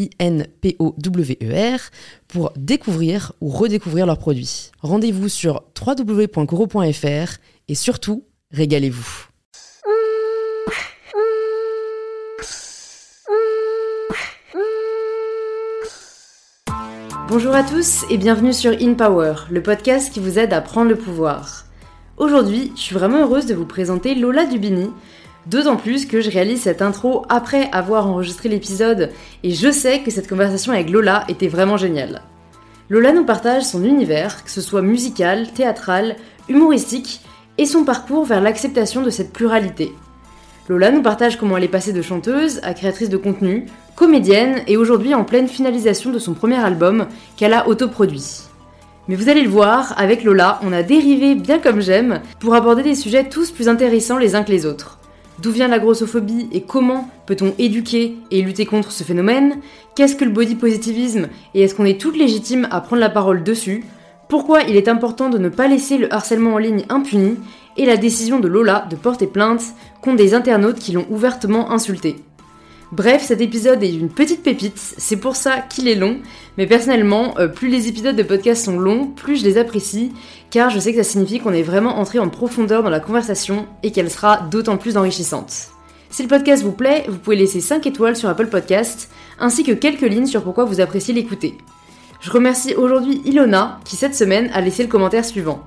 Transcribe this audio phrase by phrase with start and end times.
[0.00, 1.80] I-N-P-O-W-E-R,
[2.28, 4.70] pour découvrir ou redécouvrir leurs produits.
[4.80, 9.26] Rendez-vous sur www.coro.fr et surtout, régalez-vous.
[17.28, 20.90] Bonjour à tous et bienvenue sur In Power, le podcast qui vous aide à prendre
[20.90, 21.64] le pouvoir.
[22.16, 24.90] Aujourd'hui, je suis vraiment heureuse de vous présenter Lola Dubini,
[25.46, 29.10] D'autant plus que je réalise cette intro après avoir enregistré l'épisode
[29.42, 32.22] et je sais que cette conversation avec Lola était vraiment géniale.
[32.90, 36.16] Lola nous partage son univers, que ce soit musical, théâtral,
[36.48, 37.22] humoristique,
[37.56, 39.92] et son parcours vers l'acceptation de cette pluralité.
[40.68, 44.76] Lola nous partage comment elle est passée de chanteuse à créatrice de contenu, comédienne et
[44.76, 48.42] aujourd'hui en pleine finalisation de son premier album qu'elle a autoproduit.
[49.08, 52.82] Mais vous allez le voir, avec Lola, on a dérivé bien comme j'aime pour aborder
[52.82, 54.99] des sujets tous plus intéressants les uns que les autres.
[55.42, 59.56] D'où vient la grossophobie et comment peut-on éduquer et lutter contre ce phénomène
[59.94, 63.42] Qu'est-ce que le body positivisme et est-ce qu'on est toutes légitimes à prendre la parole
[63.42, 63.84] dessus
[64.28, 67.36] Pourquoi il est important de ne pas laisser le harcèlement en ligne impuni
[67.78, 69.62] Et la décision de Lola de porter plainte
[70.02, 72.16] contre des internautes qui l'ont ouvertement insulté.
[72.92, 76.18] Bref, cet épisode est une petite pépite, c'est pour ça qu'il est long,
[76.58, 80.10] mais personnellement, euh, plus les épisodes de podcast sont longs, plus je les apprécie,
[80.50, 83.66] car je sais que ça signifie qu'on est vraiment entré en profondeur dans la conversation
[83.84, 85.68] et qu'elle sera d'autant plus enrichissante.
[86.10, 89.08] Si le podcast vous plaît, vous pouvez laisser 5 étoiles sur Apple Podcast,
[89.38, 91.56] ainsi que quelques lignes sur pourquoi vous appréciez l'écouter.
[92.20, 95.62] Je remercie aujourd'hui Ilona, qui cette semaine a laissé le commentaire suivant.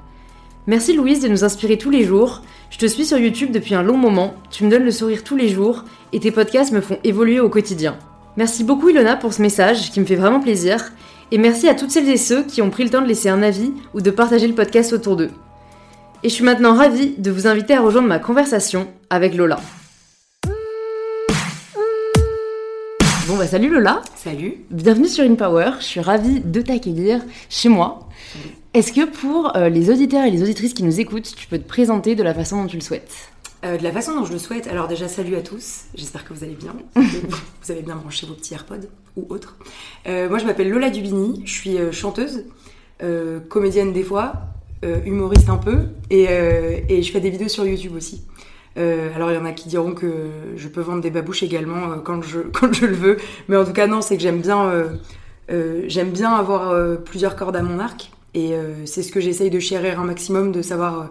[0.68, 2.42] Merci Louise de nous inspirer tous les jours.
[2.74, 5.36] Je te suis sur YouTube depuis un long moment, tu me donnes le sourire tous
[5.36, 8.00] les jours et tes podcasts me font évoluer au quotidien.
[8.36, 10.92] Merci beaucoup Ilona pour ce message qui me fait vraiment plaisir
[11.32, 13.44] et merci à toutes celles et ceux qui ont pris le temps de laisser un
[13.44, 15.30] avis ou de partager le podcast autour d'eux.
[16.24, 19.60] Et je suis maintenant ravie de vous inviter à rejoindre ma conversation avec Lola.
[23.28, 28.10] Bon bah salut Lola Salut Bienvenue sur InPower, je suis ravie de t'accueillir chez moi.
[28.74, 31.68] Est-ce que pour euh, les auditeurs et les auditrices qui nous écoutent, tu peux te
[31.68, 33.30] présenter de la façon dont tu le souhaites?
[33.64, 34.66] Euh, De la façon dont je le souhaite.
[34.66, 35.84] Alors déjà, salut à tous.
[35.94, 36.76] J'espère que vous allez bien.
[36.96, 39.58] vous avez bien branché vos petits AirPods ou autres.
[40.08, 41.44] Euh, moi, je m'appelle Lola Dubini.
[41.46, 42.46] Je suis chanteuse,
[43.48, 44.34] comédienne des fois,
[45.06, 48.24] humoriste un peu, et, et, je fais des vidéos sur YouTube aussi.
[48.78, 52.22] alors il y en a qui diront que je peux vendre des babouches également quand,
[52.22, 53.18] je, quand je le veux,
[53.50, 54.72] mais en tout cas non, c'est que j'aime bien,
[55.50, 58.13] j'aime bien avoir plusieurs cordes à mon arc.
[58.34, 61.06] Et euh, c'est ce que j'essaye de chérir un maximum, de savoir euh,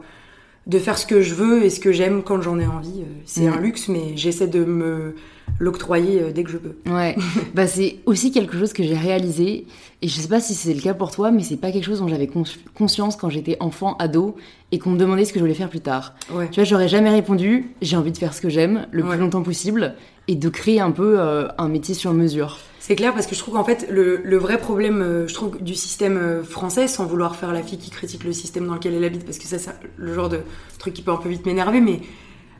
[0.67, 3.03] de faire ce que je veux et ce que j'aime quand j'en ai envie.
[3.03, 3.53] Euh, c'est mm.
[3.53, 5.15] un luxe, mais j'essaie de me
[5.59, 6.75] l'octroyer dès que je peux.
[6.91, 7.17] Ouais,
[7.55, 9.67] bah c'est aussi quelque chose que j'ai réalisé,
[10.03, 12.01] et je sais pas si c'est le cas pour toi, mais c'est pas quelque chose
[12.01, 12.29] dont j'avais
[12.75, 14.37] conscience quand j'étais enfant, ado,
[14.73, 16.15] et qu'on me demandait ce que je voulais faire plus tard.
[16.33, 16.49] Ouais.
[16.51, 19.43] Tu vois, j'aurais jamais répondu, j'ai envie de faire ce que j'aime le plus longtemps
[19.43, 19.95] possible,
[20.29, 22.59] et de créer un peu un métier sur mesure.
[22.83, 25.77] C'est clair parce que je trouve qu'en fait le, vrai problème, euh, je trouve du
[25.77, 29.05] système euh, français, sans vouloir faire la fille qui critique le système dans lequel elle
[29.05, 30.41] habite, parce que ça c'est le genre de
[30.81, 32.01] truc qui peut un peu vite m'énerver, mais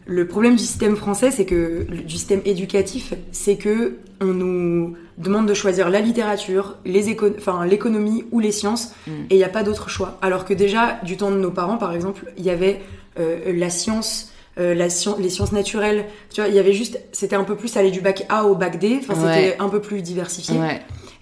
[0.07, 5.47] le problème du système français, c'est que du système éducatif, c'est que on nous demande
[5.47, 9.11] de choisir la littérature, les enfin l'économie ou les sciences, mm.
[9.31, 10.19] et il n'y a pas d'autre choix.
[10.23, 12.81] Alors que déjà du temps de nos parents, par exemple, il y avait
[13.19, 14.89] euh, la science euh, la
[15.19, 16.05] les sciences naturelles.
[16.31, 18.55] Tu vois, il y avait juste, c'était un peu plus aller du bac A au
[18.55, 18.99] bac D.
[19.01, 20.57] Enfin, c'était un peu plus diversifié.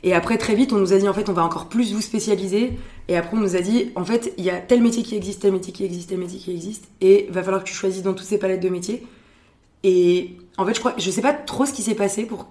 [0.02, 2.00] Et après, très vite, on nous a dit, en fait, on va encore plus vous
[2.00, 2.72] spécialiser.
[3.10, 5.42] Et après, on nous a dit, en fait, il y a tel métier qui existe,
[5.42, 6.84] tel métier qui existe, tel métier qui existe.
[7.00, 9.04] Et va falloir que tu choisisses dans toutes ces palettes de métiers.
[9.82, 12.46] Et en fait, je crois, je sais pas trop ce qui s'est passé pour,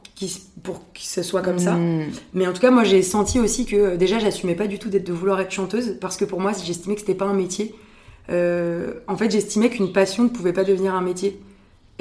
[0.61, 1.75] pour que ce soit comme ça.
[1.75, 2.07] Hmm.
[2.33, 5.07] Mais en tout cas, moi, j'ai senti aussi que déjà, j'assumais pas du tout d'être
[5.07, 5.95] de vouloir être chanteuse.
[6.01, 7.73] Parce que pour moi, j'estimais que c'était pas un métier.
[8.29, 11.39] Euh, en fait, j'estimais qu'une passion ne pouvait pas devenir un métier.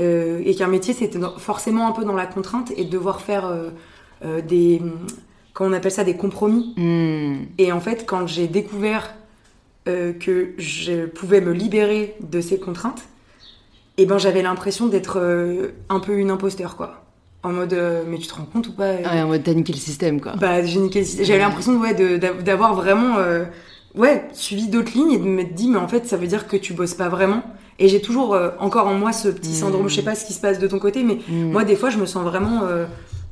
[0.00, 3.46] Euh, et qu'un métier, c'était forcément un peu dans la contrainte et de devoir faire
[4.24, 4.82] euh, des.
[5.60, 6.74] On appelle ça Des compromis.
[6.76, 7.44] Hmm.
[7.58, 9.14] Et en fait, quand j'ai découvert
[9.88, 13.02] euh, que je pouvais me libérer de ces contraintes,
[13.96, 17.04] et ben j'avais l'impression d'être euh, un peu une imposteur, quoi.
[17.42, 19.72] En mode, euh, mais tu te rends compte ou pas Ouais, en mode t'as niqué
[19.72, 20.34] le système, quoi.
[20.36, 21.24] Bah, j'ai niqué le système.
[21.26, 21.94] J'avais l'impression ouais,
[22.42, 23.16] d'avoir vraiment
[23.94, 26.56] ouais, suivi d'autres lignes et de m'être dit, mais en fait, ça veut dire que
[26.56, 27.42] tu bosses pas vraiment.
[27.80, 29.88] Et j'ai toujours euh, encore en moi ce petit syndrome, Mm.
[29.88, 31.52] je sais pas ce qui se passe de ton côté, mais Mm.
[31.52, 32.86] moi, des fois, je me sens vraiment euh,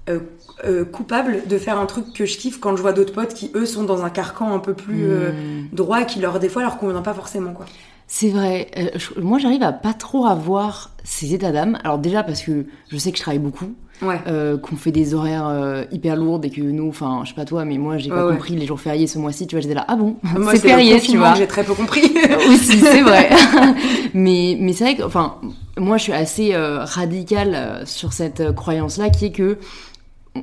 [0.08, 0.20] euh,
[0.64, 3.50] euh, coupable de faire un truc que je kiffe quand je vois d'autres potes qui,
[3.54, 5.68] eux, sont dans un carcan un peu plus euh, Mm.
[5.74, 7.66] droit qui, leur, des fois, leur convient pas forcément, quoi.
[8.08, 8.68] C'est vrai.
[8.78, 11.76] Euh, je- moi, j'arrive à pas trop avoir ces états d'âme.
[11.82, 14.20] Alors déjà parce que je sais que je travaille beaucoup, Ouais.
[14.28, 17.44] euh, qu'on fait des horaires euh, hyper lourds et que nous, enfin, je sais pas
[17.44, 18.32] toi, mais moi, j'ai Ouais, pas ouais.
[18.34, 19.46] compris les jours fériés ce mois-ci.
[19.48, 20.16] Tu vois, j'étais là, ah bon,
[20.52, 21.34] c'est férié, tu vois.
[21.34, 22.02] j'ai très peu compris.
[22.48, 23.28] aussi, c'est vrai.
[24.14, 25.34] mais mais c'est vrai que, enfin,
[25.76, 26.54] moi, je suis assez
[27.00, 29.58] radicale sur cette croyance-là, qui est que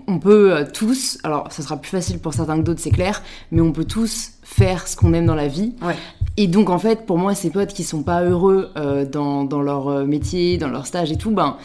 [0.08, 3.22] on peut euh, tous, alors ça sera plus facile pour certains que d'autres, c'est clair,
[3.52, 5.74] mais on peut tous faire ce qu'on aime dans la vie.
[5.82, 5.96] Ouais.
[6.38, 9.62] Et donc en fait, pour moi, ces potes qui sont pas heureux euh, dans, dans
[9.62, 11.58] leur euh, métier, dans leur stage et tout, ben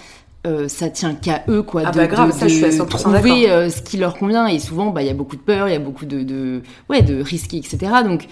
[0.47, 2.69] euh, ça tient qu'à eux quoi Ah de, bah grave, de- ça, je suis à
[2.69, 4.47] de 100% trouver euh, ce qui leur convient.
[4.47, 6.63] Et souvent, bah il y a beaucoup de peur, il y a beaucoup de, de
[6.89, 7.79] ouais de risques, etc.
[8.05, 8.27] Donc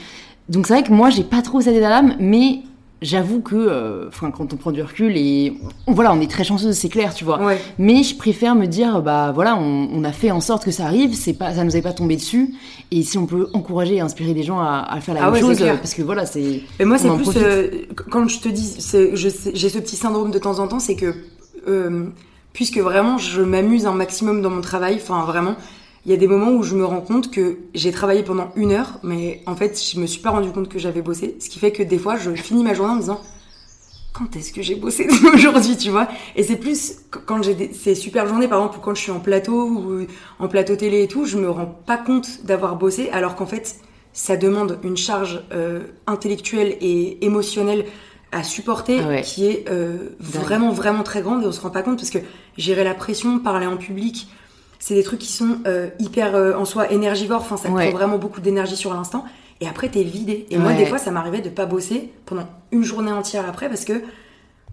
[0.48, 2.60] donc c'est vrai que moi j'ai pas trop cet état d'âme, mais
[3.02, 5.54] j'avoue que, euh, enfin quand on prend du recul et
[5.86, 7.42] on- voilà, on est très chanceuse, c'est clair, tu vois.
[7.42, 7.58] Ouais.
[7.78, 10.86] Mais je préfère me dire, bah voilà, on, on a fait en sorte que ça
[10.86, 12.54] arrive, c'est pas, ça nous est pas tombé dessus.
[12.90, 15.34] Et si on peut encourager et inspirer des gens à, à faire la Ah même
[15.34, 16.62] ouais, chose, parce que voilà, c'est.
[16.78, 17.68] Mais moi, c'est plus euh,
[18.10, 18.76] quand je te dis,
[19.14, 19.30] j'ai
[19.68, 21.14] ce petit syndrome de temps en temps, c'est que
[21.68, 22.06] euh,
[22.52, 25.56] puisque vraiment je m'amuse un maximum dans mon travail, enfin vraiment,
[26.06, 28.72] il y a des moments où je me rends compte que j'ai travaillé pendant une
[28.72, 31.58] heure, mais en fait, je me suis pas rendu compte que j'avais bossé, ce qui
[31.58, 33.20] fait que des fois, je finis ma journée en me disant
[34.12, 36.08] quand est-ce que j'ai bossé aujourd'hui, tu vois?
[36.36, 39.10] Et c'est plus qu- quand j'ai des- ces super journées, par exemple, quand je suis
[39.12, 40.06] en plateau ou
[40.38, 43.76] en plateau télé et tout, je me rends pas compte d'avoir bossé, alors qu'en fait,
[44.14, 47.84] ça demande une charge euh, intellectuelle et émotionnelle
[48.32, 49.22] à supporter Ah ouais.
[49.22, 52.18] qui est euh, vraiment, vraiment très grande et on se rend pas compte parce que
[52.56, 54.28] gérer la pression, parler en public,
[54.86, 57.88] c'est des trucs qui sont euh, hyper euh, en soi énergivores, enfin ça Ouais.
[57.88, 59.24] prend vraiment beaucoup d'énergie sur l'instant
[59.60, 60.46] et après t'es vidé.
[60.50, 63.84] Et moi des fois ça m'arrivait de pas bosser pendant une journée entière après parce
[63.84, 63.94] que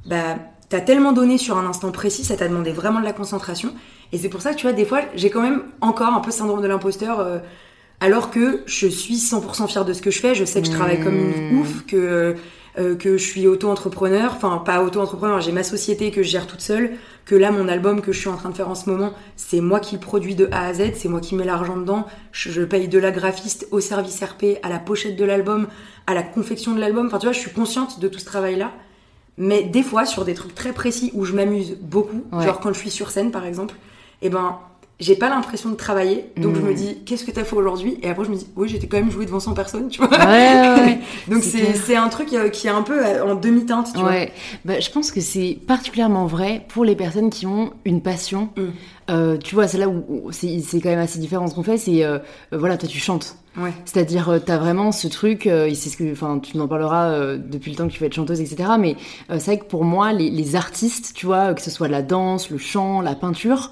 [0.06, 0.38] bah
[0.69, 3.74] t'as tellement donné sur un instant précis, ça t'a demandé vraiment de la concentration
[4.12, 6.30] et c'est pour ça que tu vois des fois j'ai quand même encore un peu
[6.31, 7.39] syndrome de l'imposteur euh,
[8.00, 10.74] alors que je suis 100% fière de ce que je fais, je sais que je
[10.74, 11.59] travaille comme une Mmh.
[11.62, 12.36] ouf, que
[12.80, 16.62] euh, que je suis auto-entrepreneur, enfin pas auto-entrepreneur, j'ai ma société que je gère toute
[16.62, 16.92] seule,
[17.25, 19.62] que là mon album que je suis en train de faire en ce moment, c'est
[19.62, 22.50] moi qui le produis de A à Z, c'est moi qui mets l'argent dedans, je,
[22.52, 25.68] je paye de la graphiste au service RP, à la pochette de l'album,
[26.08, 28.72] à la confection de l'album, enfin tu vois, je suis consciente de tout ce travail-là,
[29.38, 32.44] mais des fois sur des trucs très précis où je m'amuse beaucoup, Ouais.
[32.46, 33.76] genre quand je suis sur scène par exemple,
[34.22, 34.58] et ben
[35.04, 37.98] j'ai pas l'impression de travailler, donc je me dis qu'est-ce que t'as fait aujourd'hui?
[38.02, 40.10] Et après je me dis oui j'étais quand même joué devant 100 personnes, tu vois.
[40.10, 41.00] Ouais, ouais.
[41.28, 44.10] Donc C'est un truc euh, qui est un peu euh, en demi-teinte, tu vois.
[44.10, 44.32] Ouais,
[44.64, 48.50] bah, je pense que c'est particulièrement vrai pour les personnes qui ont une passion.
[48.56, 48.62] Mm.
[49.10, 51.78] Euh, tu vois, c'est là où c'est c'est quand même assez différent ce qu'on fait.
[51.78, 52.20] C'est euh,
[52.52, 53.36] voilà, toi tu chantes.
[53.58, 53.72] Ouais.
[53.86, 57.12] C'est-à-dire, euh, t'as vraiment ce truc, euh, et c'est ce que, enfin, tu m'en parleras
[57.12, 58.70] euh, depuis le temps que tu vas être chanteuse, etc.
[58.80, 58.96] Mais
[59.30, 62.50] c'est vrai que pour moi, les, les artistes, tu vois, que ce soit la danse,
[62.50, 63.72] le chant, la peinture,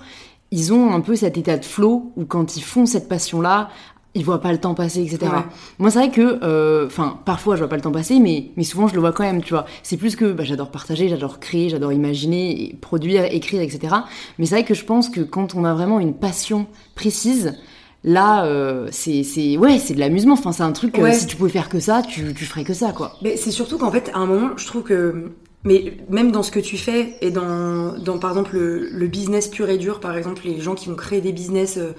[0.51, 3.69] ils ont un peu cet état de flow où quand ils font cette passion-là,
[4.13, 5.19] ils voient pas le temps passer, etc.
[5.21, 5.39] Ouais.
[5.79, 8.63] Moi, c'est vrai que, euh, enfin, parfois je vois pas le temps passer, mais, mais
[8.65, 9.65] souvent je le vois quand même, tu vois.
[9.83, 13.95] C'est plus que bah, j'adore partager, j'adore créer, j'adore imaginer, et produire, écrire, etc.
[14.37, 17.53] Mais c'est vrai que je pense que quand on a vraiment une passion précise,
[18.03, 20.33] là, euh, c'est, c'est, ouais, c'est de l'amusement.
[20.33, 20.99] Enfin, c'est un truc.
[20.99, 21.13] euh, Ouais.
[21.13, 23.13] si tu pouvais faire que ça, tu, tu ferais que ça, quoi.
[23.21, 25.31] Mais c'est surtout qu'en fait, à un moment, je trouve que.
[25.63, 29.47] Mais même dans ce que tu fais et dans, dans par exemple, le, le business
[29.47, 31.91] pur et dur, par exemple, les gens qui vont créer des business euh,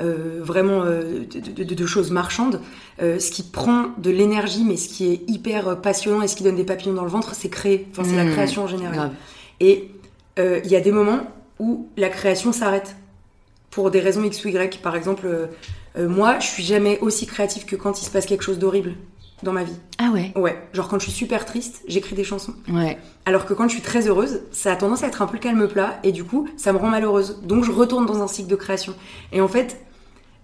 [0.00, 2.60] euh, vraiment euh, de, de- de choses marchandes,
[2.98, 6.56] ce qui prend de l'énergie, mais ce qui est hyper passionnant et ce qui donne
[6.56, 7.86] des papillons dans le ventre, c'est créer.
[7.90, 8.94] Enfin, c'est la Mmh, création en général.
[8.94, 9.12] Grave.
[9.60, 9.90] Et
[10.38, 11.20] il y a des moments
[11.58, 12.96] où la création s'arrête
[13.70, 14.80] pour des raisons X ou Y.
[14.82, 15.28] Par exemple,
[15.98, 18.94] moi, je suis jamais aussi créative que quand il se passe quelque chose d'horrible
[19.42, 19.76] dans ma vie.
[19.98, 20.32] Ah ouais.
[20.36, 22.54] Ouais, genre quand je suis super triste, j'écris des chansons.
[22.68, 22.98] Ouais.
[23.24, 25.40] Alors que quand je suis très heureuse, ça a tendance à être un peu le
[25.40, 27.40] calme plat et du coup, ça me rend malheureuse.
[27.42, 28.94] Donc je retourne dans un cycle de création.
[29.32, 29.80] Et en fait,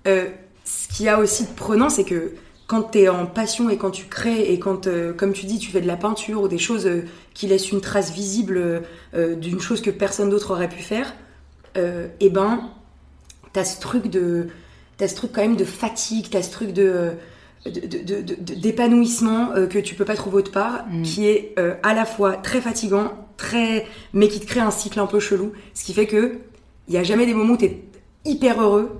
[0.07, 0.29] euh,
[0.65, 2.33] ce qu'il y a aussi de prenant, c'est que
[2.67, 5.71] quand t'es en passion et quand tu crées et quand, euh, comme tu dis, tu
[5.71, 8.83] fais de la peinture ou des choses euh, qui laissent une trace visible
[9.15, 11.15] d'une chose que personne d'autre aurait pu faire,
[11.77, 12.71] et ben,
[13.53, 14.49] t'as ce truc de,
[14.97, 17.13] t'as ce truc quand même de fatigue, t'as ce truc de-
[17.71, 21.03] d'épanouissement euh, que tu peux pas trouver autre part, Mm.
[21.03, 25.01] qui est euh, à la fois très fatigant, très mais qui te crée un cycle
[25.01, 26.39] un peu chelou, ce qui fait que
[26.89, 27.83] il y a jamais des moments où t'es
[28.25, 28.91] hyper heureux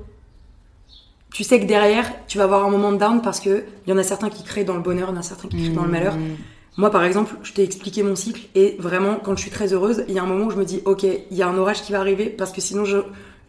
[1.37, 3.93] tu sais que derrière, tu vas avoir un moment de down parce que il y
[3.93, 5.75] en a certains qui créent dans le bonheur, il y en a certains qui créent
[5.75, 6.17] dans le malheur.
[6.17, 6.37] Mmh.
[6.79, 10.05] Moi, par exemple, je t'ai expliqué mon cycle et vraiment, quand je suis très heureuse,
[10.09, 11.83] il y a un moment où je me dis, ok, il y a un orage
[11.83, 12.99] qui va arriver parce que sinon je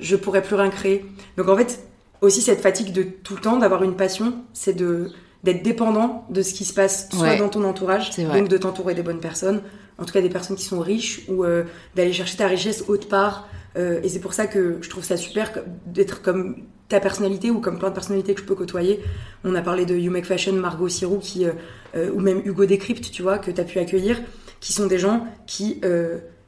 [0.02, 1.06] je pourrais plus rien créer.
[1.38, 1.88] Donc en fait,
[2.22, 5.12] aussi cette fatigue de tout le temps d'avoir une passion, c'est de
[5.44, 7.38] d'être dépendant de ce qui se passe soit Ouais.
[7.38, 9.62] dans ton entourage, donc de t'entourer des bonnes personnes,
[10.00, 11.64] en tout cas des personnes qui sont riches ou euh,
[11.96, 13.48] d'aller chercher ta richesse autre part.
[13.78, 15.52] Euh, et c'est pour ça que je trouve ça super
[15.86, 19.00] d'être comme ta personnalité ou comme plein de personnalités que je peux côtoyer.
[19.44, 23.12] On a parlé de You Make Fashion, Margot Sirou, qui, euh, ou même Hugo Décrypte,
[23.12, 24.20] tu vois, que tu as pu accueillir,
[24.60, 25.80] qui sont des gens qui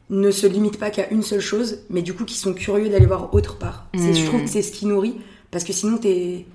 [0.09, 3.05] ne se limitent pas qu'à une seule chose, mais du coup qui sont curieux d'aller
[3.05, 3.87] voir autre part.
[3.95, 4.45] C'est- Je trouve Mm.
[4.45, 5.15] que c'est ce qui nourrit,
[5.51, 6.45] parce que sinon t'es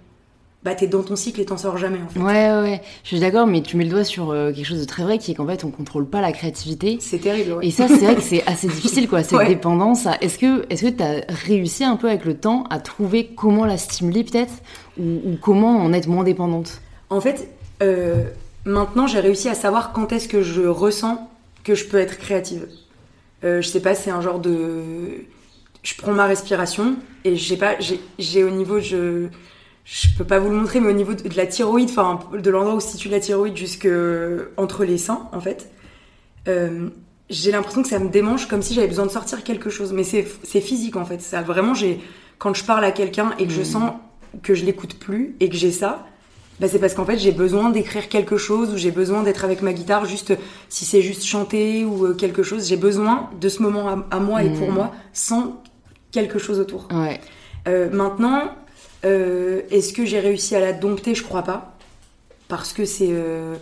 [0.62, 2.18] bah, t'es dans ton cycle et t'en sors jamais en fait.
[2.20, 2.80] Ouais, ouais.
[3.02, 5.18] Je suis d'accord, mais tu mets le doigt sur euh, quelque chose de très vrai
[5.18, 6.96] qui est qu'en fait, on contrôle pas la créativité.
[7.00, 7.66] C'est terrible, ouais.
[7.66, 9.46] Et ça, c'est vrai que c'est assez difficile, quoi, cette Ouais.
[9.48, 10.06] dépendance.
[10.06, 13.66] à- Est-ce que est-ce que t'as réussi un peu avec le temps à trouver comment
[13.66, 14.54] la stimuler, peut-être,
[14.98, 16.80] ou, ou comment en être moins dépendante?
[17.10, 17.46] En fait,
[17.82, 18.22] euh,
[18.64, 21.28] maintenant j'ai réussi à savoir quand est-ce que je ressens
[21.62, 22.66] que je peux être créative.
[23.44, 24.80] Euh, je sais pas, c'est un genre de.
[25.84, 29.28] Je prends ma respiration et je sais pas, j'ai- j'ai au niveau, je.
[29.86, 32.50] Je peux pas vous le montrer, mais au niveau de, de la thyroïde, enfin de
[32.50, 33.86] l'endroit où se situe la thyroïde jusque
[34.56, 35.70] entre les seins, en fait,
[36.48, 36.88] euh,
[37.28, 39.92] j'ai l'impression que ça me démange comme si j'avais besoin de sortir quelque chose.
[39.92, 40.24] Mais c'est
[40.62, 41.20] physique en fait.
[41.20, 42.00] Ça vraiment, j'ai
[42.38, 43.64] quand je parle à quelqu'un et que je Mm.
[43.66, 43.92] sens
[44.42, 46.06] que je l'écoute plus et que j'ai ça,
[46.60, 49.60] bah c'est parce qu'en fait j'ai besoin d'écrire quelque chose ou j'ai besoin d'être avec
[49.60, 50.32] ma guitare juste
[50.70, 52.66] si c'est juste chanter ou euh, quelque chose.
[52.68, 54.74] J'ai besoin de ce moment à, à moi et pour Mm.
[54.74, 55.62] moi sans
[56.14, 56.88] quelque chose autour.
[56.92, 57.20] Ouais.
[57.66, 58.54] Euh, maintenant,
[59.04, 61.14] euh, est-ce que j'ai réussi à la dompter?
[61.14, 61.76] Je crois pas.
[62.48, 63.56] Parce que c'est euh,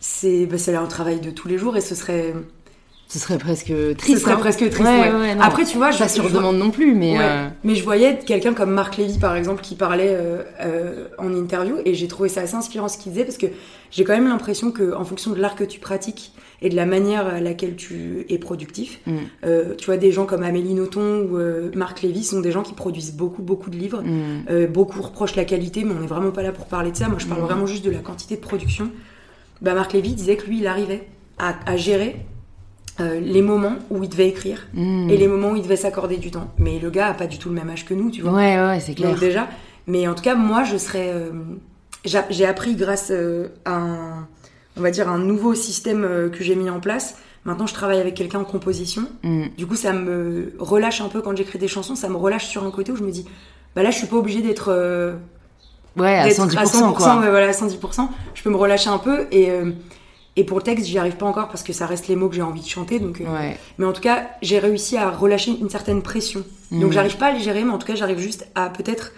[0.00, 2.34] c'est bah, un travail de tous les jours et ce serait,
[3.12, 4.18] Ce serait presque triste.
[4.18, 4.36] ce serait hein.
[4.36, 4.80] presque triste.
[4.88, 5.12] Ouais, ouais.
[5.12, 5.40] ouais, non.
[5.42, 7.16] Après, tu vois, je, Pas sur je- demande non plus, mais.
[7.18, 11.34] Euh, Mais je voyais quelqu'un comme Marc Lévy, par exemple, qui parlait euh, euh, en
[11.34, 13.46] interview, et j'ai trouvé ça assez inspirant ce qu'il disait, parce que
[13.90, 16.86] j'ai quand même l'impression que, en fonction de l'art que tu pratiques et de la
[16.86, 19.16] manière à laquelle tu es productif, Mm.
[19.76, 21.38] tu vois, des gens comme Amélie Nothomb ou
[21.76, 24.02] Marc Lévy sont des gens qui produisent beaucoup, beaucoup de livres.
[24.04, 24.66] mm.
[24.66, 27.08] Beaucoup reprochent la qualité, mais on n'est vraiment pas là pour parler de ça.
[27.08, 27.46] Moi, je parle Mhm.
[27.46, 28.88] vraiment juste de la quantité de production.
[29.62, 32.16] Bah, Marc Lévy disait que lui, il arrivait à, à gérer
[32.98, 35.08] euh, les moments où il devait écrire Mm.
[35.10, 36.50] et les moments où il devait s'accorder du temps.
[36.58, 38.32] Mais le gars a pas du tout le même âge que nous, tu vois.
[38.32, 39.10] Ouais, ouais, c'est clair.
[39.10, 39.48] Donc déjà,
[39.86, 41.10] mais en tout cas, moi, je serais.
[41.14, 41.30] euh,
[42.04, 44.28] j'a- j'ai appris grâce euh, à un,
[44.76, 47.16] on va dire, un nouveau système que j'ai mis en place.
[47.46, 49.02] Maintenant, je travaille avec quelqu'un en composition.
[49.22, 49.44] Mm.
[49.56, 51.94] Du coup, ça me relâche un peu quand j'écris des chansons.
[51.94, 53.24] Ça me relâche sur un côté où je me dis,
[53.74, 54.70] bah là, je suis pas obligée d'être
[55.96, 57.16] Ouais, à d'être 110%, quoi.
[57.20, 58.08] ouais, voilà, à 110%.
[58.34, 59.48] Je peux me relâcher un peu et
[60.36, 62.36] et pour le texte, j'y arrive pas encore parce que ça reste les mots que
[62.36, 62.98] j'ai envie de chanter.
[63.00, 63.58] Donc, euh, Ouais.
[63.78, 66.44] mais en tout cas, j'ai réussi à relâcher une certaine pression.
[66.70, 66.92] Donc Mm.
[66.92, 69.12] j'arrive pas à les gérer, mais en tout cas, j'arrive juste à peut-être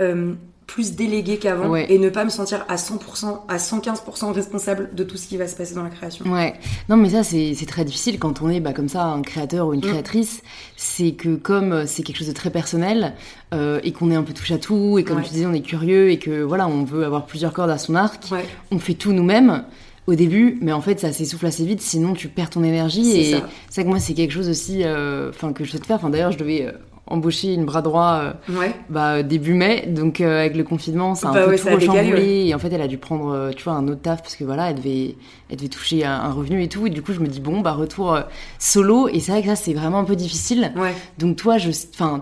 [0.00, 0.34] euh,
[0.68, 1.86] plus déléguer qu'avant Ouais.
[1.90, 5.48] et ne pas me sentir à 100%, à 115% responsable de tout ce qui va
[5.48, 6.26] se passer dans la création.
[6.30, 6.54] Ouais,
[6.90, 9.72] non mais ça c'est très difficile quand on est bah, comme ça un créateur ou
[9.74, 9.88] une Mm.
[9.88, 10.42] créatrice,
[10.76, 13.14] c'est que comme euh, c'est quelque chose de très personnel
[13.54, 15.22] euh, et qu'on est un peu touche à tout et comme Ouais.
[15.24, 17.94] tu disais on est curieux et que voilà on veut avoir plusieurs cordes à son
[17.94, 18.22] arc,
[18.70, 19.64] on fait tout nous-mêmes
[20.08, 23.18] au début, mais en fait ça s'essouffle assez vite sinon tu perds ton énergie C'est
[23.18, 23.46] et ça.
[23.68, 25.96] c'est que moi c'est quelque chose aussi euh, que je souhaite faire.
[25.96, 26.72] Enfin d'ailleurs je devais euh,
[27.06, 28.74] embaucher une bras droit euh, ouais.
[28.88, 31.64] bah, début mai, donc euh, avec le confinement, ça a un Bah peu ouais, tout
[31.64, 32.46] ça rechamboulé.
[32.46, 34.70] Et en fait, elle a dû prendre, tu vois, un autre taf parce que voilà,
[34.70, 35.16] elle devait,
[35.50, 36.86] elle devait toucher un, un revenu et tout.
[36.86, 38.18] Et du coup, je me dis bon, bah retour
[38.58, 39.08] solo.
[39.08, 40.72] Et c'est vrai que ça, c'est vraiment un peu difficile.
[40.76, 40.94] Ouais.
[41.18, 41.70] Donc toi, je,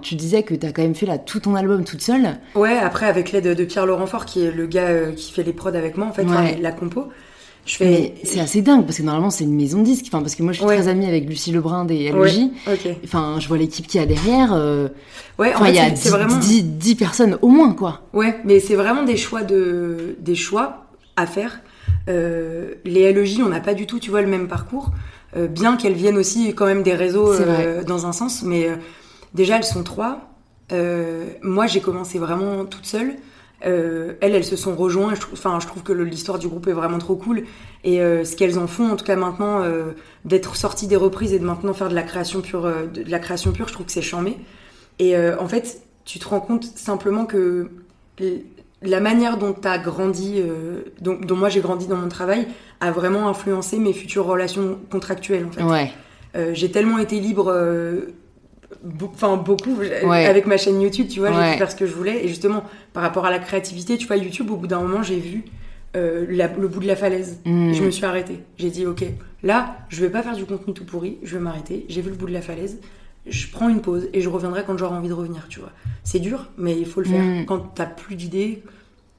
[0.02, 2.38] tu disais que t'as quand même fait là tout ton album toute seule.
[2.56, 5.52] Ouais, après, avec l'aide de Pierre Laurent Fort, qui est le gars qui fait les
[5.52, 6.24] prods avec moi, en fait,
[6.60, 7.08] la compo,
[7.66, 8.14] je Mais fais.
[8.24, 10.06] c'est assez dingue parce que normalement, c'est une maison de disques.
[10.08, 10.76] Enfin, parce que moi, je suis Ouais.
[10.76, 12.12] très amie avec Lucie Lebrun des.
[12.12, 12.96] Ouais, ok.
[13.04, 14.52] Enfin, je vois l'équipe qu'il y a derrière.
[14.54, 14.88] euh,
[15.38, 16.38] Ouais, en Enfin, fait, il y a c'est- 10, c'est vraiment.
[16.38, 18.02] 10 10 personnes au moins, quoi.
[18.14, 21.60] Ouais, mais c'est vraiment des choix de des choix à faire.
[22.08, 24.92] Euh, les LEJ, on n'a pas du tout, tu vois, le même parcours,
[25.36, 28.76] euh, bien qu'elles viennent aussi quand même des réseaux euh, dans un sens, mais euh,
[29.34, 30.30] déjà elles sont trois.
[30.72, 33.14] Euh, moi, j'ai commencé vraiment toute seule.
[33.64, 35.14] Euh, elles, elles se sont rejointes.
[35.16, 37.44] Je, trouve- enfin, je trouve que l'histoire du groupe est vraiment trop cool.
[37.84, 39.92] Et euh, ce qu'elles en font, en tout cas maintenant, euh,
[40.26, 43.18] d'être sorties des reprises et de maintenant faire de la création pure, de, de la
[43.18, 44.36] création pure, je trouve que c'est charmé.
[44.98, 47.68] Et en fait, tu te rends compte simplement que
[48.82, 50.42] la manière dont tu as grandi,
[51.02, 52.46] dont, dont moi j'ai grandi dans mon travail,
[52.80, 55.46] a vraiment influencé mes futures relations contractuelles.
[55.46, 55.62] En fait.
[55.62, 55.92] Ouais.
[56.54, 57.52] J'ai tellement été libre,
[59.12, 60.26] enfin beaucoup, Ouais.
[60.26, 62.24] avec ma chaîne YouTube, tu vois, j'ai pu faire ce que je voulais.
[62.24, 65.18] Et justement, par rapport à la créativité, tu vois, YouTube, au bout d'un moment, j'ai
[65.18, 65.44] vu
[65.94, 67.40] euh, la- le bout de la falaise.
[67.46, 67.68] Mm.
[67.70, 68.40] Et je me suis arrêtée.
[68.58, 69.02] J'ai dit, ok,
[69.42, 71.86] là, je vais pas faire du contenu tout pourri, je vais m'arrêter.
[71.88, 72.78] J'ai vu le bout de la falaise.
[73.28, 75.72] je prends une pause et je reviendrai quand j'aurai envie de revenir, tu vois.
[76.04, 77.22] C'est dur, mais il faut le faire.
[77.24, 77.44] Mm.
[77.46, 78.62] Quand t'as plus d'idées,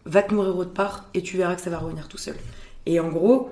[0.05, 2.35] va te nourrir autre part et tu verras que ça va revenir tout seul.
[2.85, 3.49] Et en gros,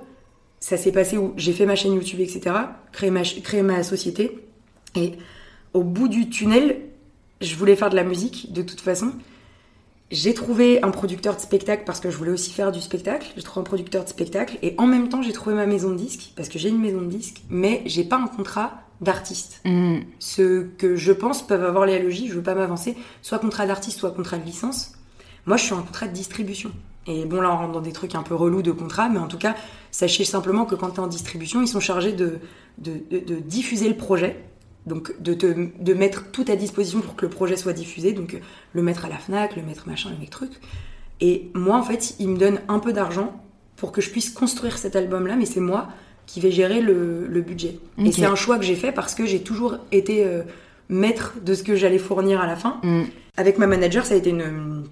[0.61, 2.55] ça s'est passé où j'ai fait ma chaîne YouTube, etc.,
[2.93, 4.39] créé ma, créé ma société,
[4.95, 5.13] et
[5.75, 6.81] au bout du tunnel,
[7.41, 9.11] je voulais faire de la musique de toute façon.
[10.11, 13.27] J'ai trouvé un producteur de spectacle parce que je voulais aussi faire du spectacle.
[13.35, 15.95] J'ai trouvé un producteur de spectacle et en même temps j'ai trouvé ma maison de
[15.97, 19.61] disque parce que j'ai une maison de disque, mais j'ai pas un contrat d'artiste.
[19.65, 19.97] Mm.
[20.19, 23.99] Ce que je pense peuvent avoir les LEJ, je veux pas m'avancer, soit contrat d'artiste,
[23.99, 24.93] soit contrat de licence.
[25.47, 26.71] Moi je suis en contrat de distribution.
[27.07, 29.27] Et bon là on rentre dans des trucs un peu relous de contrat, mais en
[29.27, 29.55] tout cas
[29.91, 32.39] sachez simplement que quand tu es en distribution, ils sont chargés de,
[32.77, 34.41] de, de- de diffuser le projet.
[34.85, 35.47] Donc de, te,
[35.79, 38.39] de mettre tout à disposition pour que le projet soit diffusé, donc
[38.73, 40.51] le mettre à la FNAC, le mettre machin, le mettre truc.
[41.21, 43.41] Et moi en fait, ils me donnent un peu d'argent
[43.77, 45.89] pour que je puisse construire cet album-là, mais c'est moi
[46.25, 47.79] qui vais gérer le, le budget.
[48.03, 50.43] Et c'est un choix que j'ai fait parce que j'ai toujours été euh,
[50.89, 52.79] maître de ce que j'allais fournir à la fin.
[52.83, 53.03] Mm.
[53.37, 54.83] Avec ma manager, ça a été une,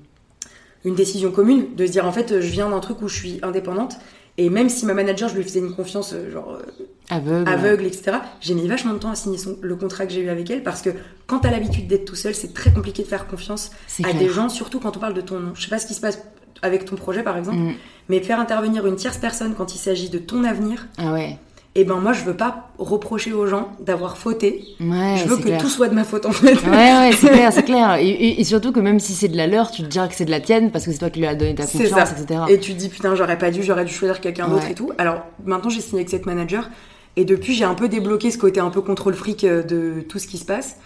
[0.86, 3.40] une décision commune de se dire en fait, je viens d'un truc où je suis
[3.42, 3.98] indépendante.
[4.38, 7.50] Et même si ma manager, je lui faisais une confiance euh, genre euh, Aveugle.
[7.50, 10.30] aveugle, etc., j'ai mis vachement de temps à signer son- le contrat que j'ai eu
[10.30, 10.90] avec elle parce que
[11.28, 14.16] quand t'as l'habitude d'être tout seul, c'est très compliqué de faire confiance à clair.
[14.18, 15.52] des gens, surtout quand on parle de ton nom.
[15.54, 16.20] Je sais pas ce qui se passe
[16.64, 17.74] avec ton projet par exemple, Mm.
[18.10, 21.38] mais faire intervenir une tierce personne quand il s'agit de ton avenir, Ah ouais.
[21.76, 24.64] Et ben moi je veux pas reprocher aux gens d'avoir fauté.
[24.80, 25.62] Ouais, je veux que clair.
[25.62, 26.54] tout soit de ma faute en fait.
[26.66, 27.96] Ouais, ouais, c'est clair, c'est clair.
[27.96, 30.14] Et, et- et surtout que même si c'est de la leur, tu te diras que
[30.16, 32.16] c'est de la tienne parce que c'est toi qui lui as donné ta confiance, ça.
[32.18, 32.42] etc.
[32.50, 34.92] Et tu te dis putain, j'aurais pas dû, j'aurais dû choisir quelqu'un d'autre et tout.
[34.98, 36.70] Alors maintenant, j'ai signé avec cette manager
[37.16, 40.18] et depuis, j'ai un peu débloqué ce côté un peu contrôle fric euh, de tout
[40.20, 40.78] ce qui se passe.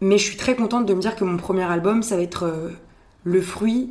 [0.00, 2.44] Mais je suis très contente de me dire que mon premier album, ça va être
[2.44, 2.70] euh,
[3.24, 3.90] le fruit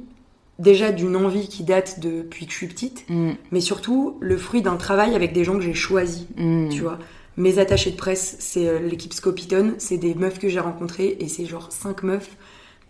[0.60, 4.62] déjà d'une envie qui date depuis que je suis petite, Mm, mais surtout le fruit
[4.62, 6.26] d'un travail avec des gens que j'ai choisis.
[6.38, 6.70] mm.
[6.70, 7.00] Tu vois,
[7.38, 11.28] mes attachés de presse, c'est euh, l'équipe Scopiton, c'est des meufs que j'ai rencontrées et
[11.28, 12.38] c'est genre cinq meufs.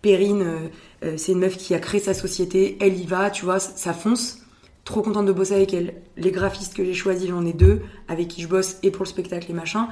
[0.02, 0.58] Perrine, euh,
[1.04, 3.72] euh, c'est une meuf qui a créé sa société, elle y va, tu vois, ça,
[3.76, 4.38] ça fonce.
[4.84, 5.94] Trop contente de bosser avec elle.
[6.16, 9.08] Les graphistes que j'ai choisis, j'en ai deux, avec qui je bosse et pour le
[9.08, 9.88] spectacle et machin.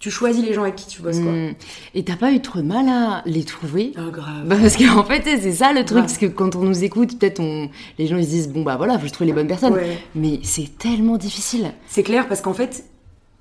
[0.00, 1.30] Tu choisis les gens avec qui tu bosses, quoi.
[1.30, 1.54] Mm.
[1.94, 3.92] Et t'as pas eu trop de mal à les trouver?
[3.96, 4.46] Ah, grave.
[4.46, 7.38] Bah, parce qu'en fait, c'est ça le truc, parce que quand on nous écoute, peut-être
[7.38, 7.68] on...
[7.98, 9.74] les gens ils se disent bon bah voilà, faut que je trouve les bonnes personnes.
[9.74, 9.98] Ouais.
[10.14, 11.72] Mais c'est tellement difficile.
[11.86, 12.84] C'est clair parce qu'en fait,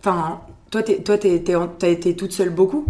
[0.02, 2.86] enfin, toi, t'es- toi, t'es- t'es en- t'as été toute seule beaucoup?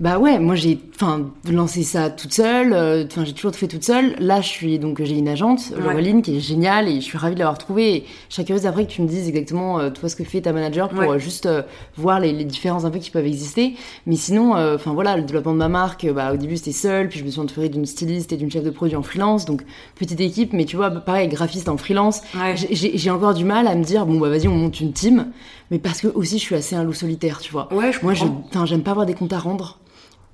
[0.00, 4.14] Bah ouais, moi j'ai enfin lancé ça toute seule, euh, j'ai toujours fait toute seule.
[4.18, 5.80] Là, je suis donc j'ai une agente, Ouais.
[5.82, 7.94] Laureline, qui est géniale et je suis ravie de l'avoir trouvée.
[7.96, 10.40] Et je serais curieuse après que tu me dises exactement euh, toi ce que fait
[10.42, 11.08] ta manager pour Ouais.
[11.08, 11.48] euh, juste
[11.96, 13.74] voir les, les différences un peu qui peuvent exister.
[14.06, 17.20] Mais sinon, enfin voilà, le développement de ma marque, bah au début c'était seule, puis
[17.20, 19.62] je me suis entourée d'une styliste et d'une chef de produit en freelance, donc
[19.94, 20.52] petite équipe.
[20.52, 22.20] Mais tu vois, pareil, graphiste en freelance.
[22.34, 22.54] Ouais.
[22.56, 25.28] J'ai j'ai encore du mal à me dire bon bah vas-y on monte une team,
[25.72, 27.72] mais parce que aussi je suis assez un loup solitaire, tu vois.
[27.72, 29.78] Ouais, je Moi, j'aime pas avoir des comptes à rendre.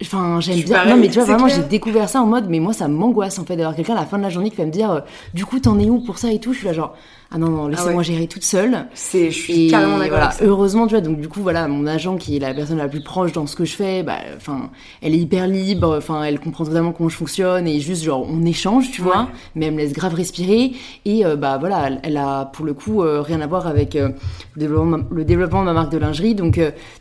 [0.02, 0.74] Enfin, j'aime bien.
[0.74, 3.38] pareil, non, mais tu vois, vraiment, j'ai découvert ça en mode, mais moi, ça m'angoisse
[3.38, 5.00] en fait d'avoir quelqu'un à la fin de la journée qui va me dire, euh,
[5.34, 6.52] du coup, t'en es où pour ça et tout.
[6.52, 6.96] Je suis là, genre,
[7.30, 8.04] ah non, non, laissez-moi ouais.
[8.04, 8.86] gérer toute seule.
[8.94, 10.16] C'est, je suis Et carrément d'accord.
[10.18, 12.88] voilà, heureusement, tu vois, donc du coup, voilà, mon agent qui est la personne la
[12.88, 14.70] plus proche dans ce que je fais, bah, enfin,
[15.02, 18.44] elle est hyper libre, enfin, elle comprend totalement comment je fonctionne et juste, genre, on
[18.46, 19.08] échange, tu Ouais.
[19.08, 20.72] vois, mais elle me laisse grave respirer
[21.04, 23.94] et, euh, bah, voilà, elle, elle a pour le coup euh, rien à voir avec
[23.94, 24.08] euh,
[24.54, 26.54] le, développement, de ma- le développement de ma marque de lingerie, donc,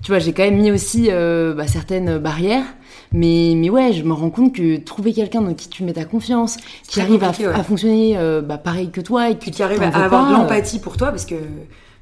[0.04, 2.66] tu vois, j'ai quand même mis aussi bah, certaines barrières.
[3.14, 6.06] Mais, mais ouais, je me rends compte que trouver quelqu'un dans qui tu mets ta
[6.06, 7.54] confiance, qui arrive à, compliqué, ouais.
[7.56, 10.40] à fonctionner euh, bah, pareil que toi et puis qui arrive à avoir de pas,
[10.40, 11.36] euh, l'empathie pour toi parce que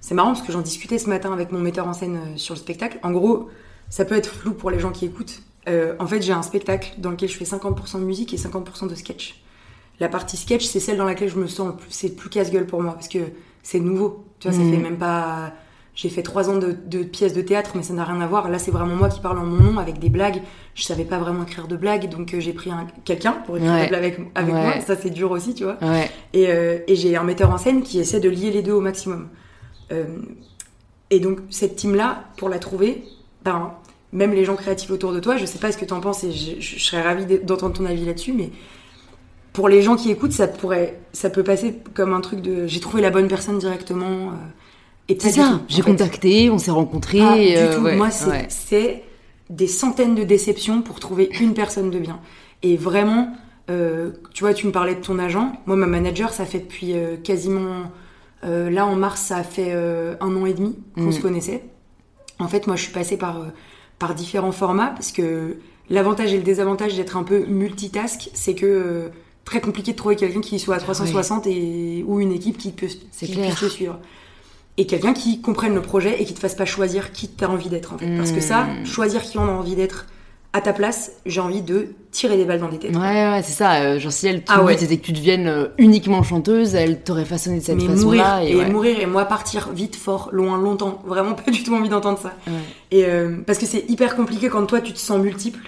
[0.02, 2.54] c'est marrant parce que j'en discutais ce matin avec mon metteur en scène euh, sur
[2.56, 2.98] le spectacle.
[3.04, 3.50] En gros,
[3.90, 5.42] ça peut être flou pour les gens qui écoutent.
[5.68, 8.88] Euh, en fait, j'ai un spectacle dans lequel je fais 50% de musique et 50%
[8.88, 9.42] de sketch.
[10.00, 12.30] La partie sketch, c'est celle dans laquelle je me sens le plus, c'est le plus
[12.30, 13.20] casse-gueule pour moi parce que
[13.64, 14.26] c'est nouveau.
[14.40, 14.72] Tu vois, ça Mhm.
[14.72, 15.54] fait même pas.
[15.96, 18.50] J'ai fait trois ans de, de pièces de théâtre, mais ça n'a rien à voir.
[18.50, 20.42] Là, c'est vraiment moi qui parle en mon nom avec des blagues.
[20.74, 23.72] Je savais pas vraiment écrire de blagues, donc euh, j'ai pris un- quelqu'un pour écrire
[23.72, 23.84] Ouais.
[23.84, 24.62] des blagues avec, avec Ouais.
[24.62, 24.82] moi.
[24.86, 25.78] Ça, c'est dur aussi, tu vois.
[25.82, 26.12] Ouais.
[26.34, 28.82] Et, euh, et j'ai un metteur en scène qui essaie de lier les deux au
[28.82, 29.30] maximum.
[29.94, 30.04] Euh,
[31.12, 33.06] et donc, cette team-là, pour la trouver,
[33.46, 33.72] ben,
[34.12, 36.26] même les gens créatifs autour de toi, je sais pas ce que tu en penses
[36.26, 38.50] et je, je- je serais ravie d'entendre ton avis là-dessus, mais
[39.54, 42.82] pour les gens qui écoutent, ça, pourrait, ça peut passer comme un truc de j'ai
[42.82, 44.32] trouvé la bonne personne directement.
[45.10, 47.20] Et C'est ça, j'ai contacté, on s'est rencontrés.
[47.20, 47.84] Pas du euh, tout.
[47.84, 49.04] ouais, Moi, c'est ouais.
[49.50, 52.20] des centaines de déceptions pour trouver une personne de bien.
[52.64, 53.32] Et vraiment,
[53.70, 55.52] euh, tu vois, tu me parlais de ton agent.
[55.68, 57.92] Moi, ma manager, ça fait depuis euh, quasiment.
[58.44, 61.12] là, en mars, ça a fait un an et demi qu'on Mm.
[61.12, 61.64] se connaissait.
[62.40, 63.44] En fait, moi, je suis passée par,
[63.98, 65.58] par différents formats parce que
[65.90, 69.10] l'avantage et le désavantage d'être un peu multitask, c'est que.
[69.46, 72.88] Très compliqué de trouver quelqu'un qui soit à 360 et ou une équipe qui, peut,
[72.88, 74.00] qui puisse te suivre.
[74.78, 77.70] Et quelqu'un qui comprenne le projet et qui te fasse pas choisir qui t'as envie
[77.70, 78.16] d'être en fait.
[78.18, 78.86] Parce que ça, Hmm.
[78.86, 80.06] choisir qui on a envie d'être
[80.54, 82.96] à ta place, j'ai envie de tirer des balles dans des têtes.
[82.96, 83.74] Ouais, ouais, c'est ça.
[83.82, 84.76] euh, genre, si elle, ton Ah ouais.
[84.76, 88.38] but était que tu deviennes euh, uniquement chanteuse, elle t'aurait façonné de cette façon-là.
[88.40, 88.70] mourir Et, et, ouais.
[88.70, 91.02] mourir et moi partir vite, fort, loin, longtemps.
[91.06, 92.34] Vraiment pas du tout envie d'entendre ça.
[92.48, 92.54] Ouais.
[92.92, 95.60] Et euh, parce que c'est hyper compliqué quand toi tu te sens multiple.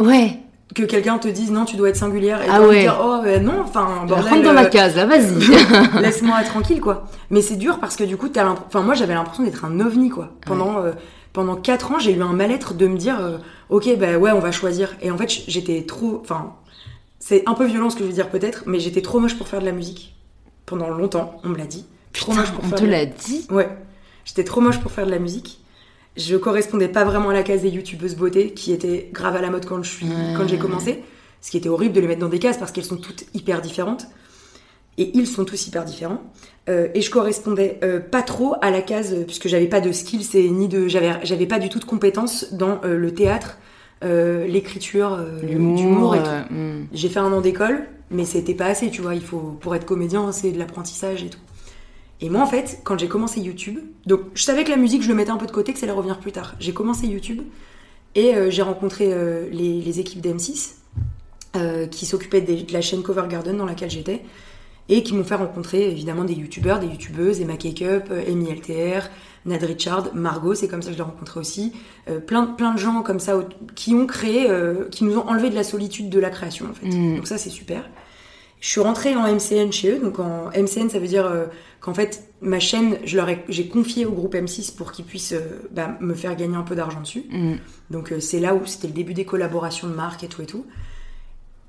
[0.00, 0.38] Ouais.
[0.74, 2.42] Que quelqu'un te dise non, tu dois être singulière.
[2.42, 2.80] Et Ah ouais.
[2.80, 5.38] dire oh euh, non, enfin, bordel, Rentre dans ma euh, case, là, vas-y.
[6.00, 7.04] laisse-moi tranquille quoi.
[7.30, 10.08] Mais c'est dur parce que du coup, t'as enfin moi j'avais l'impression d'être un ovni
[10.08, 10.30] quoi.
[10.46, 10.92] Pendant euh,
[11.34, 14.40] pendant quatre ans, j'ai eu un mal-être de me dire euh, ok bah ouais on
[14.40, 14.94] va choisir.
[15.02, 16.54] Et en fait j'étais trop, enfin
[17.18, 19.48] c'est un peu violent ce que je veux dire peut-être, mais j'étais trop moche pour
[19.48, 20.14] faire de la musique
[20.66, 21.40] pendant longtemps.
[21.44, 21.84] On me l'a dit.
[22.12, 23.46] trop Putain, moche pour on faire te l'a dit?
[23.50, 23.68] Ouais,
[24.24, 25.60] j'étais trop moche pour faire de la musique.
[26.16, 29.50] Je correspondais pas vraiment à la case des youtubeuses beauté qui était grave à la
[29.50, 30.34] mode quand je suis Ouais.
[30.36, 31.02] quand j'ai commencé.
[31.40, 33.60] Ce qui était horrible de les mettre dans des cases parce qu'elles sont toutes hyper
[33.60, 34.06] différentes.
[34.96, 36.22] Et ils sont tous hyper différents.
[36.68, 39.90] Euh, et je correspondais euh, pas trop à la case euh, puisque j'avais pas de
[39.90, 43.58] skills et ni de j'avais j'avais pas du tout de compétences dans euh, le théâtre,
[44.02, 46.54] l'écriture, d'humour et tout.
[46.54, 46.86] hmm.
[46.92, 49.14] J'ai fait un an d'école, mais c'était pas assez, tu vois.
[49.14, 51.38] Il faut, pour être comédien, c'est de l'apprentissage et tout.
[52.20, 55.08] Et moi, en fait, quand j'ai commencé YouTube, donc je savais que la musique, je
[55.08, 56.54] le mettais un peu de côté, que ça allait revenir plus tard.
[56.60, 57.42] J'ai commencé YouTube
[58.14, 60.74] et euh, j'ai rencontré euh, les, les équipes d'M6
[61.56, 64.22] euh, qui s'occupaient de la chaîne Cover Garden dans laquelle j'étais
[64.88, 69.08] et qui m'ont fait rencontrer évidemment des youtubeurs, des youtubeuses, Emma Cakeup, Amy LTR,
[69.46, 71.72] Nad Richard, Margot, c'est comme ça que je l'ai rencontré aussi.
[72.08, 73.38] Euh, plein, plein de gens comme ça
[73.74, 76.74] qui ont créé, euh, qui nous ont enlevé de la solitude de la création en
[76.74, 76.86] fait.
[76.86, 77.16] Mm.
[77.16, 77.88] Donc ça c'est super.
[78.64, 81.44] Je suis rentrée en MCN chez eux, donc en MCN ça veut dire euh,
[81.82, 85.34] qu'en fait ma chaîne, je leur ai, j'ai confié au groupe M6 pour qu'ils puissent
[85.34, 87.24] euh, bah, me faire gagner un peu d'argent dessus.
[87.30, 87.56] Hmm.
[87.90, 90.46] Donc euh, c'est là où c'était le début des collaborations de marques et tout et
[90.46, 90.64] tout.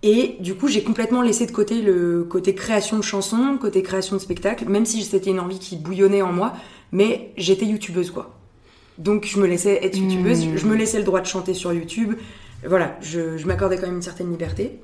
[0.03, 4.15] Et du coup, j'ai complètement laissé de côté le côté création de chansons, côté création
[4.15, 6.53] de spectacles, même si c'était une envie qui bouillonnait en moi,
[6.93, 8.39] mais j'étais youtubeuse quoi.
[8.99, 10.55] Donc je me laissais être youtubeuse, Mmh.
[10.55, 12.13] je me laissais le droit de chanter sur YouTube.
[12.65, 14.79] Voilà, je, je m'accordais quand même une certaine liberté.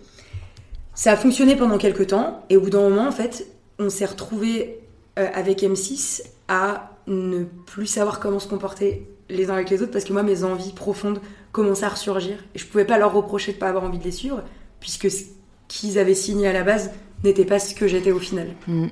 [0.94, 3.48] Ça a fonctionné pendant quelques temps, et au bout d'un moment, en fait,
[3.80, 4.80] on s'est retrouvé
[5.16, 10.04] avec M6 à ne plus savoir comment se comporter les uns avec les autres, parce
[10.04, 13.58] que moi, mes envies profondes commençaient à ressurgir, et je pouvais pas leur reprocher de
[13.58, 14.44] pas avoir envie de les suivre,
[14.80, 15.24] puisque ce
[15.68, 16.92] qu'ils avaient signé à la base
[17.24, 18.50] n'était pas ce que j'étais au final.
[18.68, 18.88] Mm.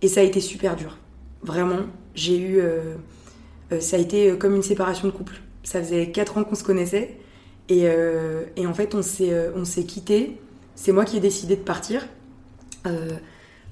[0.00, 0.96] Et ça a été super dur.
[1.42, 1.80] Vraiment,
[2.14, 2.60] j'ai eu.
[2.60, 2.94] euh,
[3.72, 5.40] euh, ça a été euh, comme une séparation de couple.
[5.62, 7.16] Ça faisait 4 ans qu'on se connaissait.
[7.68, 10.38] Et, euh, et en fait, on s'est, euh, on s'est quittés.
[10.80, 12.06] C'est moi qui ai décidé de partir.
[12.86, 13.10] euh,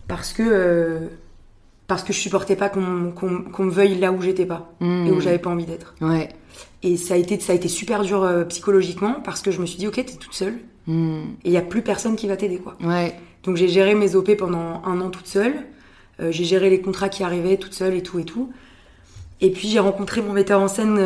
[0.09, 0.42] parce que.
[0.45, 1.07] euh,
[1.87, 4.73] parce que je supportais pas qu'on, qu'on- qu'on me veuille là où j'étais pas.
[4.81, 5.07] Hmm.
[5.07, 5.95] Et où j'avais pas envie d'être.
[6.01, 6.31] Ouais.
[6.83, 9.21] Et ça a été, ça a été super dur euh, psychologiquement.
[9.25, 10.59] Parce que je me suis dit, ok, t'es toute seule.
[10.88, 11.21] Hmm.
[11.45, 12.77] Et il y a plus personne qui va t'aider, quoi.
[12.83, 13.14] Ouais.
[13.45, 15.55] Donc j'ai géré mes OP pendant un an toute seule.
[16.19, 18.51] Euh, j'ai géré les contrats qui arrivaient toute seule et tout et tout.
[19.40, 20.99] Et puis j'ai rencontré mon metteur en scène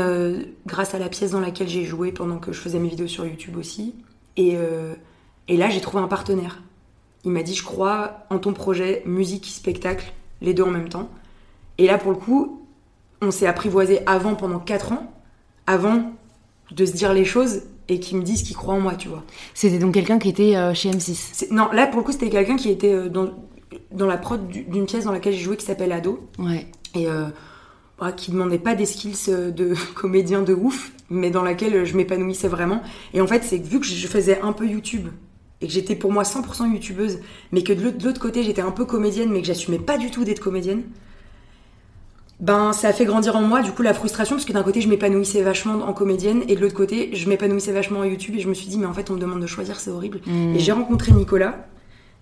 [0.67, 3.27] grâce à la pièce dans laquelle j'ai joué pendant que je faisais mes vidéos sur
[3.27, 3.95] YouTube aussi.
[4.39, 4.57] Et,
[5.51, 6.63] et là j'ai trouvé un partenaire.
[7.25, 10.11] Il m'a dit je crois en ton projet musique spectacle
[10.41, 11.11] les deux en même temps.
[11.77, 12.63] Et là pour le coup
[13.21, 15.13] on s'est apprivoisé avant pendant 4 ans
[15.67, 16.13] avant
[16.73, 19.23] de se dire les choses et qu'il me dise qu'il croit en moi tu vois.
[19.53, 21.15] C'était donc quelqu'un qui était euh, chez M6.
[21.33, 23.31] C'est- Non, là pour le coup, c'était quelqu'un qui était euh, dans,
[23.93, 26.67] dans la prod du- d'une pièce dans laquelle j'ai joué qui s'appelle Ado Ouais.
[26.95, 27.25] et euh,
[27.99, 31.97] bah, qui demandait pas des skills euh, de comédien de ouf, mais dans laquelle je
[31.97, 32.81] m'épanouissais vraiment.
[33.13, 35.09] Et en fait, c'est que vu que je faisais un peu YouTube
[35.63, 37.19] et que j'étais pour moi 100% youtubeuse,
[37.53, 40.25] mais que de l'autre- côté j'étais un peu comédienne, mais que j'assumais pas du tout
[40.25, 40.83] d'être comédienne.
[42.41, 44.81] Ben, ça a fait grandir en moi du coup la frustration parce que d'un côté
[44.81, 48.41] je m'épanouissais vachement en comédienne et de l'autre côté je m'épanouissais vachement en YouTube et
[48.41, 50.55] je me suis dit mais en fait on me demande de choisir c'est horrible Hmm.
[50.55, 51.67] et j'ai rencontré Nicolas.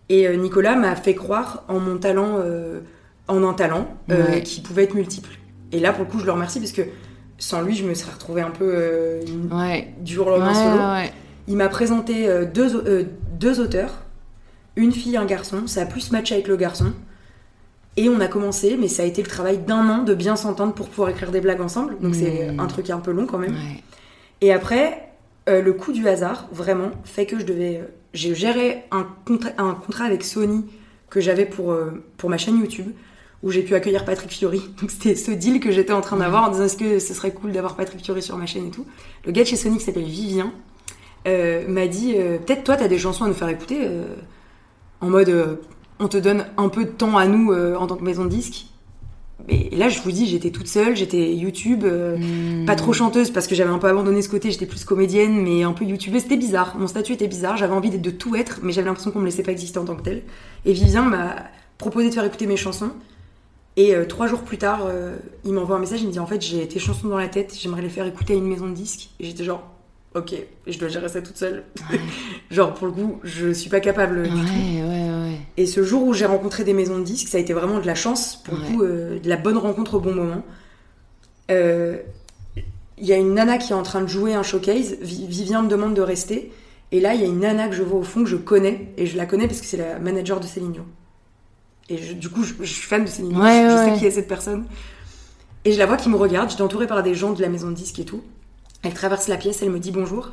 [0.08, 2.80] Et euh, Nicolas m'a fait croire en mon talent, euh,
[3.28, 4.42] en un talent euh, Ouais.
[4.42, 5.28] qui pouvait être multiple.
[5.70, 6.80] Et là, pour le coup, je le remercie parce que
[7.36, 9.92] sans lui, je me serais retrouvée un peu euh, une- Ouais.
[10.00, 11.12] du jour au lendemain Ouais, solo.
[11.46, 12.82] Il m'a présenté deux,
[13.38, 13.94] deux auteurs,
[14.76, 15.66] une fille, un garçon.
[15.66, 16.92] Ça a plus matché avec le garçon.
[17.96, 20.72] Et on a commencé, mais ça a été le travail d'un an de bien s'entendre
[20.72, 21.96] pour pouvoir écrire des blagues ensemble.
[22.00, 22.60] Donc c'est Mm.
[22.60, 23.52] un truc un peu long quand même.
[23.54, 23.82] Ouais.
[24.40, 25.10] Et après,
[25.48, 27.78] euh, le coup du hasard, vraiment, fait que je devais.
[27.78, 30.64] euh, j'ai géré un, contra- un contrat avec Sony
[31.10, 32.86] que j'avais pour, euh, pour ma chaîne YouTube,
[33.42, 34.60] où j'ai pu accueillir Patrick Fiori.
[34.80, 37.32] Donc c'était ce deal que j'étais en train d'avoir en disant est-ce que ce serait
[37.32, 38.86] cool d'avoir Patrick Fiori sur ma chaîne et tout.
[39.26, 40.52] Le gars de chez Sony qui s'appelle Vivien
[41.26, 44.04] m'a dit euh, peut-être toi, t'as des chansons à nous faire écouter, euh,
[45.00, 45.56] en mode euh,
[45.98, 48.30] on te donne un peu de temps à nous euh, en tant que maison de
[48.30, 48.66] disques.
[49.46, 51.84] Mais là, je vous dis, j'étais toute seule, j'étais YouTube.
[51.84, 52.66] euh, Hmm.
[52.66, 55.62] pas trop chanteuse parce que j'avais un peu abandonné ce côté, j'étais plus comédienne, mais
[55.62, 56.22] un peu youtubeuse.
[56.22, 59.20] C'était bizarre, mon statut était bizarre, j'avais envie de tout être, mais j'avais l'impression qu'on
[59.20, 60.22] me laissait pas exister en tant que tel.
[60.64, 61.36] Et Vivien m'a
[61.78, 62.90] proposé de faire écouter mes chansons.
[63.76, 66.26] Et euh, trois jours plus tard, euh, il m'envoie un message, il me dit en
[66.26, 68.74] fait j'ai tes chansons dans la tête, j'aimerais les faire écouter à une maison de
[68.74, 69.10] disques.
[69.20, 69.62] Et j'étais genre
[70.14, 70.34] ok,
[70.66, 71.64] je dois gérer ça toute seule.
[72.50, 74.88] genre pour le coup, je suis pas capable du ouais, tout.
[74.88, 77.52] Ouais, ouais, Et ce jour où j'ai rencontré des maisons de disques, ça a été
[77.52, 80.42] vraiment de la chance, pour le coup, euh, de la bonne rencontre au bon moment.
[81.50, 81.98] Euh,
[83.00, 85.62] Il y a une nana qui est en train de jouer un showcase, Vi- Vivien
[85.62, 86.52] me demande de rester.
[86.90, 88.88] Et là, il y a une nana que je vois au fond, que je connais,
[88.96, 90.86] et je la connais parce que c'est la manager de Céline Dion.
[91.90, 93.98] Et je- du coup, je, je suis fan de Céline Dion, Ouais, je, je sais
[94.00, 94.64] qui est cette personne.
[95.64, 97.68] Et je la vois qui me regarde, j'étais entourée par des gens de la maison
[97.68, 98.22] de disques et tout.
[98.82, 100.30] Elle traverse la pièce, elle me dit bonjour.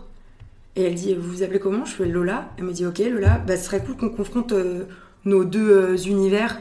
[0.75, 1.85] Et elle dit, vous vous appelez comment?
[1.85, 2.49] Je fais Lola.
[2.57, 4.83] Elle me dit, ok Lola, bah, ce serait cool qu'on confronte euh,
[5.23, 6.59] nos deux euh, univers.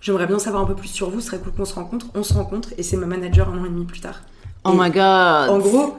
[0.00, 2.06] J'aimerais bien savoir un peu plus sur vous, ce serait cool qu'on se rencontre.
[2.14, 4.22] On se rencontre et c'est ma manager un an et demi plus tard.
[4.64, 5.48] Oh Et my god.
[5.50, 5.94] En gros,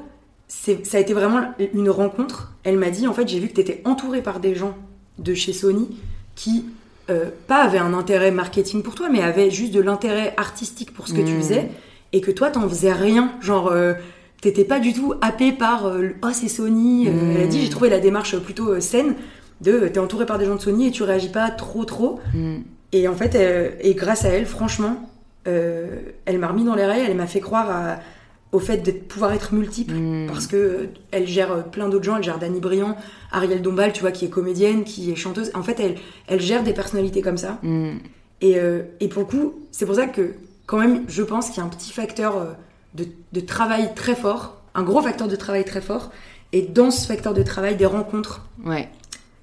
[0.49, 2.51] ça a été vraiment une rencontre.
[2.65, 4.75] Elle m'a dit, en fait, j'ai vu que tu étais entourée par des gens
[5.19, 5.87] de chez Sony
[6.35, 6.65] qui,
[7.09, 11.07] euh, pas avaient un intérêt marketing pour toi, mais avaient juste de l'intérêt artistique pour
[11.07, 11.37] ce que tu Mm.
[11.41, 11.69] faisais,
[12.11, 13.31] et que toi, t'en faisais rien.
[13.41, 13.93] Genre, euh,
[14.43, 17.07] t'étais pas du tout happé par euh, le, oh, c'est Sony.
[17.07, 17.31] Euh, Mm.
[17.37, 19.15] Elle a dit, j'ai trouvé la démarche plutôt euh, saine
[19.61, 22.19] de t'es entouré par des gens de Sony et tu réagis pas trop, trop.
[22.33, 22.57] Mm.
[22.91, 23.35] Et en fait,
[23.81, 25.09] et grâce à elle, franchement,
[25.47, 25.87] euh,
[26.25, 27.99] elle m'a remis dans les rails, elle m'a fait croire à-
[28.51, 30.27] au fait de pouvoir être multiple, Mm.
[30.27, 32.95] parce que euh, elle gère plein d'autres gens, elle gère Dany Briand,
[33.31, 35.49] Ariel Dombal, tu vois, qui est comédienne, qui est chanteuse.
[35.55, 35.95] En fait, elle,
[36.27, 37.57] elle gère des personnalités comme ça.
[37.63, 37.93] Mm.
[38.41, 40.33] Et, euh, et pour le coup, c'est pour ça que,
[40.67, 42.55] quand même, je pense qu'il y a un petit facteur
[42.95, 46.11] de, de travail très fort, un gros facteur de travail très fort,
[46.51, 48.89] et dans ce facteur de travail, des rencontres Ouais.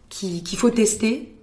[0.09, 1.35] qui- qu'il faut tester.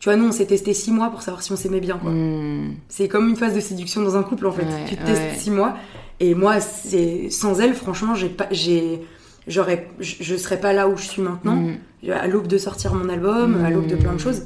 [0.00, 2.10] Tu vois, nous, on s'est testé six mois pour savoir si on s'aimait bien, quoi.
[2.10, 2.74] Mm.
[2.88, 4.64] C'est comme une phase de séduction dans un couple, en fait.
[4.64, 5.34] Ouais, tu te testes ouais.
[5.38, 5.76] six mois.
[6.18, 9.00] Et moi, c'est sans elle, franchement, j'ai pas, j'ai,
[9.46, 11.54] j'aurais, je serais pas là où je suis maintenant.
[11.54, 12.10] Mm.
[12.10, 14.42] À l'aube de sortir mon album, à l'aube de plein de choses.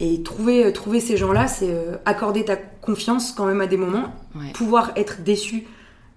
[0.00, 4.12] Et trouver, trouver ces gens-là, c'est euh, accorder ta confiance quand même à des moments,
[4.54, 5.66] pouvoir être déçu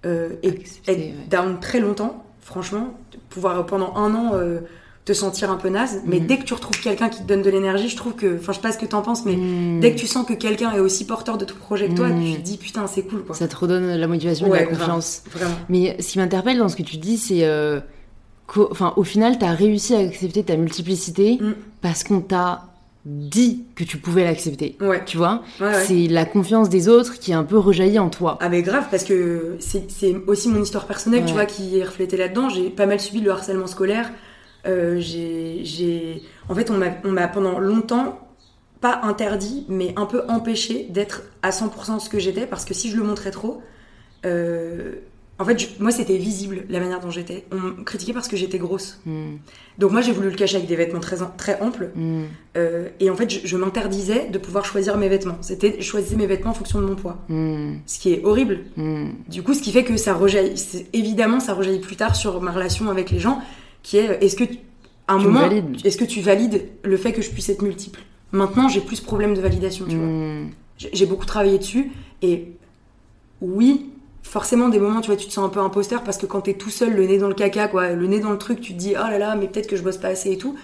[0.06, 1.14] euh, et Accepter, être ouais.
[1.30, 2.94] down très longtemps, franchement,
[3.30, 4.60] pouvoir euh, pendant un an euh,
[5.06, 6.02] te sentir un peu naze.
[6.06, 6.28] Mais Mhm.
[6.28, 8.58] dès que tu retrouves quelqu'un qui te donne de l'énergie, je trouve que, enfin, je
[8.58, 9.80] sais pas ce que t'en penses, mais Mm.
[9.82, 12.24] dès que tu sens que quelqu'un est aussi porteur de ton projet que toi, Mhm.
[12.24, 13.36] tu te dis putain, c'est cool quoi.
[13.36, 15.24] Ça te redonne la motivation et la confiance.
[15.32, 15.56] Vraiment.
[15.70, 17.46] Mais ce qui m'interpelle dans ce que tu dis, c'est
[18.48, 21.54] qu'au enfin, au final, tu as réussi à accepter ta multiplicité Mm.
[21.82, 22.64] parce qu'on t'a
[23.06, 24.78] dit que tu pouvais l'accepter.
[24.80, 25.04] Ouais.
[25.06, 25.84] Tu vois Ouais, ouais.
[25.86, 28.38] C'est la confiance des autres qui est un peu rejaillie en toi.
[28.42, 32.18] Ah mais grave parce que c'est aussi mon histoire personnelle, tu vois, qui est reflétée
[32.18, 32.50] là-dedans.
[32.50, 34.12] J'ai pas mal subi le harcèlement scolaire.
[34.66, 38.20] Euh, j'ai, en fait, on m'a, on m'a pendant longtemps
[38.80, 42.90] pas interdit, mais un peu empêché d'être à 100% ce que j'étais parce que si
[42.90, 43.62] je le montrais trop,
[44.26, 44.96] euh,
[45.40, 47.46] en fait, je- moi c'était visible la manière dont j'étais.
[47.52, 49.00] On me critiquait parce que j'étais grosse.
[49.06, 49.36] Mm.
[49.80, 51.90] Donc moi j'ai voulu le cacher avec des vêtements très, très amples.
[51.96, 52.24] Mm.
[52.58, 55.38] Euh, et en fait, je, je m'interdisais de pouvoir choisir mes vêtements.
[55.42, 57.18] C'était, je choisissais mes vêtements en fonction de mon poids.
[57.30, 57.74] Mm.
[57.88, 58.60] Ce qui est horrible.
[59.28, 60.86] Du coup, ce qui fait que ça rejaillit.
[60.94, 63.42] Évidemment, ça rejaillit plus tard sur ma relation avec les gens,
[63.82, 64.60] qui est, est-ce que, tu-
[65.08, 65.50] à un Tu moment,
[65.84, 68.02] est-ce que tu valides le fait que je puisse être multiple?
[68.32, 70.08] Maintenant, j'ai plus ce problème de validation, tu vois.
[70.78, 71.92] J'ai beaucoup travaillé dessus,
[72.22, 72.48] et
[73.42, 73.90] oui,
[74.24, 76.54] forcément, des moments, tu vois, tu te sens un peu imposteur parce que quand t'es
[76.56, 78.78] tout seul, le nez dans le caca, quoi, le nez dans le truc, tu te
[78.80, 80.56] dis, oh là là, mais peut-être que je bosse pas assez et tout.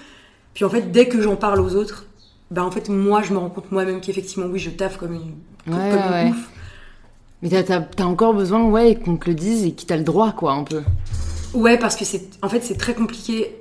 [0.54, 2.06] Puis en fait, dès que j'en parle aux autres,
[2.52, 5.74] bah en fait, moi, je me rends compte moi-même qu'effectivement, oui, je taffe comme une,
[5.74, 6.30] Ouais, comme une ouais.
[6.32, 6.50] ouf.
[7.41, 10.54] Mais t'as- encore besoin, ouais, qu'on te le dise et qu'il t'a le droit, quoi,
[10.54, 10.82] un peu.
[11.54, 13.56] Ouais, parce que c'est, en fait, c'est très compliqué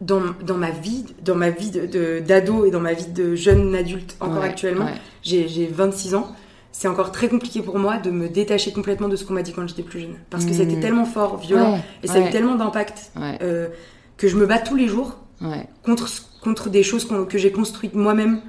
[0.00, 3.34] dans, dans ma vie, dans ma vie de, de- d'ado et dans ma vie de
[3.34, 4.84] jeune adulte encore Ouais, actuellement.
[4.84, 4.94] ouais.
[5.22, 6.28] J'ai, j'ai 26 ans.
[6.78, 9.54] C'est encore très compliqué pour moi de me détacher complètement de ce qu'on m'a dit
[9.54, 10.16] quand j'étais plus jeune.
[10.28, 10.54] Parce que Mm.
[10.54, 13.68] c'était tellement fort, violent, Ouais, et ça a eu tellement d'impact Ouais, euh,
[14.18, 15.16] que je me bats tous les jours
[15.82, 16.06] contre,
[16.42, 18.42] contre des choses que j'ai construites moi-même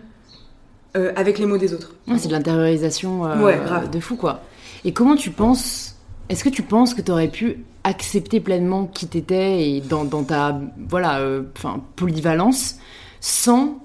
[0.98, 1.96] euh, avec les mots des autres.
[2.18, 4.42] C'est de l'intériorisation euh, de fou, quoi.
[4.84, 5.96] Et comment tu penses
[6.28, 10.24] Est-ce que tu penses que tu aurais pu accepter pleinement qui t'étais et dans, dans
[10.26, 10.60] ta
[10.90, 11.22] voilà,
[11.58, 12.76] enfin, polyvalence
[13.22, 13.80] sans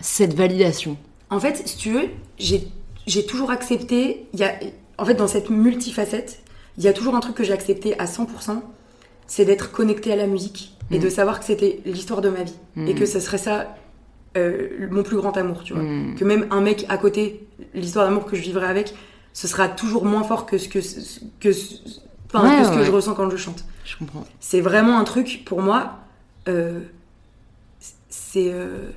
[0.00, 0.96] cette validation?
[1.30, 2.66] En fait, si tu veux, j'ai,
[3.06, 4.26] j'ai toujours accepté.
[4.32, 4.52] Il y a,
[4.98, 6.40] en fait, dans cette multifacette,
[6.78, 8.60] il y a toujours un truc que j'ai accepté à 100%,
[9.26, 11.02] c'est d'être connecté à la musique et Mm.
[11.02, 12.88] de savoir que c'était l'histoire de ma vie Mm.
[12.88, 13.74] et que ce serait ça
[14.36, 15.82] euh, mon plus grand amour, tu vois.
[15.82, 16.16] Mm.
[16.16, 18.92] Que même un mec à côté, l'histoire d'amour que je vivrai avec,
[19.32, 20.80] ce sera toujours moins fort que ce que,
[21.40, 21.50] que,
[22.26, 23.64] enfin, Ouais, que, ce que je ressens quand je chante.
[23.84, 24.24] Je comprends.
[24.40, 25.98] C'est vraiment un truc, pour moi,
[26.48, 26.80] euh,
[28.08, 28.90] c'est euh,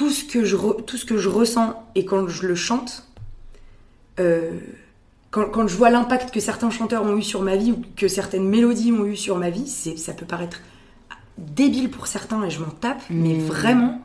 [0.00, 3.06] tout, ce que je re- tout ce que je ressens et quand je le chante,
[4.18, 4.52] euh,
[5.30, 8.08] quand, quand je vois l'impact que certains chanteurs ont eu sur ma vie ou que
[8.08, 10.60] certaines mélodies ont eu sur ma vie, c'est, ça peut paraître
[11.36, 13.40] débile pour certains et je m'en tape, mais Mm.
[13.40, 14.00] vraiment,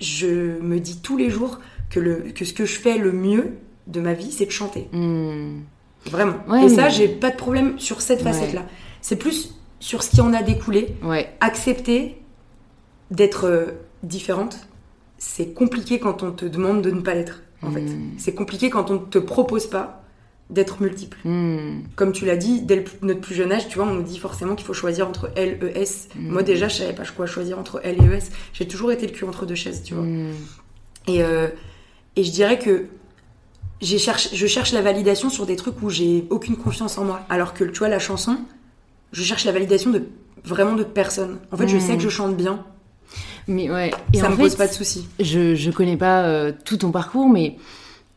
[0.00, 3.52] je me dis tous les jours que, le, que ce que je fais le mieux,
[3.86, 4.88] de ma vie, c'est de chanter.
[4.92, 5.60] Hmm.
[6.06, 6.36] Vraiment.
[6.48, 8.32] Ouais, Et mais- ça, j'ai pas de problème sur cette Ouais.
[8.32, 8.64] facette-là.
[9.00, 10.96] C'est plus sur ce qui en a découlé.
[11.04, 11.28] Ouais.
[11.40, 12.20] Accepter
[13.12, 13.66] d'être euh,
[14.02, 14.66] différente,
[15.18, 17.80] c'est compliqué quand on te demande de ne pas l'être, en fait.
[17.80, 18.12] Mm.
[18.18, 20.04] C'est compliqué quand on ne te propose pas
[20.50, 21.16] d'être multiple.
[21.24, 21.80] Hmm.
[21.96, 24.18] Comme tu l'as dit, dès le- notre plus jeune âge, tu vois, on nous dit
[24.18, 26.08] forcément qu'il faut choisir entre L et S.
[26.14, 26.28] Mm.
[26.32, 28.30] Moi, déjà, je savais pas quoi choisir entre L et ES.
[28.52, 30.04] J'ai toujours été le cul entre deux chaises, tu vois.
[30.04, 30.32] Hmm.
[31.08, 31.48] Et, euh,
[32.16, 32.84] et je dirais que
[33.80, 37.20] cherche, je cherche la validation sur des trucs où j'ai aucune confiance en moi.
[37.30, 38.38] Alors que, tu vois, la chanson,
[39.12, 40.02] je cherche la validation de
[40.44, 41.38] vraiment de personne.
[41.52, 42.64] En fait, je sais que je chante bien.
[43.48, 43.90] Mais ouais.
[44.12, 45.06] Et ça en me fait, pose pas de soucis.
[45.20, 47.56] je, je connais pas euh, tout ton parcours, mais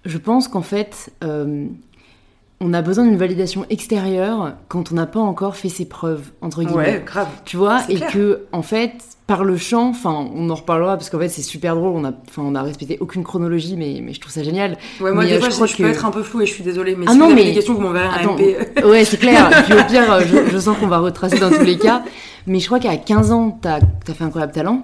[0.06, 1.66] je pense qu'en fait, euh,
[2.62, 6.64] on a besoin d'une validation extérieure quand on n'a pas encore fait ses preuves, entre
[6.64, 6.76] guillemets.
[6.76, 7.28] Ouais, grave.
[7.46, 8.12] Tu vois, et clair.
[8.12, 8.94] que en fait,
[9.28, 11.92] par le chant, enfin, on en reparlera parce qu'en fait, c'est super drôle.
[11.94, 14.78] On a, enfin, on a respecté aucune chronologie, mais, mais je trouve ça génial.
[15.02, 16.24] Ouais, moi, Mais, des euh, fois, je je, crois je peux que- être un peu
[16.24, 16.96] flou et je suis désolée.
[16.96, 18.56] Mais Ah si non, vous avez mais- des questions, vous m'enverrez un MP.
[18.86, 19.50] ouais, c'est clair.
[19.52, 22.04] Et puis au pire, je, je sens qu'on va retracer dans tous les cas.
[22.48, 24.84] Mais je crois qu'à 15 ans, t'as as fait incroyable talent.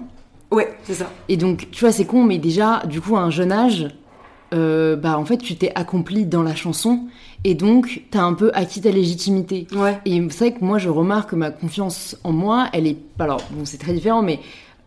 [0.50, 1.10] Ouais, c'est ça.
[1.28, 3.88] Et donc, tu vois, c'est con, mais déjà, du coup, à un jeune âge,
[4.52, 7.00] euh, bah, en fait, tu t'es accompli dans la chanson.
[7.42, 9.66] Et donc, t'as un peu acquis ta légitimité.
[9.74, 9.98] Ouais.
[10.04, 12.98] Et c'est vrai que moi, je remarque que ma confiance en moi, elle est.
[13.18, 14.38] Alors, bon, c'est très différent, mais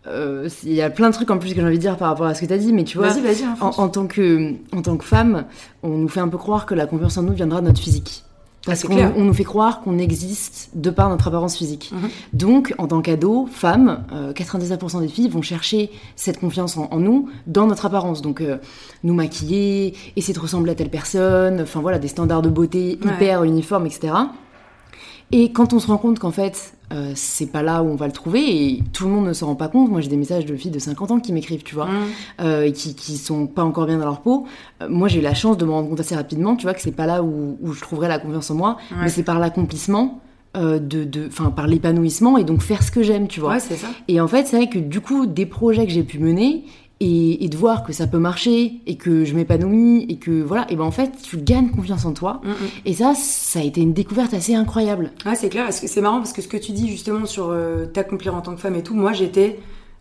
[0.07, 2.07] euh, il y a plein de trucs en plus que j'ai envie de dire par
[2.09, 2.71] rapport à ce que t'as dit.
[2.71, 3.43] Mais tu vois, Vas-y, vas-y.
[3.43, 5.45] hein, en, en tant que, en tant que femme,
[5.83, 8.23] on nous fait un peu croire que la confiance en nous viendra de notre physique.
[8.67, 11.91] Parce qu'on on nous fait croire qu'on existe de par notre apparence physique.
[11.93, 12.09] Mhm.
[12.33, 16.99] Donc, en tant qu'ado, femme, euh, 99% des filles vont chercher cette confiance en, en
[16.99, 18.21] nous dans notre apparence.
[18.21, 18.57] Donc, euh,
[19.03, 23.13] nous maquiller, essayer de ressembler à telle personne, enfin voilà, des standards de beauté Ouais.
[23.13, 24.13] hyper uniformes, etc.
[25.31, 28.05] Et quand on se rend compte qu'en fait, euh, c'est pas là où on va
[28.05, 30.45] le trouver, et tout le monde ne se rend pas compte, moi j'ai des messages
[30.45, 32.05] de filles de 50 ans qui m'écrivent, tu vois Mmh.
[32.41, 34.45] euh, et qui, qui sont pas encore bien dans leur peau.
[34.81, 36.81] Euh, moi, j'ai eu la chance de me rendre compte assez rapidement, tu vois, que
[36.81, 38.97] c'est pas là où, où je trouverai la confiance en moi, Ouais.
[39.03, 40.21] mais c'est par l'accomplissement,
[40.55, 43.51] euh, de, de, enfin, par l'épanouissement et donc faire ce que j'aime, tu vois.
[43.55, 43.87] Ouais, c'est ça.
[44.07, 46.63] Et en fait, c'est vrai que du coup, des projets que j'ai pu mener
[46.99, 50.65] et, et de voir que ça peut marcher et que je m'épanouis et que voilà,
[50.69, 52.41] et ben en fait, tu gagnes confiance en toi.
[52.43, 52.53] Mm, mm.
[52.85, 55.11] Et ça, ça a été une découverte assez incroyable.
[55.25, 55.65] Ouais, c'est clair.
[55.65, 58.41] Parce que c'est marrant parce que ce que tu dis justement sur euh, t'accomplir en
[58.41, 59.59] tant que femme et tout, moi j'étais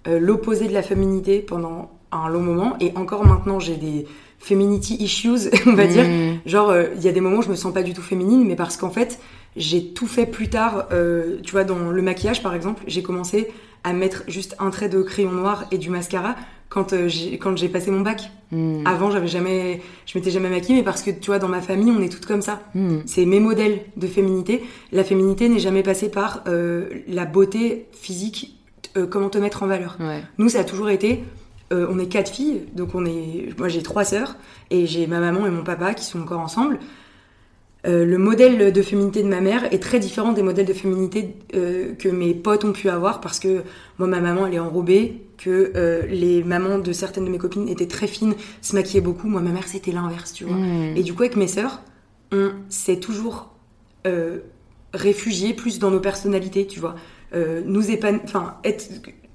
[0.08, 4.06] euh, l'opposé de la féminité pendant un long moment et encore maintenant j'ai des
[4.38, 6.04] femininity issues, on va dire.
[6.04, 6.40] Mm.
[6.46, 8.46] Genre, euh, il y a des moments où je me sens pas du tout féminine,
[8.46, 9.18] mais parce qu'en fait,
[9.56, 10.86] j'ai tout fait plus tard.
[10.92, 13.48] euh, tu vois, dans le maquillage, par exemple, j'ai commencé
[13.84, 16.34] à mettre juste un trait de crayon noir et du mascara
[16.68, 18.30] quand euh, j'ai quand j'ai passé mon bac.
[18.52, 18.86] Mm.
[18.86, 21.90] Avant, j'avais jamais, je m'étais jamais maquillée, mais parce que tu vois, dans ma famille,
[21.90, 22.60] on est toutes comme ça.
[22.74, 22.98] Mm.
[23.06, 24.64] C'est mes modèles de féminité.
[24.92, 28.58] La féminité n'est jamais passée par euh, la beauté physique,
[28.96, 29.96] euh, comment te mettre en valeur.
[30.00, 30.22] Ouais.
[30.38, 31.24] Nous, ça a toujours été.
[31.70, 33.48] on est quatre filles, donc on est.
[33.58, 34.36] Moi, j'ai trois sœurs
[34.70, 36.78] et j'ai ma maman et mon papa qui sont encore ensemble.
[37.86, 41.36] Euh, le modèle de féminité de ma mère est très différent des modèles de féminité
[41.54, 43.62] euh, que mes potes ont pu avoir parce que
[43.98, 47.68] moi, ma maman, elle est enrobée, que euh, les mamans de certaines de mes copines
[47.68, 49.28] étaient très fines, se maquillaient beaucoup.
[49.28, 50.56] Moi, ma mère, c'était l'inverse, tu vois.
[50.56, 50.96] Mm.
[50.96, 51.80] Et du coup, avec mes sœurs,
[52.32, 53.50] on s'est toujours
[54.94, 56.94] réfugié plus dans nos personnalités, tu vois.
[57.34, 58.88] Nous épan- enfin, être,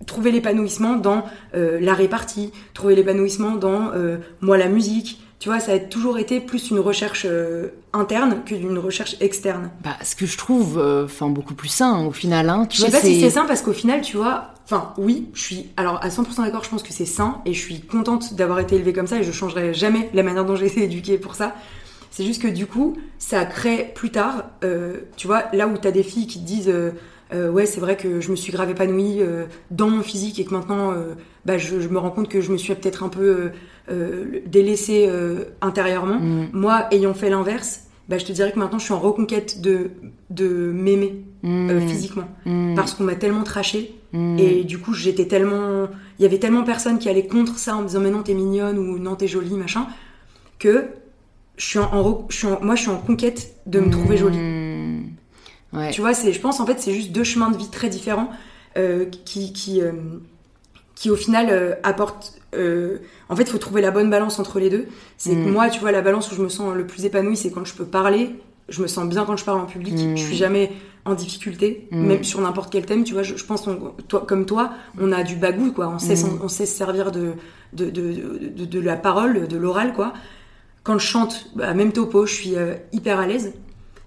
[0.05, 1.23] trouver l'épanouissement dans
[1.55, 5.21] euh, la répartie, trouver l'épanouissement dans euh, moi la musique.
[5.41, 9.71] Tu vois, ça a toujours été plus une recherche euh, interne que d'une recherche externe.
[9.84, 12.67] Bah, ce que je trouve, euh, enfin, beaucoup plus sain au final, hein.
[12.69, 15.41] Tu Je sais pas si c'est sain parce qu'au final, tu vois, enfin oui, je
[15.41, 18.60] suis alors à 100% d'accord, je pense que c'est sain et je suis contente d'avoir
[18.60, 21.34] été élevée comme ça et je changerai jamais la manière dont j'ai été éduquée pour
[21.34, 21.56] ça.
[22.12, 25.89] C'est juste que du coup, ça crée plus tard, euh, tu vois, là où t'as
[25.89, 26.71] des filles qui te disent
[27.34, 30.45] euh, ouais, c'est vrai que je me suis grave épanouie euh, dans mon physique et
[30.45, 31.13] que maintenant, euh,
[31.45, 33.49] bah, je, je me rends compte que je me suis peut-être un peu euh,
[33.91, 36.19] euh, délaissée euh, intérieurement.
[36.19, 36.49] Mm.
[36.54, 39.91] Moi, ayant fait l'inverse, bah, je te dirais que maintenant, je suis en reconquête de,
[40.30, 41.88] de m'aimer euh, Mm.
[41.88, 42.75] physiquement Mm.
[42.75, 45.88] parce qu'on m'a tellement traché et du coup j'étais tellement
[46.19, 48.34] il y avait tellement personne qui allait contre ça en me disant mais non t'es
[48.34, 49.88] mignonne ou non t'es jolie machin
[50.60, 50.88] que
[51.56, 54.38] je suis en, je suis en- moi je suis en conquête de me trouver jolie.
[55.71, 55.91] Ouais.
[55.91, 58.30] tu vois c'est je pense en fait c'est juste deux chemins de vie très différents
[58.77, 59.93] euh, qui qui euh,
[61.01, 64.60] qui au final euh, apportent euh, en fait il faut trouver la bonne balance entre
[64.60, 64.85] les deux.
[65.17, 65.52] C'est que Mm.
[65.52, 67.73] moi tu vois la balance où je me sens le plus épanouie c'est quand je
[67.73, 68.35] peux parler.
[68.69, 69.95] Je me sens bien quand je parle en public.
[69.95, 70.15] Mm.
[70.15, 70.71] je suis jamais
[71.06, 72.06] en difficulté Mm.
[72.06, 73.23] même sur n'importe quel thème tu vois.
[73.23, 73.67] Je, je pense
[74.08, 75.87] toi comme toi on a du bagou quoi.
[75.89, 76.39] On sait Mm.
[76.43, 77.31] on sait se servir de
[77.73, 78.04] de, de,
[78.56, 80.13] de, de la parole de l'oral quoi.
[80.83, 83.54] Quand je chante bah, même topo je suis euh, hyper à l'aise.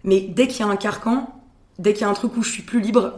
[0.04, 1.26] Mais dès qu'il y a un carcan
[1.80, 3.14] dès qu'il y a un truc où je suis plus libre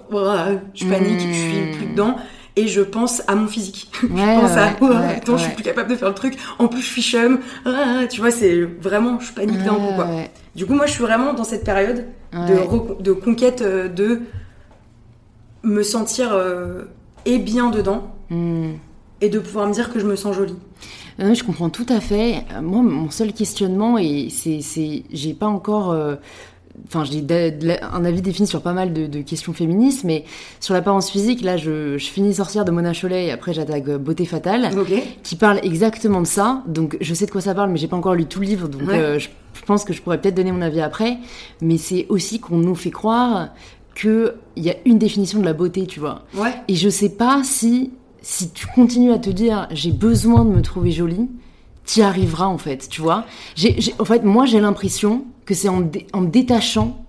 [0.72, 2.16] je panique je suis plus dedans
[2.56, 3.90] et je pense à mon physique.
[4.02, 6.36] je Ouais, pense à oh, ouais, attends, je suis plus capable de faire le truc.
[6.58, 7.38] En plus, je suis chum.
[7.64, 10.08] Ah, tu vois, c'est vraiment, je panique d'un coup, quoi.
[10.54, 14.22] Du coup, moi, je suis vraiment dans cette période de, de conquête euh, de
[15.62, 16.82] me sentir euh,
[17.24, 18.72] et bien dedans Hmm.
[19.20, 20.56] et de pouvoir me dire que je me sens jolie.
[21.20, 22.44] Non, je comprends tout à fait.
[22.56, 26.16] Euh, Moi, mon seul questionnement, et c'est, c'est, j'ai pas encore, euh,
[26.86, 27.24] enfin, j'ai
[27.82, 30.24] un avis défini sur pas mal de, de questions féministes, mais
[30.60, 33.98] sur l'apparence physique, là, je, je finis sortir de Mona Chollet et après j'attaque euh,
[33.98, 34.70] Beauté Fatale,
[35.22, 36.62] qui parle exactement de ça.
[36.66, 38.68] Donc, je sais de quoi ça parle, mais j'ai pas encore lu tout le livre,
[38.68, 38.98] donc Ouais.
[38.98, 41.18] euh, je, je pense que je pourrais peut-être donner mon avis après.
[41.60, 43.48] Mais c'est aussi qu'on nous fait croire
[43.94, 46.22] que il y a une définition de la beauté, tu vois.
[46.34, 46.52] Ouais.
[46.68, 50.60] Et je sais pas si, si tu continues à te dire j'ai besoin de me
[50.62, 51.28] trouver jolie,
[51.86, 53.24] t'y arriveras en fait, tu vois.
[53.54, 57.02] J'ai- en fait, moi j'ai l'impression que c'est en, dé- en me détachant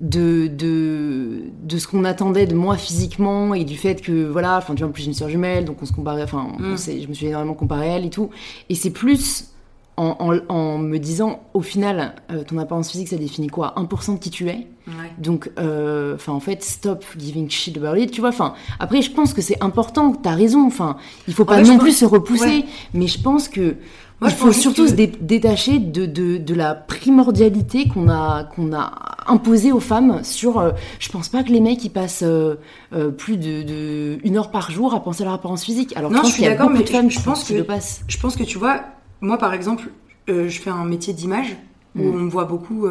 [0.00, 4.74] de, de, de ce qu'on attendait de moi physiquement et du fait que voilà, enfin
[4.74, 6.76] tu vois, en plus j'ai une soeur jumelle, donc on se comparait, enfin Mm.
[7.02, 8.28] je me suis énormément comparée à elle et tout.
[8.68, 9.50] Et c'est plus
[9.98, 13.72] en, en, en me disant au final, euh, ton apparence physique ça définit quoi?
[13.78, 14.66] 1% de qui tu es?
[14.88, 15.10] Ouais.
[15.18, 18.28] donc, euh, enfin, en fait, stop giving shit about it, tu vois.
[18.28, 20.12] Enfin, après, je pense que c'est important.
[20.12, 20.64] T'as raison.
[20.64, 20.96] Enfin,
[21.26, 22.64] il faut pas non plus se repousser, ouais.
[22.94, 23.76] mais je pense que
[24.20, 28.44] Moi, il faut surtout que- se dé- détacher de, de, de la primordialité qu'on a
[28.44, 28.92] qu'on a
[29.26, 30.20] imposée aux femmes.
[30.24, 32.54] Sur, euh, je pense pas que les mecs ils passent euh,
[32.94, 35.94] euh, plus de, de une heure par jour à penser à leur apparence physique.
[35.96, 37.66] Alors, Non, je pense je suis d'accord, mais de femmes je pense que- le.
[38.08, 38.80] Je pense que tu vois,
[39.20, 39.90] moi par exemple,
[40.28, 41.56] euh, je fais un métier d'image
[41.94, 42.08] où Mm.
[42.14, 42.86] on me voit beaucoup,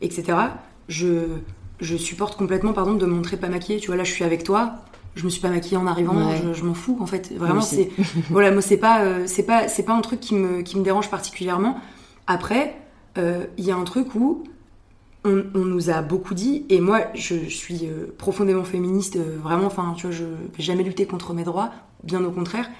[0.00, 0.38] etc.
[0.88, 1.24] Je,
[1.80, 3.78] je supporte complètement, par exemple, de me montrer pas maquillée.
[3.78, 4.72] Tu vois, là, je suis avec toi.
[5.14, 6.14] Je me suis pas maquillée en arrivant.
[6.14, 6.40] Ouais.
[6.42, 7.32] Je, je m'en fous, en fait.
[7.36, 7.90] Vraiment, c'est
[8.30, 10.84] voilà, moi, c'est pas, euh, c'est pas, c'est pas un truc qui me, qui me
[10.84, 11.78] dérange particulièrement.
[12.26, 12.76] Après,
[13.16, 14.44] euh, il y a un truc où
[15.24, 19.18] on, on nous a beaucoup dit, et moi, je, je suis euh, profondément féministe.
[19.42, 21.70] vraiment, enfin, tu vois, je vais jamais lutter contre mes droits.
[22.04, 22.70] Bien au contraire.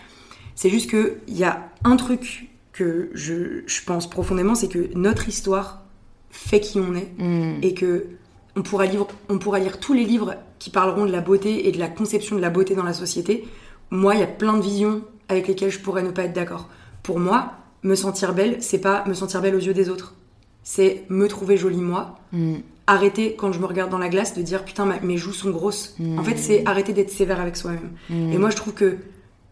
[0.55, 4.91] C'est juste que il y a un truc que je, je pense profondément, c'est que
[4.95, 5.83] notre histoire
[6.31, 7.59] fait qui on est Mm.
[7.63, 8.07] et que
[8.57, 11.73] on pourra, lire, on pourra lire tous les livres qui parleront de la beauté et
[11.73, 13.47] de la conception de la beauté dans la société.
[13.91, 16.69] Moi, il y a plein de visions avec lesquelles je pourrais ne pas être d'accord.
[17.03, 20.15] Pour moi, me sentir belle, c'est pas me sentir belle aux yeux des autres.
[20.65, 22.19] C'est me trouver jolie moi.
[22.33, 22.57] Mm.
[22.87, 25.51] Arrêter quand je me regarde dans la glace de dire putain ma- mes joues sont
[25.51, 25.95] grosses.
[25.99, 26.19] Mm.
[26.19, 27.91] En fait, c'est arrêter d'être sévère avec soi-même.
[28.11, 28.33] Mm.
[28.33, 28.97] Et moi, je trouve que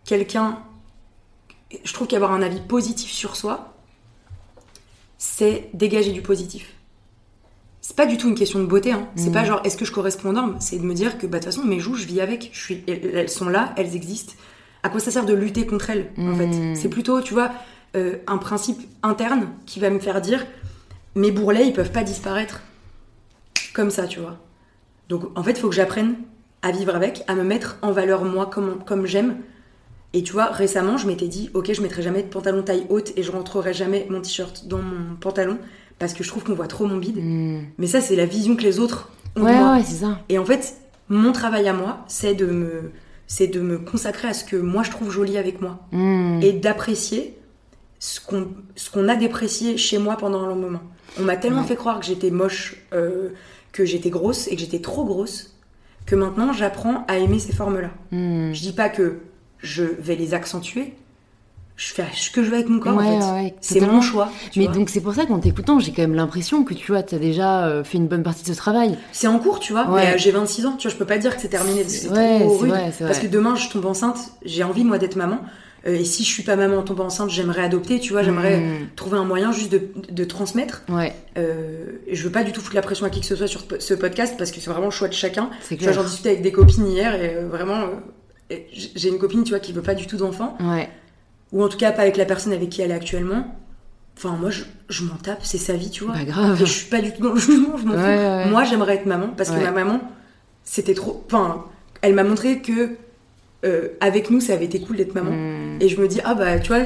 [0.05, 0.59] quelqu'un.
[1.84, 3.74] Je trouve qu'avoir un avis positif sur soi,
[5.18, 6.74] c'est dégager du positif.
[7.89, 9.07] C'est pas du tout une question de beauté, hein.
[9.14, 9.32] c'est Mm.
[9.32, 11.45] pas genre est-ce que je corresponds aux normes, c'est de me dire que bah, de
[11.45, 14.32] toute façon mes joues, je vis avec, je suis, elles sont là, elles existent.
[14.82, 16.37] À quoi ça sert de lutter contre elles en Mm.
[16.37, 17.53] fait C'est plutôt, tu vois,
[17.97, 20.45] euh, un principe interne qui va me faire dire
[21.14, 22.61] mes bourrelets, ils peuvent pas disparaître
[23.72, 24.37] comme ça, tu vois.
[25.09, 26.16] Donc en fait, il faut que j'apprenne
[26.62, 29.37] à vivre avec, à me mettre en valeur moi comme, comme j'aime.
[30.12, 33.12] Et tu vois, récemment, je m'étais dit, ok, je mettrai jamais de pantalon taille haute
[33.16, 35.59] et je rentrerai jamais mon t-shirt dans mon pantalon
[35.99, 37.18] parce que je trouve qu'on voit trop mon bide.
[37.22, 37.61] Mm.
[37.78, 39.74] Mais ça, c'est la vision que les autres ont de Ouais, moi.
[39.76, 40.18] ouais, c'est ça.
[40.28, 40.76] Et en fait,
[41.09, 42.92] mon travail à moi, c'est de me,
[43.26, 46.40] c'est de me consacrer à ce que moi je trouve joli avec moi Mm.
[46.42, 47.36] et d'apprécier
[47.99, 50.82] ce qu'on ce qu'on a déprécié chez moi pendant un long moment.
[51.18, 51.66] On m'a tellement Ouais.
[51.66, 53.30] fait croire que j'étais moche, euh,
[53.72, 55.57] que j'étais grosse et que j'étais trop grosse,
[56.05, 57.90] que maintenant j'apprends à aimer ces formes-là.
[58.12, 58.53] Mm.
[58.53, 59.18] Je dis pas que
[59.61, 60.92] je vais les accentuer,
[61.76, 63.32] je fais ce que je veux avec mon corps Ouais, en fait.
[63.42, 64.30] ouais, C'est mon choix.
[64.50, 64.74] tu Mais vois.
[64.74, 67.66] donc c'est pour ça qu'en t'écoutant, j'ai quand même l'impression que tu vois, t'as déjà
[67.66, 68.96] euh, fait une bonne partie de ce travail.
[69.12, 69.88] C'est en cours, tu vois.
[69.90, 70.06] Ouais.
[70.06, 71.84] Mais euh, j'ai 26 ans, tu vois, je peux pas dire que c'est terminé.
[71.86, 72.70] C'est trop rude.
[72.70, 75.38] vrai, Parce que demain, je tombe enceinte, j'ai envie, moi, d'être maman.
[75.86, 78.56] Euh, et si je suis pas maman en tombant enceinte, j'aimerais adopter, tu vois, j'aimerais
[78.56, 78.88] Mm.
[78.96, 80.82] trouver un moyen juste de, de transmettre.
[80.88, 83.46] Ouais, Euh, je veux pas du tout foutre la pression à qui que ce soit
[83.46, 85.50] sur ce podcast parce que c'est vraiment le choix de chacun.
[85.68, 87.84] Tu vois, j'en discutais avec des copines hier et vraiment,
[88.50, 90.88] j'ai une copine, tu vois, qui veut pas du tout d'enfant, Ouais.
[91.53, 93.47] Ou en tout cas pas avec la personne avec qui elle est actuellement.
[94.16, 96.14] Enfin, moi, je, je m'en tape, c'est sa vie, tu vois.
[96.14, 96.61] Pas grave.
[96.62, 98.07] Et je suis pas du tout dans le jugement, je m'en Ouais, fous.
[98.22, 98.51] ouais.
[98.51, 100.01] Moi, j'aimerais être maman parce que ma maman,
[100.64, 101.22] c'était trop.
[101.26, 101.64] Enfin,
[102.03, 102.90] elle m'a montré que
[103.64, 105.32] euh, avec nous, ça avait été cool d'être maman.
[105.32, 105.78] Mm.
[105.82, 106.84] Et je me dis, ah bah, tu vois,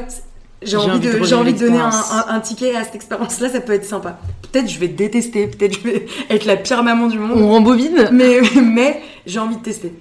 [0.62, 3.60] j'ai envie, envie de j'ai envie de donner un- un ticket à cette expérience-là, ça
[3.60, 4.18] peut être sympa.
[4.50, 8.08] Peut-être je vais détester, peut-être je vais être la pire maman du monde, On rembobine
[8.12, 9.92] mais, mais j'ai envie de tester.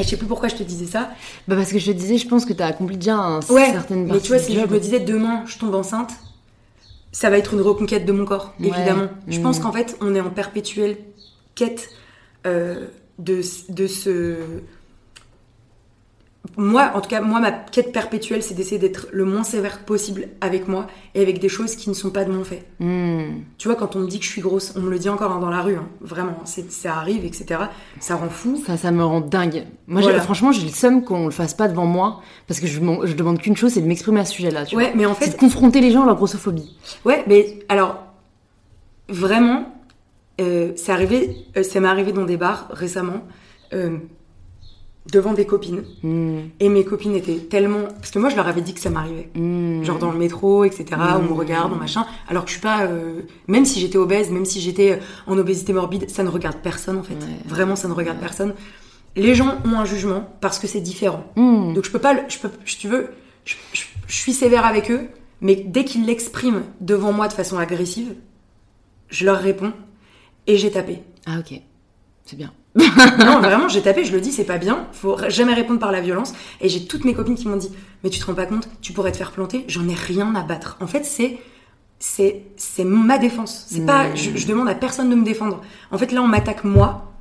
[0.00, 1.10] Et je sais plus pourquoi je te disais ça.
[1.46, 4.06] Bah parce que je te disais, je pense que t'as accompli déjà un Ouais, certaine
[4.06, 6.10] mais tu vois, si je me disais demain, je tombe enceinte,
[7.12, 8.68] ça va être une reconquête de mon corps, Ouais.
[8.68, 9.08] évidemment.
[9.28, 9.42] Je Mm.
[9.42, 10.96] pense qu'en fait, on est en perpétuelle
[11.54, 11.90] quête
[12.46, 12.86] euh,
[13.18, 14.36] de, de ce.
[16.56, 20.28] Moi, en tout cas, moi, ma quête perpétuelle, c'est d'essayer d'être le moins sévère possible
[20.40, 22.64] avec moi et avec des choses qui ne sont pas de mon fait.
[22.80, 23.42] Hmm.
[23.58, 25.32] Tu vois, quand on me dit que je suis grosse, on me le dit encore
[25.32, 27.60] hein, dans la rue, hein, vraiment, c'est- ça arrive, etc.
[28.00, 28.60] Ça rend fou.
[28.66, 29.66] Ça, ça me rend dingue.
[29.86, 30.20] Moi, Voilà.
[30.20, 33.38] franchement, j'ai le seum qu'on le fasse pas devant moi, parce que je, je demande
[33.38, 34.62] qu'une chose, c'est de m'exprimer à ce sujet-là.
[34.72, 34.90] Ouais, vois.
[34.96, 36.74] mais en C'est fait, de confronter les gens à leur grossophobie.
[37.04, 37.96] ouais, mais alors,
[39.08, 39.66] vraiment,
[40.40, 43.20] euh, c'est arrivé, euh, ça m'est arrivé dans des bars récemment,
[43.72, 43.98] euh,
[45.10, 45.82] devant des copines.
[46.02, 46.40] Hmm.
[46.60, 47.84] Et mes copines étaient tellement.
[47.96, 49.30] Parce que moi, je leur avais dit que ça m'arrivait.
[49.34, 49.82] Hmm.
[49.82, 50.84] Genre dans le métro, etc.
[50.92, 51.32] On me Mm.
[51.32, 52.06] regarde, on machin.
[52.28, 52.82] Alors que je suis pas.
[52.82, 54.96] euh, Même si j'étais obèse, même si j'étais euh,
[55.26, 57.14] en obésité morbide, ça ne regarde personne en fait.
[57.14, 57.36] Ouais.
[57.46, 58.54] Vraiment, ça ne regarde personne.
[59.16, 61.24] Les gens ont un jugement parce que c'est différent.
[61.36, 61.74] Hmm.
[61.74, 62.12] Donc je peux pas.
[62.12, 63.08] le- Je peux, si tu veux,
[63.44, 65.08] je, je- je suis sévère avec eux,
[65.40, 68.14] mais dès qu'ils l'expriment devant moi de façon agressive,
[69.08, 69.72] je leur réponds
[70.46, 71.00] et j'ai tapé.
[71.26, 71.60] Ah, ok.
[72.24, 72.52] C'est bien.
[73.18, 74.86] non, vraiment, j'ai tapé, je le dis, c'est pas bien.
[74.92, 76.32] Faut jamais répondre par la violence.
[76.60, 77.70] Et j'ai toutes mes copines qui m'ont dit,
[78.04, 79.64] mais tu te rends pas compte, tu pourrais te faire planter.
[79.68, 80.76] J'en ai rien à battre.
[80.80, 81.38] En fait, c'est
[81.98, 83.66] c'est c'est ma défense.
[83.68, 85.60] C'est pas, je, je demande à personne de me défendre.
[85.90, 87.12] En fait, là, on m'attaque moi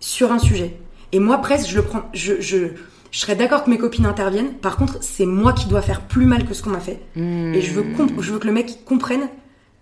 [0.00, 0.76] sur un sujet.
[1.12, 2.02] Et moi, presque, je le prends.
[2.14, 2.68] Je je
[3.10, 4.54] je serais d'accord que mes copines interviennent.
[4.54, 7.00] Par contre, c'est moi qui dois faire plus mal que ce qu'on m'a fait.
[7.14, 7.52] Hmm.
[7.54, 9.28] Et je veux, comp- je veux que le mec comprenne.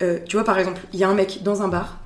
[0.02, 2.00] euh, tu vois, par exemple, il y a un mec dans un bar.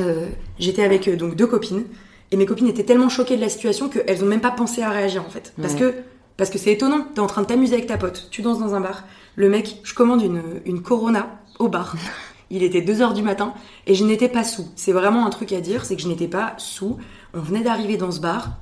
[0.00, 0.26] Euh,
[0.58, 1.84] J'étais avec euh, donc deux copines.
[2.32, 4.90] Et mes copines étaient tellement choquées de la situation qu'elles ont même pas pensé à
[4.90, 5.52] réagir en fait.
[5.60, 5.80] Parce Ouais.
[5.80, 5.94] que
[6.36, 7.06] parce que c'est étonnant.
[7.14, 8.28] T'es en train de t'amuser avec ta pote.
[8.30, 9.04] Tu danses dans un bar.
[9.36, 11.96] Le mec, je commande une, une Corona au bar.
[12.50, 13.52] Il était 2h du matin
[13.86, 14.66] et je n'étais pas sous.
[14.74, 16.96] C'est vraiment un truc à dire, c'est que je n'étais pas sous.
[17.34, 18.58] On venait d'arriver dans ce bar.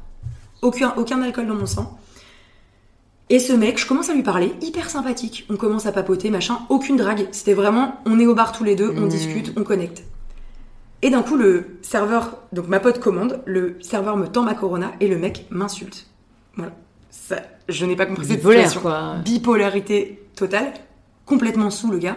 [0.61, 1.97] Aucun, aucun alcool dans mon sang.
[3.31, 5.47] Et ce mec, je commence à lui parler, hyper sympathique.
[5.51, 7.29] On commence à papoter, machin, aucune drague.
[7.31, 9.09] C'était vraiment, on est au bar tous les deux, on Mm.
[9.09, 10.03] discute, on connecte.
[11.03, 14.93] Et d'un coup, le serveur, donc ma pote commande, le serveur me tend ma Corona
[15.01, 16.07] et le mec m'insulte.
[16.57, 16.73] Voilà.
[17.11, 17.37] Ça,
[17.69, 18.81] je n'ai pas compris cette situation.
[18.81, 19.17] quoi.
[19.25, 20.73] Bipolarité totale,
[21.25, 22.17] complètement sous le gars.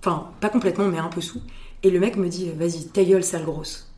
[0.00, 1.40] Enfin, pas complètement, mais un peu sous.
[1.82, 3.92] Et le mec me dit, vas-y, ta gueule, sale grosse.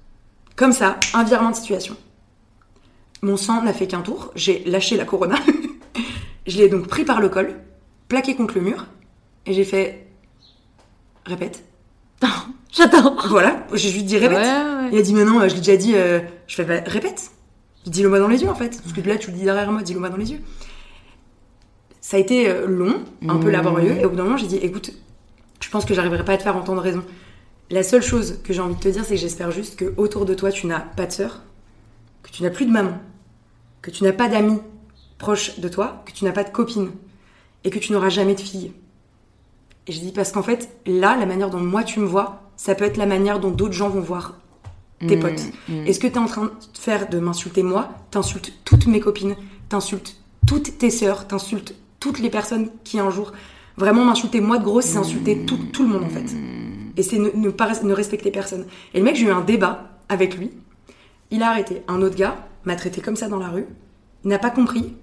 [0.57, 1.97] Comme ça, un virement de situation.
[3.23, 5.37] Mon sang n'a fait qu'un tour, j'ai lâché la Corona.
[6.47, 7.57] je l'ai donc pris par le col,
[8.09, 8.87] plaqué contre le mur,
[9.45, 10.07] et j'ai fait.
[11.27, 11.68] Répète.
[12.73, 13.27] J'adore.
[13.29, 14.39] Voilà, j'ai juste dit répète.
[14.39, 14.89] Ouais, ouais.
[14.93, 15.93] Il a dit, mais non, je l'ai déjà dit.
[15.95, 17.31] euh, Je fais, bah, répète.
[17.87, 18.81] Dis-le moi dans les yeux en fait.
[18.83, 20.41] Parce que là, tu le dis derrière moi, dis-le moi dans les yeux.
[22.01, 23.53] Ça a été euh, long, un peu Mhm.
[23.53, 24.91] laborieux, et au bout d'un moment, j'ai dit, écoute,
[25.61, 27.03] je pense que j'arriverai pas à te faire entendre raison.
[27.71, 30.25] La seule chose que j'ai envie de te dire, c'est que j'espère juste que autour
[30.25, 31.43] de toi, tu n'as pas de sœur,
[32.23, 32.99] que tu n'as plus de maman,
[33.83, 34.59] que tu n'as pas d'amis
[35.19, 36.91] proches de toi, que tu n'as pas de copine,
[37.65, 38.73] et que tu n'auras jamais de fille.
[39.89, 42.75] Et je dis parce qu'en fait, là, la manière dont moi tu me vois, ça
[42.75, 44.35] peut être la manière dont d'autres gens vont voir
[45.07, 45.43] tes Mm, potes.
[45.69, 45.87] mm.
[45.87, 49.01] Et ce que tu es en train de faire de m'insulter moi, t'insultes toutes mes
[49.01, 49.35] copines,
[49.69, 50.17] t'insultes
[50.47, 53.33] toutes tes sœurs, t'insultes toutes les personnes qui un jour
[53.77, 56.27] vraiment m'insulter moi de grosse, c'est insulter tout, tout le monde en fait.
[56.97, 58.67] Et c'est ne, ne pas ne respecter personne.
[58.93, 60.51] Et le mec, j'ai eu un débat avec lui.
[61.31, 61.83] Il a arrêté.
[61.87, 63.67] Un autre gars m'a traité comme ça dans la rue.
[64.25, 64.95] Il n'a pas compris.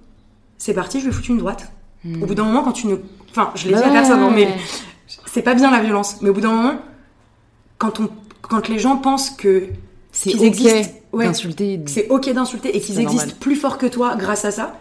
[0.57, 1.71] C'est parti, je lui ai foutu une droite.
[2.21, 2.95] Au bout d'un moment, quand tu ne.
[3.31, 4.47] Enfin, je l'ai dit à personne, hein, mais
[5.25, 6.17] c'est pas bien la violence.
[6.21, 6.75] Mais au bout d'un moment,
[7.77, 8.09] quand, on,
[8.41, 9.67] quand les gens pensent que
[10.11, 11.81] C'est qu'ils ok existent, ouais, d'insulter.
[11.87, 13.39] c'est ok d'insulter et qu'ils existent normal.
[13.39, 14.79] plus fort que toi grâce à ça,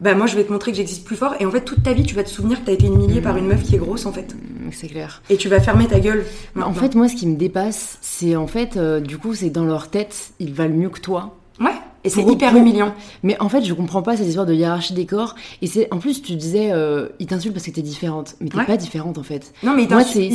[0.00, 1.34] bah moi je vais te montrer que j'existe plus fort.
[1.38, 3.36] Et en fait, toute ta vie, tu vas te souvenir que t'as été humilié par
[3.36, 4.34] une meuf qui est grosse en fait.
[4.34, 5.22] Mm, C'est clair.
[5.30, 6.24] Et tu vas fermer ta gueule.
[6.60, 9.64] En fait, moi, ce qui me dépasse, c'est en fait, euh, du coup, c'est dans
[9.64, 11.36] leur tête, ils valent mieux que toi.
[11.60, 11.70] Ouais,
[12.04, 12.94] et c'est hyper pour- humiliant.
[13.22, 15.34] Mais en fait, je comprends pas cette histoire de hiérarchie des corps.
[15.60, 18.34] Et c'est, en plus, tu disais, euh, ils t'insultent parce que t'es différente.
[18.40, 18.64] Mais t'es Ouais.
[18.64, 19.52] pas différente, en fait.
[19.62, 20.28] Non, mais Moi, c'est,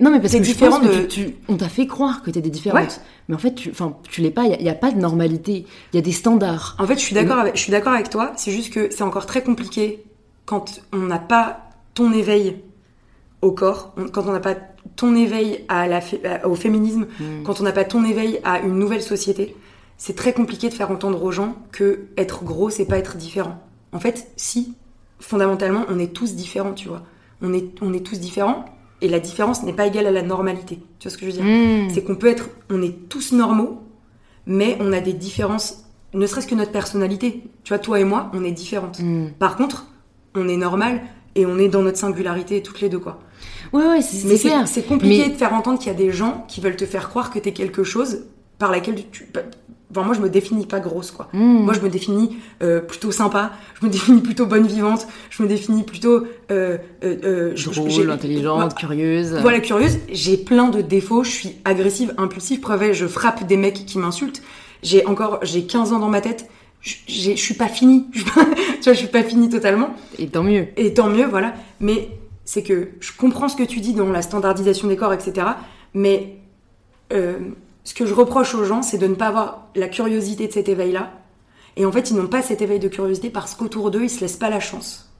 [0.00, 2.30] non, mais parce t'es que différent que de- tu, tu- on t'a fait croire que
[2.30, 2.80] t'étais différente.
[2.80, 2.88] Ouais.
[3.28, 4.44] Mais en fait, tu, enfin, tu l'es pas.
[4.44, 5.66] Il y, a pas de normalité.
[5.92, 6.76] Il y a des standards.
[6.78, 8.32] En fait, je suis d'accord avec, je suis d'accord avec toi.
[8.36, 10.02] C'est juste que c'est encore très compliqué
[10.46, 11.60] quand on n'a pas
[11.94, 12.56] ton éveil
[13.40, 14.56] au corps, on- quand on n'a pas
[14.96, 16.00] ton éveil à la,
[16.46, 17.42] au féminisme, Mm.
[17.44, 19.56] quand on n'a pas ton éveil à une nouvelle société.
[19.96, 23.62] C'est très compliqué de faire entendre aux gens que être gros, c'est pas être différent.
[23.92, 24.74] En fait, si,
[25.20, 27.02] fondamentalement, on est tous différents, tu vois.
[27.42, 28.64] On est, on est tous différents,
[29.00, 30.80] et la différence n'est pas égale à la normalité.
[30.98, 31.44] Tu vois ce que je veux dire?
[31.44, 31.90] Mm.
[31.90, 33.82] c'est qu'on peut être, on est tous normaux,
[34.46, 37.42] mais on a des différences, ne serait-ce que notre personnalité.
[37.64, 39.00] Tu vois, toi et moi, on est différentes.
[39.00, 39.30] Mm.
[39.38, 39.86] Par contre,
[40.34, 41.02] on est normal
[41.34, 43.20] et on est dans notre singularité toutes les deux, quoi.
[43.72, 44.68] Ouais, ouais, c'est, clair.
[44.68, 47.08] c'est compliqué Mais- de faire entendre qu'il y a des gens qui veulent te faire
[47.08, 48.24] croire que t'es quelque chose
[48.58, 49.28] par laquelle tu.
[49.94, 51.28] Enfin, moi, je me définis pas grosse, quoi.
[51.32, 51.64] Mm.
[51.64, 55.48] Moi, je me définis euh, plutôt sympa, je me définis plutôt bonne vivante, je me
[55.48, 56.24] définis plutôt.
[56.50, 59.36] Euh, euh, euh, Drôle, intelligente, curieuse.
[59.40, 63.86] voilà, curieuse, j'ai plein de défauts, je suis agressive, impulsive, preuve, je frappe des mecs
[63.86, 64.42] qui m'insultent.
[64.82, 66.48] J'ai encore, j'ai 15 ans dans ma tête,
[66.80, 68.06] je suis pas finie.
[68.84, 69.94] Tu vois, je suis pas finie totalement.
[70.18, 70.66] Et tant mieux.
[70.76, 71.54] Et tant mieux, voilà.
[71.80, 72.10] Mais
[72.44, 75.46] c'est que je comprends ce que tu dis dans la standardisation des corps, etc.
[75.94, 76.36] Mais
[77.12, 77.38] euh,
[77.84, 80.68] ce que je reproche aux gens, c'est de ne pas avoir la curiosité de cet
[80.68, 81.12] éveil-là.
[81.76, 84.20] Et en fait, ils n'ont pas cet éveil de curiosité parce qu'autour d'eux, ils se
[84.20, 85.12] laissent pas la chance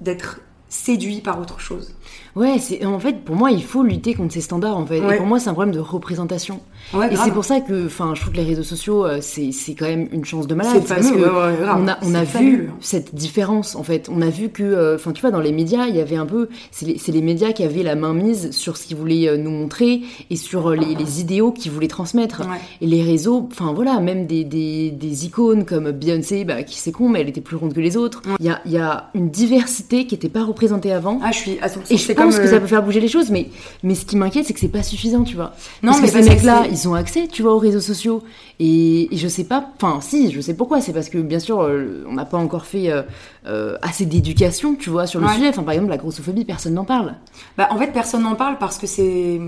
[0.00, 1.94] d'être séduits par autre chose.
[2.36, 5.00] Ouais, c'est en fait pour moi il faut lutter contre ces standards en fait.
[5.00, 5.14] Ouais.
[5.14, 6.60] Et pour moi c'est un problème de représentation.
[6.94, 9.52] Ouais, Et c'est pour ça que, enfin, je trouve que les réseaux sociaux euh, c'est
[9.52, 12.14] c'est quand même une chance de malade C'est parce fameux, que ouais, on a on
[12.14, 14.08] a vu cette différence en fait.
[14.10, 16.26] On a vu que, euh, enfin, tu vois, dans les médias il y avait un
[16.26, 19.36] peu, c'est les, les médias qui avaient la main mise sur ce qu'ils voulaient euh,
[19.36, 22.42] nous montrer et sur les, les idéaux qu'ils voulaient transmettre.
[22.80, 26.92] Et les réseaux, enfin voilà, même des, des, des icônes comme Beyoncé, bah, qui c'est
[26.92, 28.22] con, mais elle était plus ronde que les autres.
[28.38, 31.20] Il y, a, il y a une diversité qui n'était pas représentée avant.
[31.22, 31.58] Ah, je suis.
[31.90, 33.48] Et je pense comme, que euh, ça peut faire bouger les choses, mais,
[33.82, 35.52] mais ce qui m'inquiète, c'est que c'est pas suffisant, tu vois.
[35.82, 38.22] Non, parce mais que parce ces mecs-là, ils ont accès, tu vois, aux réseaux sociaux.
[38.58, 40.80] Et, et je sais pas, enfin, si, je sais pourquoi.
[40.80, 43.02] C'est parce que, bien sûr, euh, on n'a pas encore fait euh,
[43.46, 45.34] euh, assez d'éducation, tu vois, sur le Ouais.
[45.34, 45.48] sujet.
[45.48, 47.14] Enfin, par exemple, la grossophobie, personne n'en parle.
[47.56, 49.40] Bah, en fait, personne n'en parle parce que c'est.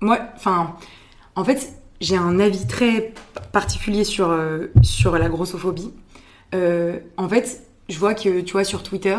[0.00, 0.74] Moi, enfin.
[1.36, 3.12] En fait, j'ai un avis très
[3.52, 5.92] particulier sur, euh, sur la grossophobie.
[6.54, 9.16] Euh, en fait, je vois que, tu vois, sur Twitter,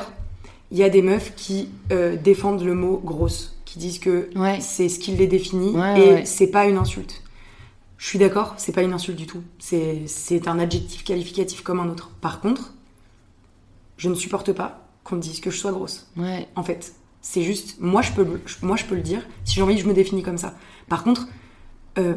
[0.72, 4.60] il y a des meufs qui euh, défendent le mot grosse, qui disent que Ouais.
[4.62, 6.26] c'est ce qui les définit Ouais, et ouais.
[6.26, 7.22] c'est pas une insulte.
[7.98, 9.44] Je suis d'accord, c'est pas une insulte du tout.
[9.60, 12.10] C'est un adjectif qualificatif comme un autre.
[12.22, 12.74] Par contre,
[13.98, 16.10] je ne supporte pas qu'on me dise que je sois grosse
[16.56, 16.94] en fait.
[17.22, 18.26] C'est juste, moi je, peux,
[18.64, 20.56] moi je peux le dire, si j'ai envie, je me définis comme ça.
[20.90, 21.28] Par contre,
[22.00, 22.16] euh,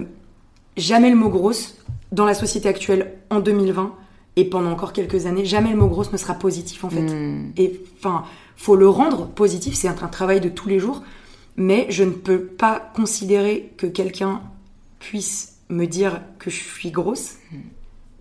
[0.79, 1.77] jamais le mot grosse,
[2.13, 3.95] dans la société actuelle, en 2020,
[4.37, 7.03] et pendant encore quelques années, jamais le mot grosse ne sera positif en fait.
[7.03, 7.53] Hmm.
[7.59, 8.25] Et enfin,
[8.57, 11.03] faut le rendre positif, c'est un, un travail de tous les jours,
[11.57, 14.41] mais je ne peux pas considérer que quelqu'un
[14.99, 17.35] puisse me dire que je suis grosse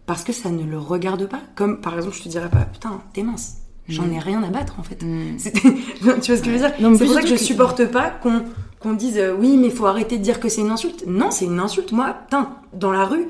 [0.06, 1.40] parce que ça ne le regarde pas.
[1.56, 3.58] Comme par exemple, je te dirais pas, putain, t'es mince.
[3.90, 5.02] J'en ai rien à battre en fait.
[5.04, 5.34] Hmm.
[5.38, 6.72] C'est- tu vois ce que je veux dire?
[6.98, 8.44] C'est pour ça que je supporte pas qu'on
[8.80, 11.06] qu'on dise euh, oui, mais faut arrêter de dire que c'est une insulte.
[11.08, 11.94] Non, c'est une insulte.
[11.94, 13.28] Moi, putain, dans la rue,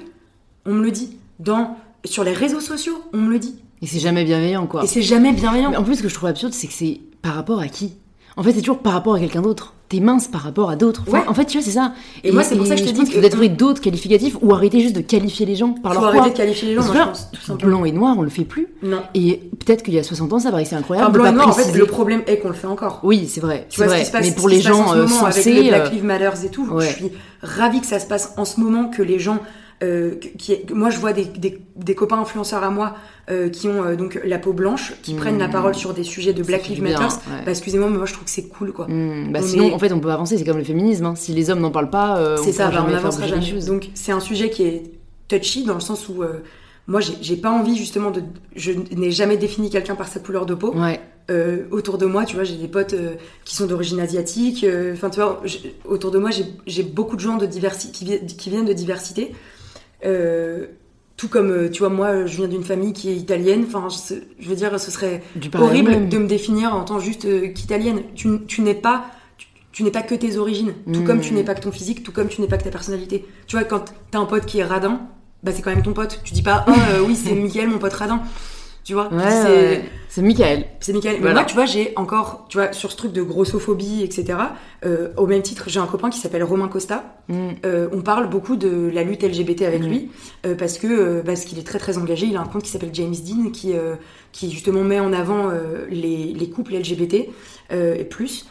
[0.66, 1.18] on me le dit.
[1.40, 3.63] Dans, sur les réseaux sociaux, on me le dit.
[3.84, 4.84] Et c'est jamais bienveillant, quoi.
[4.84, 5.70] Et c'est jamais bienveillant.
[5.72, 7.94] Mais en plus, ce que je trouve absurde, c'est que c'est par rapport à qui?
[8.38, 9.74] En fait, c'est toujours par rapport à quelqu'un d'autre.
[9.90, 11.04] T'es mince par rapport à d'autres.
[11.06, 11.28] Enfin, Ouais.
[11.28, 11.94] En fait, tu vois, c'est ça.
[12.24, 14.52] Et moi, c'est pour ça que je te dis que- faut trouver d'autres qualificatifs ou
[14.54, 16.32] arrêter juste de qualifier les gens par faut leur arrêter poids.
[16.32, 17.28] de qualifier les gens, moi, je pense.
[17.32, 17.78] tout simplement.
[17.80, 18.68] Blanc et noir, on le fait plus.
[18.82, 19.02] Non.
[19.14, 21.10] Et peut-être qu'il y a 60 ans, ça paraissait incroyable.
[21.10, 23.02] Enfin, blanc et noir, en fait, le problème est qu'on le fait encore.
[23.04, 23.68] Oui, c'est vrai.
[23.70, 25.54] Tu vois ce qui se passe, Mais pour les gens ce euh, moment avec sensés.
[25.64, 27.12] le Black euh, Lives Matter et tout, je suis
[27.44, 29.38] ravie que ça se passe en ce moment, que les gens,
[29.84, 32.96] euh, qui, moi je vois des, des- des copains influenceurs à moi
[33.30, 35.18] euh, qui ont euh, donc la peau blanche, qui Mmh.
[35.18, 37.04] prennent la parole sur des sujets de Black Lives Matter.
[37.04, 37.44] ouais.
[37.46, 38.86] Bah excusez-moi, mais moi je trouve que c'est cool quoi.
[38.88, 40.38] hmm, bah On sinon, est- en fait, on peut avancer.
[40.38, 41.06] C'est comme le féminisme.
[41.06, 41.16] hein.
[41.16, 43.46] Si les hommes n'en parlent pas, on C'est ça, bah, on les jamais.
[43.46, 43.66] choses.
[43.66, 44.84] Donc c'est un sujet qui est
[45.28, 46.24] touchy dans le sens où
[46.88, 48.22] moi j'ai pas envie justement de.
[48.56, 50.74] Je n'ai jamais défini quelqu'un par sa couleur de peau.
[50.76, 51.00] Ouais.
[51.32, 53.14] Euh, autour de moi, tu vois, j'ai des potes euh,
[53.46, 54.66] qui sont d'origine asiatique.
[54.66, 55.42] euh, Enfin, tu vois,
[55.86, 58.74] autour de moi, j'ai j'ai beaucoup de gens de diversi qui, vi- qui viennent de
[58.74, 59.34] diversité.
[60.06, 60.68] Euh,
[61.16, 63.66] tout comme, euh, tu vois, moi, je viens d'une famille qui est italienne.
[63.68, 63.88] Enfin,
[64.40, 65.22] je, veux dire, ce serait
[65.56, 66.10] horrible même.
[66.10, 68.02] de me définir en tant juste euh, qu'italienne.
[68.16, 69.06] Tu, tu n'es pas.
[69.72, 71.04] Tu, n'es pas que tes origines, tout Mm.
[71.06, 73.26] comme tu n'es pas que ton physique, tout comme tu n'es pas que ta personnalité.
[73.48, 75.02] Tu vois, quand t'as un pote qui est radin,
[75.42, 76.22] bah c'est quand même ton pote.
[76.24, 78.22] Tu dis pas, oh euh, oui, c'est Mickaël, mon pote radin.
[78.84, 79.86] Tu vois, Ouais, c'est ouais.
[80.10, 80.66] c'est Michael.
[80.82, 81.18] c'est Michael.
[81.22, 84.38] Mais moi, tu vois, j'ai encore, tu vois, sur ce truc de grossophobie, etc.
[84.86, 87.16] euh, au même titre, j'ai un copain qui s'appelle Romain Costa.
[87.30, 87.52] Hmm.
[87.66, 89.88] Euh, on parle beaucoup de la lutte LGBT avec Mhm.
[89.90, 90.12] lui
[90.46, 92.26] euh, parce que parce qu'il est très très engagé.
[92.26, 93.74] Il a un compte qui s'appelle James Dean qui
[94.34, 95.50] qui justement met en avant
[95.90, 97.30] les, les couples LGBT
[97.72, 98.46] et plus.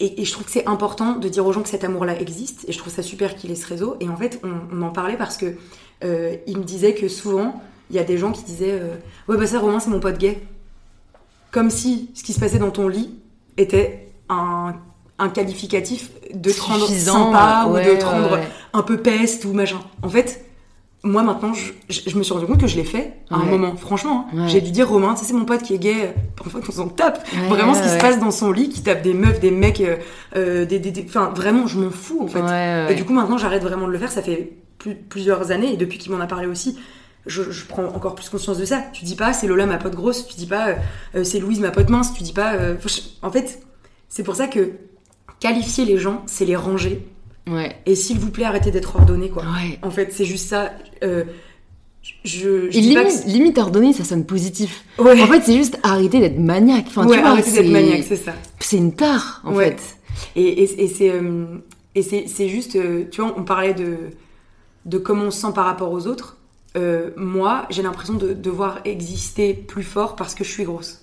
[0.00, 2.64] Et, et je trouve que c'est important de dire aux gens que cet amour-là existe.
[2.68, 3.96] Et je trouve ça super qu'il ait ce réseau.
[4.00, 5.54] Et en fait, on, on en parlait parce que
[6.02, 8.94] euh, il me disait que souvent, il y a des gens qui disaient euh,
[9.28, 10.40] Ouais, bah ça, Romain, c'est mon pote gay.
[11.50, 13.10] Comme si ce qui se passait dans ton lit
[13.56, 14.74] était un,
[15.18, 18.48] un qualificatif de te rendre sympa ouais, ou de te rendre ouais.
[18.72, 19.78] un peu peste ou machin.
[20.02, 20.44] En fait,
[21.04, 23.44] moi maintenant, je, je- je me suis rendu compte que je l'ai fait à un
[23.44, 23.76] moment.
[23.76, 24.48] Franchement, hein.
[24.48, 26.12] J'ai dû dire Romain, c'est mon pote qui est gay.
[26.44, 27.24] En fait, on s'en tape.
[27.48, 29.96] Vraiment, ce qui se passe dans son lit, qui tape des meufs, des mecs, euh,
[30.34, 32.40] euh, des, des, des- Enfin, vraiment, je m'en fous en fait.
[32.90, 34.10] Et du coup, maintenant, j'arrête vraiment de le faire.
[34.10, 36.76] Ça fait plus- plusieurs années et depuis qu'il m'en a parlé aussi.
[37.26, 38.82] Je, je prends encore plus conscience de ça.
[38.92, 40.74] Tu dis pas c'est Lola ma pote grosse, tu dis pas euh,
[41.16, 42.54] euh, c'est Louise ma pote mince, tu dis pas.
[42.54, 42.74] euh,
[43.22, 43.60] en fait,
[44.08, 44.72] c'est pour ça que
[45.40, 47.06] qualifier les gens, c'est les ranger.
[47.46, 47.76] Ouais.
[47.86, 49.42] Et s'il vous plaît, arrêtez d'être ordonné, quoi.
[49.44, 49.78] Ouais.
[49.82, 50.72] En fait, c'est juste ça.
[51.02, 51.24] Euh,
[52.24, 54.84] je, je Et dis pas que limite, ordonné, ça sonne positif.
[54.98, 56.84] ouais, En fait, c'est juste arrêter d'être maniaque.
[56.88, 58.32] Enfin, ouais, tu vois, arrêtez d'être maniaque, c'est ça.
[58.60, 59.70] C'est une tare, en Ouais.
[59.70, 59.96] fait.
[60.36, 60.84] Et, et,
[61.94, 62.78] et c'est juste,
[63.10, 63.96] tu vois, on parlait de
[64.84, 66.36] de comment on se sent par rapport aux autres.
[66.76, 71.02] Euh, moi, j'ai l'impression de devoir exister plus fort parce que je suis grosse.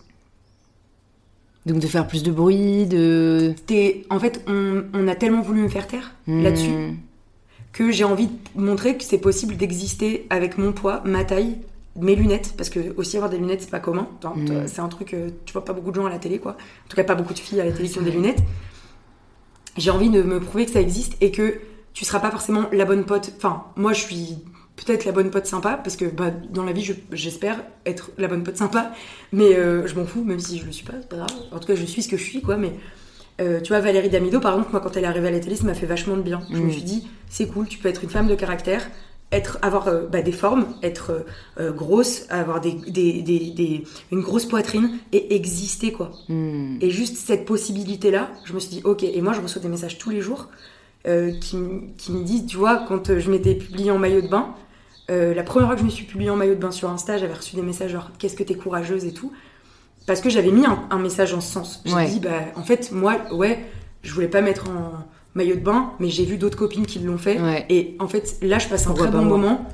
[1.65, 3.53] Donc de faire plus de bruit, de...
[3.67, 6.41] T'es- En fait, on, on a tellement voulu me faire taire Hmm.
[6.43, 6.71] là-dessus
[7.73, 11.55] que j'ai envie de montrer que c'est possible d'exister avec mon poids, ma taille,
[11.95, 14.09] mes lunettes, parce que aussi avoir des lunettes, c'est pas commun.
[14.35, 14.45] Mm.
[14.45, 16.51] t- C'est un truc, euh, tu vois pas beaucoup de gens à la télé, quoi.
[16.51, 18.39] En tout cas, pas beaucoup de filles à la télé qui ont des lunettes.
[19.77, 21.59] J'ai envie de me prouver que ça existe et que
[21.93, 23.31] tu seras pas forcément la bonne pote.
[23.37, 24.37] Enfin, moi, je suis
[24.85, 28.27] peut-être la bonne pote sympa, parce que bah, dans la vie, je- j'espère être la
[28.27, 28.91] bonne pote sympa,
[29.31, 31.33] mais euh, je m'en fous, même si je le suis pas, c'est pas grave.
[31.51, 32.71] En tout cas, je suis ce que je suis, quoi, mais.
[33.39, 35.55] euh, tu vois, Valérie Damido, par exemple, moi, quand elle est arrivée à la télé,
[35.55, 36.41] ça m'a fait vachement de bien.
[36.51, 36.71] Je me Mm.
[36.71, 38.87] suis dit, c'est cool, tu peux être une femme de caractère,
[39.31, 41.25] être, avoir euh, bah, des formes, être
[41.59, 46.11] euh, grosse, avoir des, des- des- des- une grosse poitrine et exister, quoi.
[46.29, 46.77] Hmm.
[46.81, 49.97] Et juste cette possibilité-là, je me suis dit, ok, et moi, je reçois des messages
[49.97, 50.49] tous les jours
[51.03, 51.57] qui,
[51.97, 54.53] qui me disent, tu vois, quand je m'étais publiée en maillot de bain,
[55.11, 57.17] euh, la première fois que je me suis publiée en maillot de bain sur Insta,
[57.17, 59.31] j'avais reçu des messages genre, qu'est-ce que t'es courageuse et tout.
[60.07, 61.81] Parce que j'avais mis un, un message en ce sens.
[61.85, 62.07] J'ai Ouais.
[62.09, 63.59] dit, bah, en fait, moi, ouais,
[64.03, 64.93] je voulais pas mettre en
[65.35, 67.39] maillot de bain, mais j'ai vu d'autres copines qui l'ont fait.
[67.39, 67.65] Ouais.
[67.69, 69.65] Et en fait, là, je passe un très bon moment.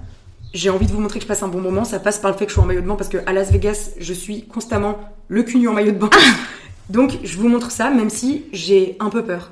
[0.53, 1.83] J'ai envie de vous montrer que je passe un bon moment.
[1.83, 3.33] Ça passe par le fait que je suis en maillot de bain parce que à
[3.33, 6.09] Las Vegas, je suis constamment le cul nu en maillot de bain.
[6.89, 9.51] Donc, je vous montre ça, même si j'ai un peu peur.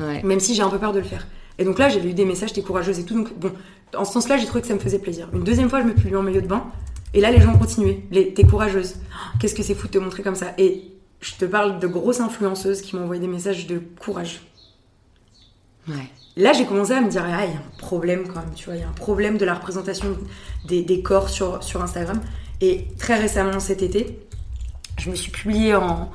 [0.00, 0.22] Ouais.
[0.24, 1.26] Même si j'ai un peu peur de le faire.
[1.58, 3.14] Et donc là, j'ai eu des messages, t'es courageuse et tout.
[3.14, 3.52] Donc, bon,
[3.96, 5.28] en ce sens-là, j'ai trouvé que ça me faisait plaisir.
[5.32, 6.64] Une deuxième fois, je me publie en maillot de bain.
[7.12, 8.04] Et là, les gens ont continué.
[8.10, 8.96] Les, t'es courageuse.
[8.98, 10.52] Oh, Qu'est-ce que c'est fou de te montrer comme ça.
[10.58, 14.40] Et je te parle de grosses influenceuses qui m'ont envoyé des messages de courage.
[15.88, 16.10] Ouais.
[16.36, 18.64] Là, j'ai commencé à me dire, ah, il y a un problème quand même, tu
[18.64, 20.16] vois, il y a un problème de la représentation
[20.66, 22.20] des, des corps sur, sur Instagram.
[22.60, 24.18] Et très récemment, cet été,
[24.98, 26.10] je me suis publiée en,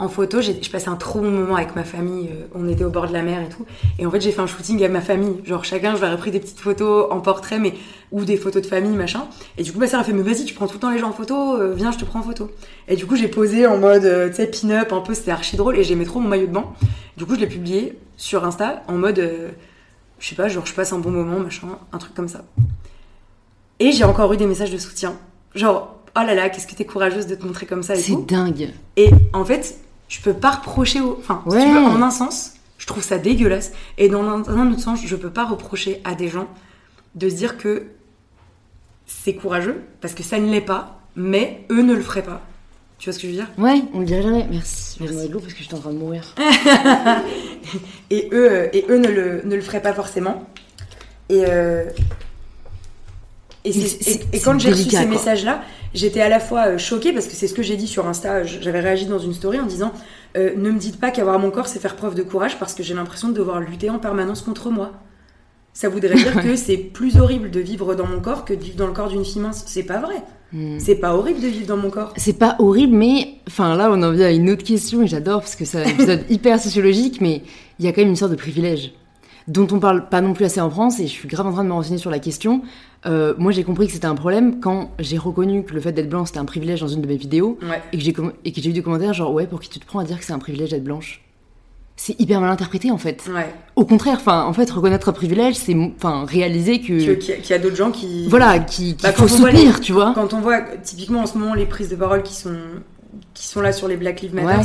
[0.00, 0.40] en photo.
[0.40, 2.28] J'ai, je passais un trop bon moment avec ma famille.
[2.32, 3.64] euh, On était au bord de la mer et tout.
[3.98, 5.36] Et en fait, j'ai fait un shooting avec ma famille.
[5.44, 7.74] Genre, chacun, je leur ai pris des petites photos en portrait, mais
[8.10, 9.26] ou des photos de famille, machin.
[9.58, 10.98] Et du coup, ma sœur a fait, mais vas-y, tu prends tout le temps les
[10.98, 12.50] gens en photo, euh, viens, je te prends en photo.
[12.88, 15.56] Et du coup, j'ai posé en mode, euh, tu sais, pin-up, un peu, c'était archi
[15.56, 15.78] drôle.
[15.78, 16.64] Et j'aimais trop mon maillot de bain.
[17.16, 19.50] Du coup, je l'ai publié sur Insta en mode, euh,
[20.18, 22.42] je sais pas, genre, je passe un bon moment, machin, un truc comme ça.
[23.78, 25.14] Et j'ai encore eu des messages de soutien.
[25.54, 28.12] Genre, oh là là, qu'est-ce que t'es courageuse de te montrer comme ça et C'est
[28.12, 28.24] tout.
[28.28, 28.70] dingue.
[28.96, 29.78] Et en fait,
[30.10, 31.16] je peux pas reprocher au.
[31.18, 33.72] Enfin, si tu veux, en un sens, je trouve ça dégueulasse.
[33.96, 36.48] Et dans un, dans un autre sens, je peux pas reprocher à des gens
[37.14, 37.86] de se dire que
[39.06, 42.42] c'est courageux, parce que ça ne l'est pas, mais eux ne le feraient pas.
[42.98, 43.48] Tu vois ce que je veux dire?
[43.56, 44.46] Ouais, on le dirait jamais.
[44.50, 44.98] Merci.
[45.00, 45.28] Je Merci.
[45.28, 46.34] l'eau parce que j'étais en train de mourir.
[48.10, 50.44] et eux, euh, et eux ne, le, ne le feraient pas forcément.
[51.30, 51.84] Et, euh,
[53.64, 53.70] et,
[54.32, 55.62] et- quand j'ai reçu ces messages-là,
[55.94, 58.44] j'étais à la fois euh, choquée parce que c'est ce que j'ai dit sur Insta.
[58.44, 59.92] J'avais réagi dans une story en disant
[60.36, 62.82] euh, Ne me dites pas qu'avoir mon corps, c'est faire preuve de courage parce que
[62.82, 64.92] j'ai l'impression de devoir lutter en permanence contre moi.
[65.72, 68.76] Ça voudrait dire que c'est plus horrible de vivre dans mon corps que de vivre
[68.76, 69.64] dans le corps d'une fille mince.
[69.66, 70.16] C'est pas vrai.
[70.52, 70.78] Hmm.
[70.78, 72.12] C'est pas horrible de vivre dans mon corps.
[72.16, 75.40] C'est pas horrible, mais enfin là, on en vient à une autre question et j'adore
[75.40, 77.42] parce que c'est un épisode hyper sociologique, mais
[77.78, 78.92] il y a quand même une sorte de privilège
[79.48, 81.64] dont on parle pas non plus assez en France et je suis grave en train
[81.64, 82.62] de me renseigner sur la question.
[83.06, 86.10] Euh, moi, j'ai compris que c'était un problème quand j'ai reconnu que le fait d'être
[86.10, 87.80] blanc c'était un privilège dans une de mes vidéos Ouais.
[87.92, 90.04] et que j'ai com- eu des commentaires genre ouais, pour qui tu te prends à
[90.04, 91.22] dire que c'est un privilège d'être blanche
[91.96, 93.22] C'est hyper mal interprété en fait.
[93.34, 93.46] Ouais.
[93.74, 97.36] Au contraire, enfin, en fait, reconnaître un privilège, c'est enfin réaliser que, Qu'il y a-
[97.36, 98.28] qu'il y a d'autres gens qui.
[98.28, 100.12] voilà, qu'il Bah, faut soutenir, les- tu vois.
[100.14, 102.54] Quand on voit typiquement en ce moment les prises de parole qui sont,
[103.32, 104.64] qui sont là sur les Black Lives Matter, Ouais.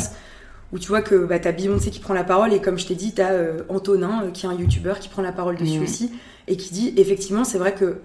[0.74, 2.96] où tu vois que bah, t'as Beyoncé qui prend la parole et comme je t'ai
[2.96, 5.84] dit, t'as euh, Antonin euh, qui est un youtubeur qui prend la parole dessus Mhm.
[5.84, 6.12] aussi
[6.50, 7.98] et qui dit effectivement c'est vrai que,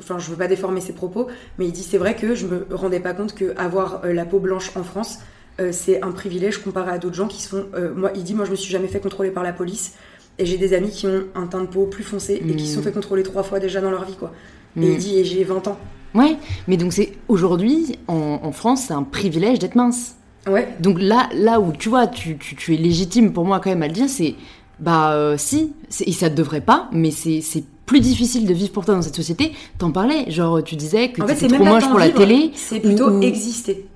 [0.00, 1.28] enfin je veux pas déformer ses propos,
[1.58, 4.24] mais il dit c'est vrai que je me rendais pas compte que avoir euh, la
[4.24, 5.18] peau blanche en France
[5.60, 7.66] euh, c'est un privilège comparé à d'autres gens qui se font.
[7.74, 9.94] euh, moi il dit moi je me suis jamais fait contrôler par la police
[10.38, 12.74] et j'ai des amis qui ont un teint de peau plus foncé et qui se
[12.74, 12.84] sont Mhm.
[12.84, 14.32] fait contrôler trois fois déjà dans leur vie quoi.
[14.76, 14.82] Mm.
[14.82, 15.78] Et il dit et j'ai 20 ans.
[16.14, 16.36] Ouais,
[16.66, 20.16] mais donc c'est aujourd'hui en, en France, c'est un privilège d'être mince.
[20.48, 20.66] Ouais.
[20.80, 23.82] Donc là, là où tu vois, tu, tu, tu es légitime pour moi quand même
[23.82, 24.34] à le dire, c'est
[24.78, 25.72] bah euh, si,
[26.06, 29.02] et ça ne devrait pas, mais c'est c'est plus difficile de vivre pour toi dans
[29.02, 29.50] cette société.
[29.78, 32.18] T'en parlais, genre tu disais que En fait, c'est trop même moche pour la vivre,
[32.18, 32.52] télé.
[32.54, 33.86] C'est plutôt ou- exister.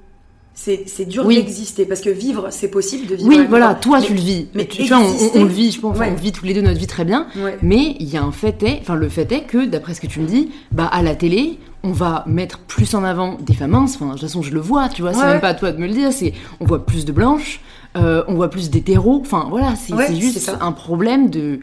[0.52, 1.36] C'est c'est dur Oui.
[1.36, 3.28] d'exister parce que vivre, c'est possible de vivre.
[3.28, 4.46] Oui, voilà, toi Mais- tu le vis.
[4.54, 6.10] mais tu, vois, on, on- le vit, je pense, Ouais.
[6.12, 7.28] on vit tous les deux notre vie très bien.
[7.36, 7.56] Ouais.
[7.62, 10.08] Mais il y a un fait est, enfin le fait est que d'après ce que
[10.08, 13.72] tu me dis, bah à la télé, on va mettre plus en avant des femmes
[13.72, 13.94] minces.
[13.94, 15.40] Enfin de toute façon je le vois, tu vois, c'est Ouais, même ouais.
[15.40, 16.12] pas à toi de me le dire.
[16.12, 17.60] C'est on voit plus de blanches,
[17.96, 19.20] euh, on voit plus d'hétéros.
[19.24, 21.60] Enfin voilà, c'est c'est c'est juste un problème de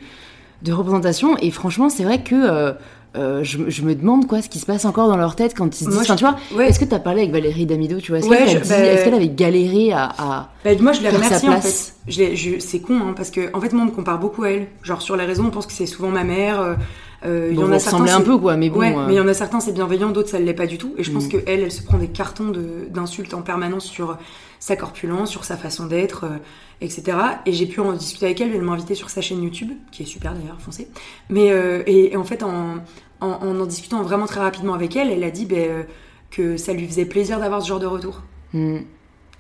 [0.64, 1.38] de représentation.
[1.38, 2.74] Et franchement, c'est vrai que euh,
[3.18, 5.66] euh, je, je me demande quoi ce qui se passe encore dans leur tête quand
[5.80, 5.93] ils se disent.
[5.95, 6.70] Moi, Enfin, je- tu vois, Ouais.
[6.70, 9.14] est-ce que t'as parlé avec Valérie Damido, tu vois, est-ce Ouais, qu'elle bah, est-ce qu'elle
[9.14, 12.59] avait galéré à, à- Bah, moi, je sa remerciée en fait.
[12.59, 14.68] C'est con, hein, parce que en fait, moi, on me compare beaucoup à elle.
[14.84, 16.76] Genre sur les réseaux, on pense que c'est souvent ma mère, euh,
[17.24, 18.80] Euh, il y Bon, en a certains, un peu, quoi, mais bon.
[18.80, 20.66] ouais, euh, mais il y en a certains c'est bienveillant, d'autres ça ne l'est pas
[20.66, 20.95] du tout.
[20.97, 21.30] Et je pense Mm.
[21.30, 24.18] que elle, elle se prend des cartons de- d'insultes en permanence sur
[24.62, 26.38] sa corpulence, sur sa façon d'être, euh,
[26.82, 27.18] etc.
[27.45, 28.53] Et j'ai pu en discuter avec elle.
[28.55, 30.88] Elle m'a invité sur sa chaîne YouTube, qui est super d'ailleurs, foncez.
[31.30, 32.76] Mais euh, et, et en fait, en,
[33.20, 35.84] en en en discutant vraiment très rapidement avec elle, elle a dit ben, euh,
[36.30, 38.22] que ça lui faisait plaisir d'avoir ce genre de retour.
[38.53, 38.78] hmm.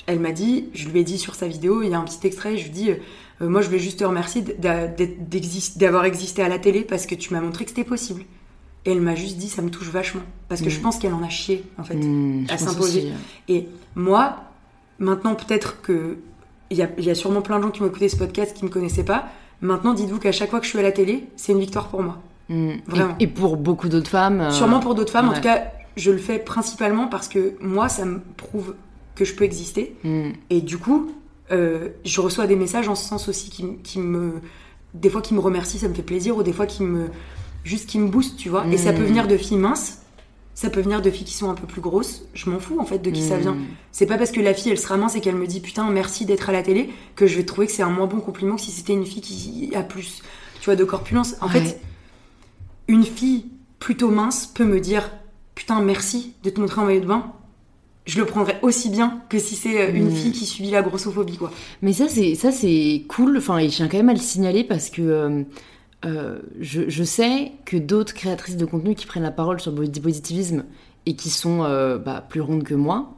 [0.07, 2.25] Elle m'a dit, je lui ai dit sur sa vidéo, il y a un petit
[2.25, 4.41] extrait, je lui dis, euh, moi je voulais juste te remercier
[5.75, 8.23] d'avoir existé à la télé parce que tu m'as montré que c'était possible.
[8.85, 10.23] Et elle m'a juste dit, ça me touche vachement.
[10.49, 10.81] Parce que je Mm.
[10.81, 11.93] pense qu'elle en a chié, en fait.
[11.93, 13.09] Hmm, je à s'imposer.
[13.47, 14.37] Et moi,
[15.01, 16.17] maintenant peut-être que
[16.69, 18.55] il y a, il y a sûrement plein de gens qui m'ont écouté ce podcast
[18.55, 19.25] qui me connaissaient pas.
[19.59, 22.01] Maintenant, dites-vous qu'à chaque fois que je suis à la télé, c'est une victoire pour
[22.01, 22.19] moi.
[22.47, 22.75] Hmm.
[22.87, 23.15] Vraiment.
[23.19, 24.39] Et, et pour beaucoup d'autres femmes.
[24.39, 25.27] euh, Sûrement pour d'autres femmes.
[25.27, 25.63] En tout cas,
[25.97, 28.75] je le fais principalement parce que moi, ça me prouve
[29.15, 29.97] que je peux exister.
[30.05, 30.29] hmm.
[30.49, 31.11] Et du coup,
[31.51, 33.49] euh, je reçois des messages en ce sens aussi
[33.83, 34.35] qui me.
[34.93, 37.07] Des fois qui me remercient, ça me fait plaisir, ou des fois qui me.
[37.65, 38.65] Juste qui me boostent, tu vois.
[38.71, 38.95] Et ça Mm.
[38.95, 39.99] peut venir de filles minces,
[40.61, 42.21] ça peut venir de filles qui sont un peu plus grosses.
[42.35, 43.41] Je m'en fous en fait de qui ça Hmm.
[43.41, 43.57] vient.
[43.91, 46.25] C'est pas parce que la fille elle sera mince et qu'elle me dit putain merci
[46.25, 48.61] d'être à la télé que je vais trouver que c'est un moins bon compliment que
[48.61, 50.21] si c'était une fille qui a plus,
[50.59, 51.33] tu vois, de corpulence.
[51.41, 51.53] En Ouais.
[51.61, 51.81] fait,
[52.87, 53.45] une fille
[53.79, 55.09] plutôt mince peut me dire
[55.55, 57.31] putain merci de te montrer en maillot de bain.
[58.05, 60.15] Je le prendrais aussi bien que si c'est euh, une Mm.
[60.15, 61.51] fille qui subit la grossophobie quoi.
[61.81, 63.37] Mais ça, c'est ça c'est cool.
[63.37, 65.43] Enfin, et je tiens quand même à le signaler parce que euh,
[66.05, 69.77] euh, je, je sais que d'autres créatrices de contenu qui prennent la parole sur le
[69.77, 70.63] body positivisme
[71.05, 73.11] et qui sont euh, bah, plus rondes que moi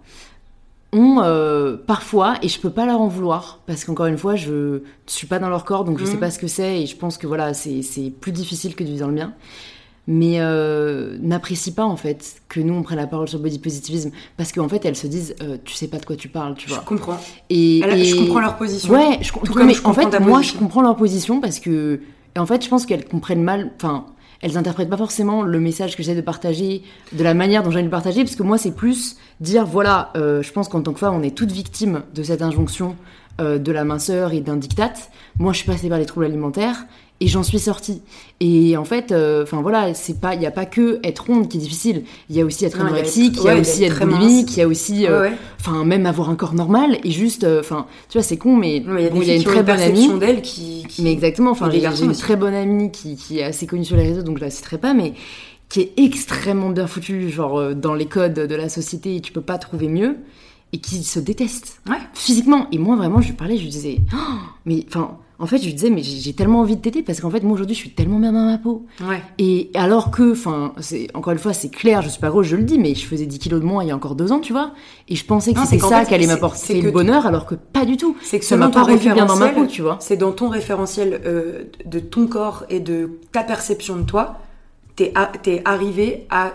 [0.91, 4.51] ont euh, parfois, et je peux pas leur en vouloir parce qu'encore une fois, je
[4.53, 6.11] ne suis pas dans leur corps, donc je Mhm.
[6.11, 7.81] sais pas ce que c'est et je pense que voilà, c'est
[8.21, 9.33] plus difficile que de vivre dans le mien.
[10.05, 10.37] Mais
[11.21, 14.51] n'apprécient pas en fait que nous on prenne la parole sur le body positivisme parce
[14.51, 16.83] qu'en fait elles se disent tu sais pas de quoi tu parles, tu Je vois.
[16.83, 17.17] comprends.
[17.49, 18.93] Et, Je comprends leur position.
[18.93, 22.01] Ouais, je, Tout comme mais je en fait, moi, je comprends leur position parce que,
[22.35, 23.71] et en fait, je pense qu'elles comprennent mal.
[23.75, 24.05] Enfin,
[24.41, 27.81] elles interprètent pas forcément le message que j'essaie de partager de la manière dont j'ai
[27.81, 30.99] le partager, parce que moi, c'est plus dire voilà, euh, je pense qu'en tant que
[30.99, 32.95] femme, on est toutes victimes de cette injonction
[33.39, 34.93] euh, de la minceur et d'un diktat.
[35.39, 36.85] Moi, je suis passée par les troubles alimentaires.
[37.19, 38.01] Et j'en suis sortie.
[38.41, 41.47] Et en fait, euh, enfin voilà, c'est pas, il y a pas que être ronde
[41.47, 42.03] qui est difficile.
[42.29, 44.05] Il y a aussi être Non, il y a anorexique, il y a aussi être
[44.05, 47.61] boulimique, il y a aussi, euh, enfin même avoir un corps normal et juste, euh,
[47.61, 50.19] enfin, tu vois, c'est con, mais Il y a bon, y une très bonne amie.
[50.19, 53.43] d'elles qui, qui- Mais exactement, enfin, Et j'ai une très bonne amie qui, qui est
[53.43, 55.13] assez connue sur les réseaux, donc je la citerai pas, mais
[55.69, 59.41] qui est extrêmement bien foutue, genre euh, dans les codes de la société, tu peux
[59.41, 60.17] pas trouver mieux,
[60.73, 61.95] et qui se déteste Ouais.
[62.13, 62.67] physiquement.
[62.71, 64.17] Et moi, vraiment, je lui parlais, je lui disais, Oh,
[64.65, 67.29] mais enfin, en fait, je lui disais, mais j'ai tellement envie de t'aider parce qu'en
[67.29, 68.85] fait, moi aujourd'hui, je suis tellement bien dans ma peau.
[69.01, 69.21] Ouais.
[69.37, 70.73] Et alors que, enfin,
[71.13, 73.25] encore une fois, c'est clair, je suis pas grosse, je le dis, mais je faisais
[73.25, 74.71] 10 kilos de moins il y a encore deux ans, tu vois.
[75.09, 76.91] Et je pensais que c'était c'est qu'en ça fait, qui allait c'est- c'est m'apporter le
[76.91, 78.15] bonheur, alors que pas du tout.
[78.21, 79.97] C'est que Ça m'a pas bien dans ma peau, tu vois.
[79.99, 84.39] C'est dans ton référentiel euh, de ton corps et de ta perception de toi,
[84.95, 85.11] t'es
[85.65, 86.53] arrivé à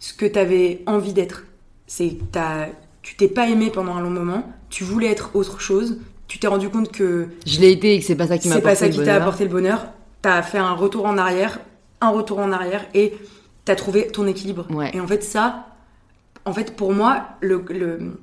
[0.00, 1.44] ce que t'avais envie d'être.
[1.86, 2.68] C'est t'as-
[3.08, 6.46] tu t'es pas aimé pendant un long moment, tu voulais être autre chose, tu t'es
[6.46, 8.74] rendu compte que Je l'ai été et que c'est pas ça qui m'a c'est apporté
[8.74, 9.22] pas ça le qui t'a bonheur.
[9.22, 9.86] apporté le bonheur.
[10.20, 11.58] T'as fait un retour en arrière,
[12.02, 13.14] un retour en arrière et
[13.64, 14.66] t'as trouvé ton équilibre.
[14.70, 14.90] Ouais.
[14.94, 15.68] Et en fait, ça,
[16.44, 18.18] en fait, pour moi, le, le-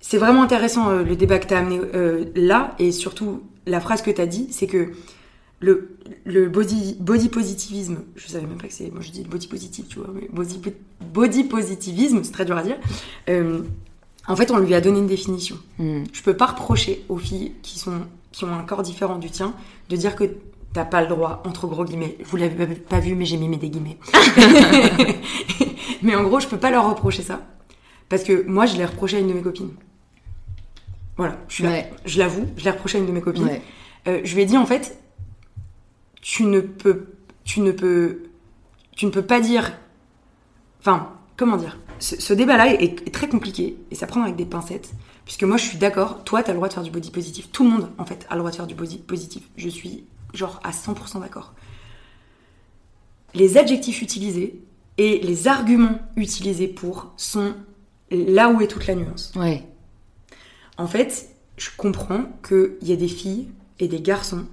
[0.00, 4.02] c'est vraiment intéressant euh, le débat que t'as amené euh, là et surtout la phrase
[4.02, 4.90] que t'as dit, c'est que
[5.60, 5.96] le,
[6.26, 9.86] le body, body positivisme, je savais même pas que c'est, moi je dis body positive,
[9.88, 10.60] tu vois, mais body,
[11.12, 12.76] body positivisme, c'est très dur à dire.
[13.30, 13.60] Euh,
[14.28, 15.56] en fait, on lui a donné une définition.
[15.78, 16.04] Hmm.
[16.12, 18.02] Je peux pas reprocher aux filles qui, sont,
[18.32, 19.54] qui ont un corps différent du tien
[19.88, 20.24] de dire que
[20.72, 22.16] t'as pas le droit, entre gros guillemets.
[22.24, 23.98] Vous l'avez pas- vu, mais j'ai mis mes des guillemets.
[26.02, 27.40] mais en gros, je peux pas leur reprocher ça.
[28.08, 29.72] Parce que moi, je l'ai reproché à une de mes copines.
[31.16, 31.90] Voilà, je, Ouais.
[32.16, 33.44] l'avoue, je l'ai reproché à une de mes copines.
[33.44, 33.62] Ouais.
[34.08, 34.98] Euh, je lui ai dit en fait,
[36.22, 37.06] tu ne peux,
[37.44, 38.22] tu ne peux,
[38.96, 39.72] tu ne peux pas dire,
[40.80, 44.44] enfin, comment dire, ce, ce débat-là est, est très compliqué et ça prend avec des
[44.44, 44.90] pincettes,
[45.24, 47.50] puisque moi je suis d'accord, toi tu as le droit de faire du body positif,
[47.52, 50.04] tout le monde en fait a le droit de faire du body positif, je suis
[50.34, 51.52] genre à 100% d'accord.
[53.34, 54.60] Les adjectifs utilisés
[54.98, 57.54] et les arguments utilisés pour sont
[58.10, 59.32] là où est toute la nuance.
[59.36, 59.64] Ouais.
[60.76, 63.48] En fait, je comprends qu'il y a des filles
[63.78, 64.46] et des garçons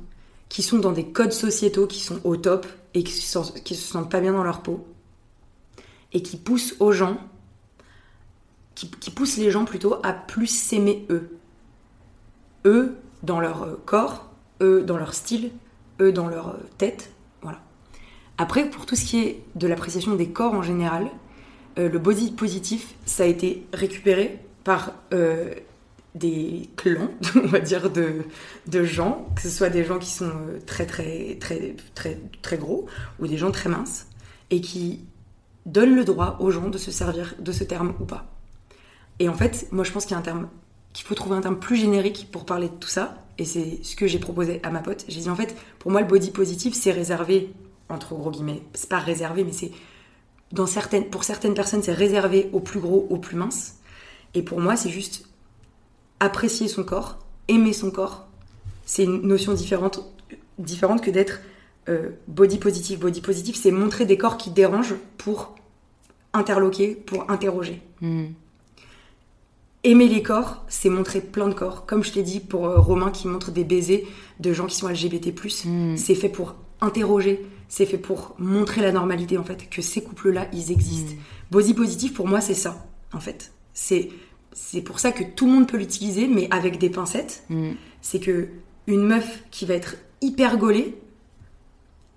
[0.49, 3.13] qui sont dans des codes sociétaux qui sont au top et qui
[3.63, 4.85] qui se sentent pas bien dans leur peau
[6.13, 7.17] et qui poussent aux gens,
[8.77, 11.35] qui, qui poussent les gens plutôt à plus s'aimer eux.
[12.63, 14.29] Eux dans leur euh, corps,
[14.61, 15.49] eux dans leur style,
[15.99, 17.11] eux dans leur euh, tête,
[17.41, 17.59] voilà.
[18.37, 21.09] Après, pour tout ce qui est de l'appréciation des corps en général,
[21.79, 24.93] euh, le body positif, ça a été récupéré par
[26.13, 28.25] des clans, on va dire, de,
[28.67, 30.31] de gens, que ce soit des gens qui sont
[30.67, 32.85] très très très très très gros
[33.19, 34.07] ou des gens très minces,
[34.51, 35.05] et qui
[35.65, 38.36] donnent le droit aux gens de se servir de ce terme ou pas.
[39.19, 42.69] Et en fait, moi je pense qu'il faut trouver un terme plus générique pour parler
[42.69, 45.05] de tout ça, et c'est ce que j'ai proposé à ma pote.
[45.07, 47.53] J'ai dit en fait, pour moi le body positive c'est réservé,
[47.89, 49.71] entre gros guillemets, c'est pas réservé, mais c'est
[50.51, 53.75] dans certaines, pour certaines personnes c'est réservé aux plus gros, aux plus minces.
[54.33, 55.25] Et pour moi c'est juste
[56.19, 58.27] apprécier son corps, aimer son corps,
[58.85, 59.99] c'est une notion différente,
[60.57, 61.41] différente que d'être
[61.89, 62.99] euh, body positive.
[62.99, 65.55] Body positive, c'est montrer des corps qui dérangent pour
[66.33, 67.81] interloquer, pour interroger.
[68.01, 68.27] Hmm.
[69.83, 71.85] Aimer les corps, c'est montrer plein de corps.
[71.85, 74.05] Comme je t'ai dit pour euh, Romain qui montre des baisers
[74.39, 75.31] de gens qui sont LGBT+,
[75.65, 75.97] Mm.
[75.97, 80.47] c'est fait pour interroger, c'est fait pour montrer la normalité en fait, que ces couples-là,
[80.53, 81.13] ils existent.
[81.51, 83.53] Body positive, pour moi, c'est ça, en fait.
[83.73, 84.09] C'est
[84.53, 87.43] c'est pour ça que tout le monde peut l'utiliser, mais avec des pincettes.
[87.49, 87.73] Hmm.
[88.01, 88.49] C'est que
[88.87, 90.97] une meuf qui va être hyper gaulée,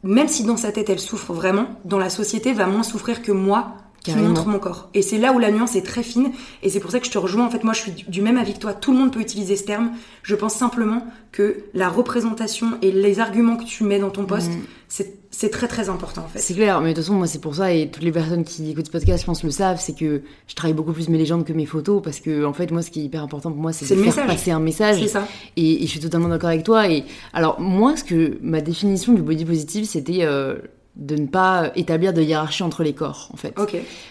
[0.03, 3.33] même si dans sa tête elle souffre vraiment, dans la société va moins souffrir que
[3.33, 4.29] moi qui Carrément.
[4.29, 4.89] montre mon corps.
[4.95, 6.31] Et c'est là où la nuance est très fine,
[6.63, 7.47] et c'est pour ça que je te rejoins.
[7.47, 8.73] En fait, moi, je suis du- même avis que toi.
[8.73, 9.91] Tout le monde peut utiliser ce terme.
[10.23, 14.51] Je pense simplement que la représentation et les arguments que tu mets dans ton poste,
[14.51, 15.05] Mm.
[15.31, 16.39] c'est très très important en fait.
[16.41, 18.71] C'est clair, mais de toute façon, moi, c'est pour ça, et toutes les personnes qui
[18.71, 21.45] écoutent ce podcast, je pense, le savent, c'est que je travaille beaucoup plus mes légendes
[21.45, 23.73] que mes photos, parce que, en fait, moi, ce qui est hyper important pour moi,
[23.73, 24.27] c'est de faire message.
[24.27, 25.01] passer un message.
[25.01, 25.29] C'est ça.
[25.57, 26.89] Et, et je suis totalement d'accord avec toi.
[26.91, 30.57] Et alors, moi, ce que ma définition du body positive, c'était euh,
[31.01, 33.55] de ne pas établir de hiérarchie entre les corps, en fait.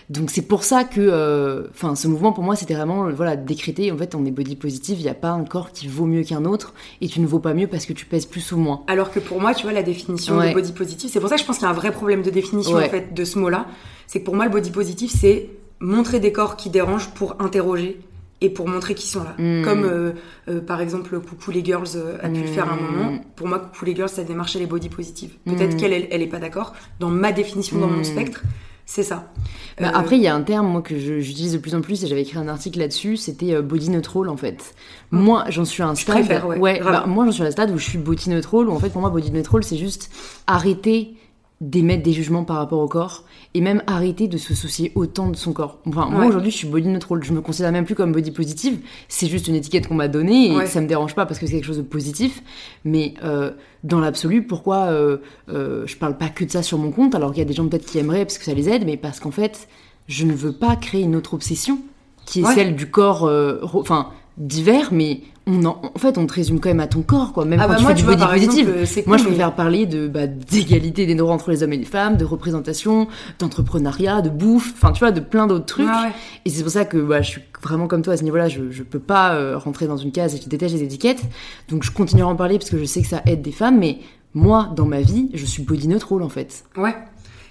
[0.09, 3.91] Donc c'est pour ça que, euh, enfin, ce mouvement pour moi, c'était vraiment, voilà, décréter.
[3.91, 4.99] En fait, on est body positive.
[4.99, 7.37] Il n'y a pas un corps qui vaut mieux qu'un autre, et tu ne vaux
[7.39, 8.81] pas mieux parce que tu pèses plus ou moins.
[8.87, 10.49] Alors que pour moi, tu vois, la définition Ouais.
[10.49, 12.23] de body positive, c'est pour ça que je pense qu'il y a un vrai problème
[12.23, 12.87] de définition Ouais.
[12.87, 13.67] en fait de ce mot-là.
[14.07, 17.99] C'est que pour moi, le body positive, c'est montrer des corps qui dérangent pour interroger
[18.41, 19.35] et pour montrer qu'ils sont là.
[19.37, 19.63] Mm.
[19.63, 20.11] Comme euh,
[20.47, 22.95] euh, par exemple, Coucou les girls euh, a pu le faire à un Mm.
[22.95, 23.21] moment.
[23.35, 25.33] Pour moi, Coucou les girls, ça démarchait les body positives.
[25.45, 25.77] Peut-être Mm.
[25.77, 26.73] qu'elle, elle, elle est pas d'accord.
[26.99, 28.43] Dans ma définition, dans mon spectre,
[28.85, 29.31] c'est ça.
[29.79, 32.03] Bah, Après, il y a un terme moi que je- j'utilise de plus en plus
[32.03, 33.17] et j'avais écrit un article là-dessus.
[33.17, 34.73] C'était body neutral en fait.
[35.11, 36.15] Moi, j'en suis à un Je stade.
[36.15, 38.67] préfère, ouais, bah, moi, j'en suis à un stade où je suis body neutral.
[38.67, 40.09] Où en fait, pour moi, body neutral, c'est juste
[40.47, 41.13] arrêter
[41.61, 45.35] d'émettre des jugements par rapport au corps et même arrêter de se soucier autant de
[45.35, 45.79] son corps.
[45.85, 47.21] Enfin, moi aujourd'hui, je suis body neutral.
[47.23, 48.79] Je me considère même plus comme body positive.
[49.09, 50.65] C'est juste une étiquette qu'on m'a donnée et Ouais.
[50.67, 52.41] ça me dérange pas parce que c'est quelque chose de positif.
[52.85, 53.51] Mais euh,
[53.83, 55.17] dans l'absolu, pourquoi euh,
[55.49, 57.53] euh, je parle pas que de ça sur mon compte alors qu'il y a des
[57.53, 59.67] gens peut-être qui aimeraient parce que ça les aide, mais parce qu'en fait,
[60.07, 61.79] je ne veux pas créer une autre obsession
[62.25, 62.55] qui est Ouais.
[62.55, 66.69] celle du corps, euh, enfin divers, mais on en, en fait on te résume quand
[66.69, 67.43] même à ton corps, quoi.
[67.45, 68.69] Même Ah quand bah tu moi, fais tu du vois, body positive.
[68.69, 71.63] exemple, euh, Moi, cool, je mais- préfère parler de bah, d'égalité des droits entre les
[71.63, 73.07] hommes et les femmes, de représentation,
[73.39, 75.87] d'entrepreneuriat, de bouffe, enfin tu vois, de plein d'autres trucs.
[75.87, 76.11] Ouais.
[76.45, 78.47] Et c'est pour ça que bah, je suis vraiment comme toi à ce niveau-là.
[78.49, 81.21] Je, je peux pas euh, rentrer dans une case et je déteste les étiquettes.
[81.69, 83.79] Donc je continuerai à en parler parce que je sais que ça aide des femmes.
[83.79, 83.97] Mais
[84.33, 86.63] moi, dans ma vie, je suis body neutral en fait.
[86.77, 86.95] Ouais.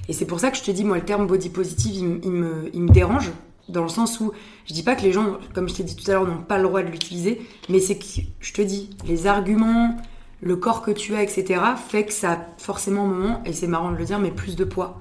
[0.09, 2.21] Et c'est pour ça que je te dis, moi, le terme body positive, il, me-
[2.25, 3.31] il me, il me dérange,
[3.69, 4.33] dans le sens où
[4.67, 6.57] je dis pas que les gens, comme je t'ai dit tout à l'heure, n'ont pas
[6.59, 8.05] le droit de l'utiliser, mais c'est que,
[8.41, 9.97] je te dis, les arguments,
[10.41, 13.67] le corps que tu as, etc., fait que ça a forcément un moment, et c'est
[13.67, 15.01] marrant de le dire, mais plus de poids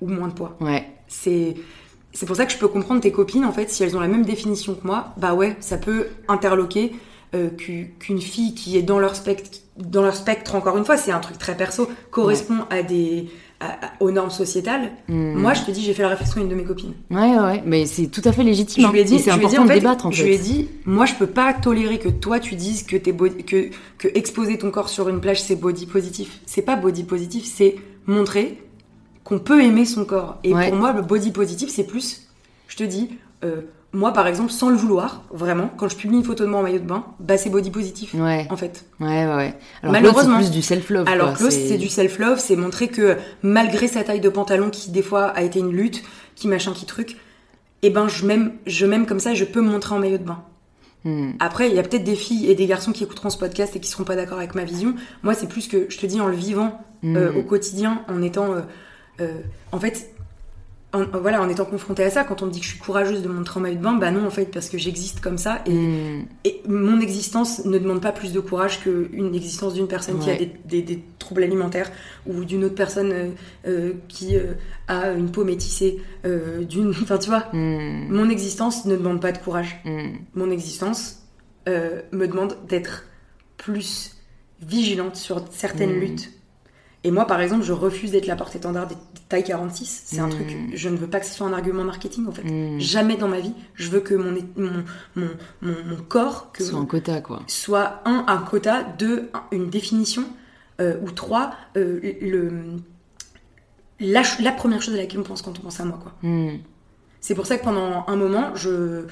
[0.00, 0.56] ou moins de poids.
[0.60, 0.86] Ouais.
[1.08, 1.54] C'est
[2.12, 4.08] c'est pour ça que je peux comprendre tes copines, en fait, si elles ont la
[4.08, 6.92] même définition que moi, bah ouais, ça peut interloquer
[7.34, 10.96] euh, qu'u- qu'une fille qui est dans leur spectre, dans leur spectre, encore une fois,
[10.96, 13.28] c'est un truc très perso, correspond à des
[14.00, 14.92] aux normes sociétales.
[15.08, 15.34] Hmm.
[15.34, 16.94] Moi, je te dis, j'ai fait la réflexion à une de mes copines.
[17.10, 17.62] Ouais, ouais.
[17.66, 18.86] Mais c'est tout à fait légitime.
[18.86, 19.06] Je lui ai hein.
[19.06, 20.28] dit, c'est je important dit, en de débattre en je fait.
[20.28, 23.70] lui ai dit, moi, je peux pas tolérer que toi, tu dises que, body- que,
[23.98, 26.38] que exposer ton corps sur une plage, c'est body positif.
[26.46, 28.62] C'est pas body positif, c'est montrer
[29.24, 30.38] qu'on peut aimer son corps.
[30.44, 30.68] Et Ouais.
[30.68, 32.28] pour moi, le body positif, c'est plus,
[32.68, 33.10] je te dis,
[33.44, 33.62] euh,
[33.92, 36.62] moi, par exemple, sans le vouloir, vraiment, quand je publie une photo de moi en
[36.62, 38.14] maillot de bain, bah, c'est body positif.
[38.14, 38.84] Ouais, En fait.
[39.00, 39.34] ouais, ouais.
[39.34, 39.54] ouais.
[39.82, 40.36] Alors Malheureusement.
[40.38, 41.08] C'est plus du self-love.
[41.08, 45.02] Alors que c'est du self-love, c'est montrer que malgré sa taille de pantalon qui des
[45.02, 46.02] fois a été une lutte,
[46.34, 47.16] qui machin, qui truc,
[47.82, 50.24] et ben je m'aime, je m'aime comme ça, je peux me montrer en maillot de
[50.24, 50.42] bain.
[51.04, 51.30] Hmm.
[51.38, 53.80] Après, il y a peut-être des filles et des garçons qui écouteront ce podcast et
[53.80, 54.94] qui seront pas d'accord avec ma vision.
[55.22, 57.36] Moi, c'est plus que je te dis en le vivant euh, Hmm.
[57.38, 58.60] au quotidien, en étant, euh,
[59.20, 60.10] euh, en fait,
[60.94, 62.24] en, voilà, en étant confrontée à ça.
[62.24, 64.10] Quand on me dit que je suis courageuse de montrer en maillot de bain, bah
[64.10, 66.24] non, en fait, parce que j'existe comme ça et Hmm.
[66.44, 70.36] et mon existence ne demande pas plus de courage qu'une existence d'une personne qui a
[70.36, 71.90] des, des- des troubles alimentaires
[72.26, 73.30] ou d'une autre personne euh,
[73.66, 74.54] euh, qui euh,
[74.88, 76.00] a une peau métissée.
[76.24, 78.06] d'une, enfin, tu vois, Hmm.
[78.10, 79.80] mon existence ne demande pas de courage.
[79.84, 80.16] Hmm.
[80.34, 81.16] Mon existence
[81.66, 83.04] me demande d'être
[83.58, 84.16] plus
[84.62, 86.00] vigilante sur certaines Mm.
[86.00, 86.30] luttes
[87.04, 88.96] Et moi, par exemple, je refuse d'être la porte-étendard des
[89.28, 90.02] tailles 46.
[90.06, 92.42] C'est un truc, je ne veux pas que ce soit un argument marketing, en fait.
[92.42, 92.80] Mm.
[92.80, 95.28] Jamais dans ma vie, je veux que mon, mon,
[95.62, 97.42] mon, corps, que Soit un quota, quoi.
[97.46, 100.24] soit un, un quota, deux, un- une définition,
[100.80, 102.50] euh, ou trois, euh, le,
[104.00, 106.12] la, la première chose à laquelle on pense quand on pense à moi, quoi.
[106.22, 106.58] Hmm.
[107.20, 109.04] C'est pour ça que pendant un moment, je,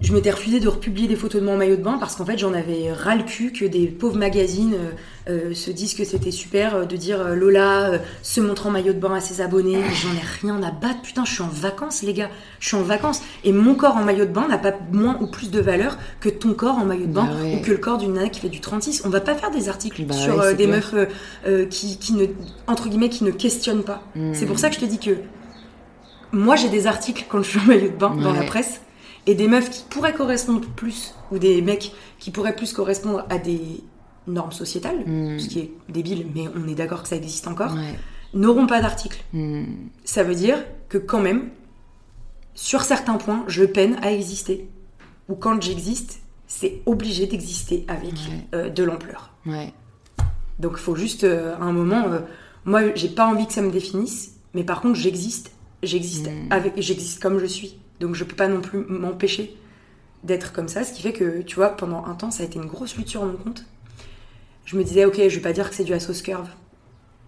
[0.00, 2.24] je m'étais refusée de republier des photos de moi en maillot de bain parce qu'en
[2.24, 6.04] fait, j'en avais ras le cul que des pauvres magazines euh, euh, se disent que
[6.04, 9.20] c'était super euh, de dire euh, Lola euh, se montre en maillot de bain à
[9.20, 9.76] ses abonnés.
[10.02, 12.30] J'en ai rien à battre, putain, je suis en vacances, les gars.
[12.60, 13.20] Je suis en vacances.
[13.44, 16.30] Et mon corps en maillot de bain n'a pas moins ou plus de valeur que
[16.30, 17.56] ton corps en maillot de bain Bah ouais.
[17.56, 19.02] ou que le corps d'une nana qui fait du 36.
[19.04, 20.76] On va pas faire des articles Bah sur ouais, des clair.
[20.94, 22.24] meufs qui, qui ne,
[22.66, 24.02] entre guillemets, qui ne questionnent pas.
[24.16, 24.32] Hmm.
[24.32, 25.10] C'est pour ça que je te dis que
[26.32, 28.80] moi j'ai des articles quand je suis en maillot de bain dans la presse
[29.30, 33.38] et des meufs qui pourraient correspondre plus ou des mecs qui pourraient plus correspondre à
[33.38, 33.60] des
[34.26, 35.38] normes sociétales, Mm.
[35.38, 37.94] ce qui est débile, mais on est d'accord que ça existe encore, Ouais.
[38.34, 39.22] n'auront pas d'article.
[39.32, 39.64] Hmm.
[40.04, 40.58] Ça veut dire
[40.88, 41.50] que quand même,
[42.54, 44.68] sur certains points, je peine à exister.
[45.28, 48.46] Ou quand j'existe, c'est obligé d'exister avec Ouais.
[48.54, 49.30] euh, de l'ampleur.
[49.46, 49.72] Ouais.
[50.58, 52.20] Donc il faut juste, euh, à un moment, euh,
[52.64, 55.52] moi j'ai pas envie que ça me définisse, mais par contre j'existe,
[55.84, 56.48] j'existe Mm.
[56.50, 57.78] avec, j'existe comme je suis.
[58.00, 59.56] Donc je peux pas non plus m'empêcher
[60.24, 62.56] d'être comme ça, ce qui fait que, tu vois, pendant un temps ça a été
[62.58, 63.64] une grosse lutte sur mon compte.
[64.64, 66.48] Je me disais, ok, je vais pas dire que c'est du Asos Curve.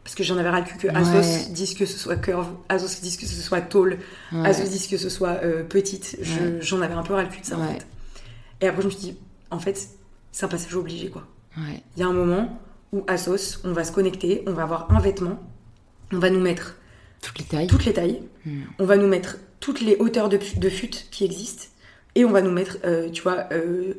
[0.05, 1.53] Parce que j'en avais ras le cul que Asos Ouais.
[1.53, 3.99] dise que ce soit curve, Asos dise que ce soit tall,
[4.33, 4.47] Ouais.
[4.49, 6.19] Asos dise que ce soit euh, petite.
[6.21, 6.61] Je-.
[6.61, 7.87] J'en avais un peu ras le cul de ça en fait.
[8.61, 9.17] Et après je me suis dit,
[9.51, 9.89] en fait,
[10.33, 11.27] c'est un passage obligé quoi.
[11.57, 12.61] Il y a un moment
[12.93, 15.39] où sauce, on va se connecter, on va avoir un vêtement,
[16.13, 16.77] on va nous mettre
[17.23, 17.67] Toutes les tailles.
[17.69, 18.63] toutes les tailles, Hmm.
[18.81, 21.67] on va nous mettre toutes les hauteurs de, de fut qui existent,
[22.17, 23.95] et on va nous mettre, euh, tu vois, euh,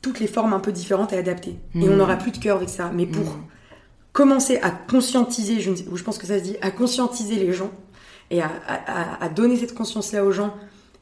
[0.00, 1.56] toutes les formes un peu différentes à adapter.
[1.74, 2.84] Et on n'aura plus de curve, etc.
[2.94, 3.44] Mais pour Mm.
[4.12, 7.70] commencer à conscientiser, je, ou pense que ça se dit, à conscientiser les gens,
[8.30, 10.54] et à, à- à- à donner cette conscience-là aux gens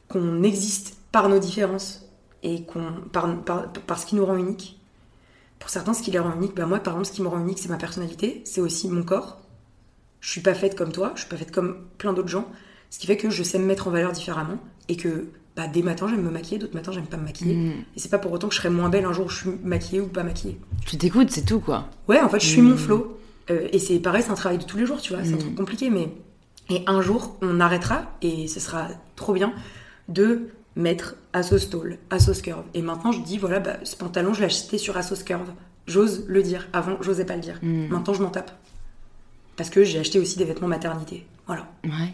[0.09, 2.05] qu'on existe par nos différences,
[2.43, 4.79] et qu'on par, par, par ce qui nous rend unique.
[5.59, 7.39] Pour certains, ce qui les rend uniques, bah moi, par exemple, ce qui me rend
[7.39, 9.39] unique, c'est ma personnalité, c'est aussi mon corps.
[10.21, 12.47] Je suis pas faite comme toi, je suis pas faite comme plein d'autres gens,
[12.91, 15.81] ce qui fait que je sais me mettre en valeur différemment, et que bah, des
[15.81, 17.55] matins, j'aime me maquiller, d'autres matins, j'aime pas me maquiller.
[17.55, 17.71] Hmm.
[17.95, 19.49] Et c'est pas pour autant que je serai moins belle un jour où je suis
[19.63, 20.59] maquillée ou pas maquillée.
[20.85, 21.87] Tu t'écoutes, c'est tout, quoi.
[22.07, 22.69] Ouais, en fait, je suis Mm.
[22.69, 23.17] mon flow.
[23.49, 25.37] Euh, et c'est pareil, c'est un travail de tous les jours, tu vois, c'est un
[25.37, 25.39] Mm.
[25.39, 26.09] truc compliqué, mais.
[26.69, 29.51] Et un jour, on arrêtera, et ce sera trop bien,
[30.07, 32.63] de mettre Asos Tall, Asos Curve.
[32.73, 35.49] Et maintenant, je dis, voilà, bah, ce pantalon, je l'ai acheté sur Asos Curve.
[35.87, 36.67] J'ose le dire.
[36.71, 37.59] Avant, j'osais pas le dire.
[37.61, 37.87] Mm.
[37.89, 38.51] Maintenant, je m'en tape.
[39.57, 41.25] Parce que j'ai acheté aussi des vêtements maternité.
[41.47, 41.67] Voilà.
[41.83, 42.13] Ouais.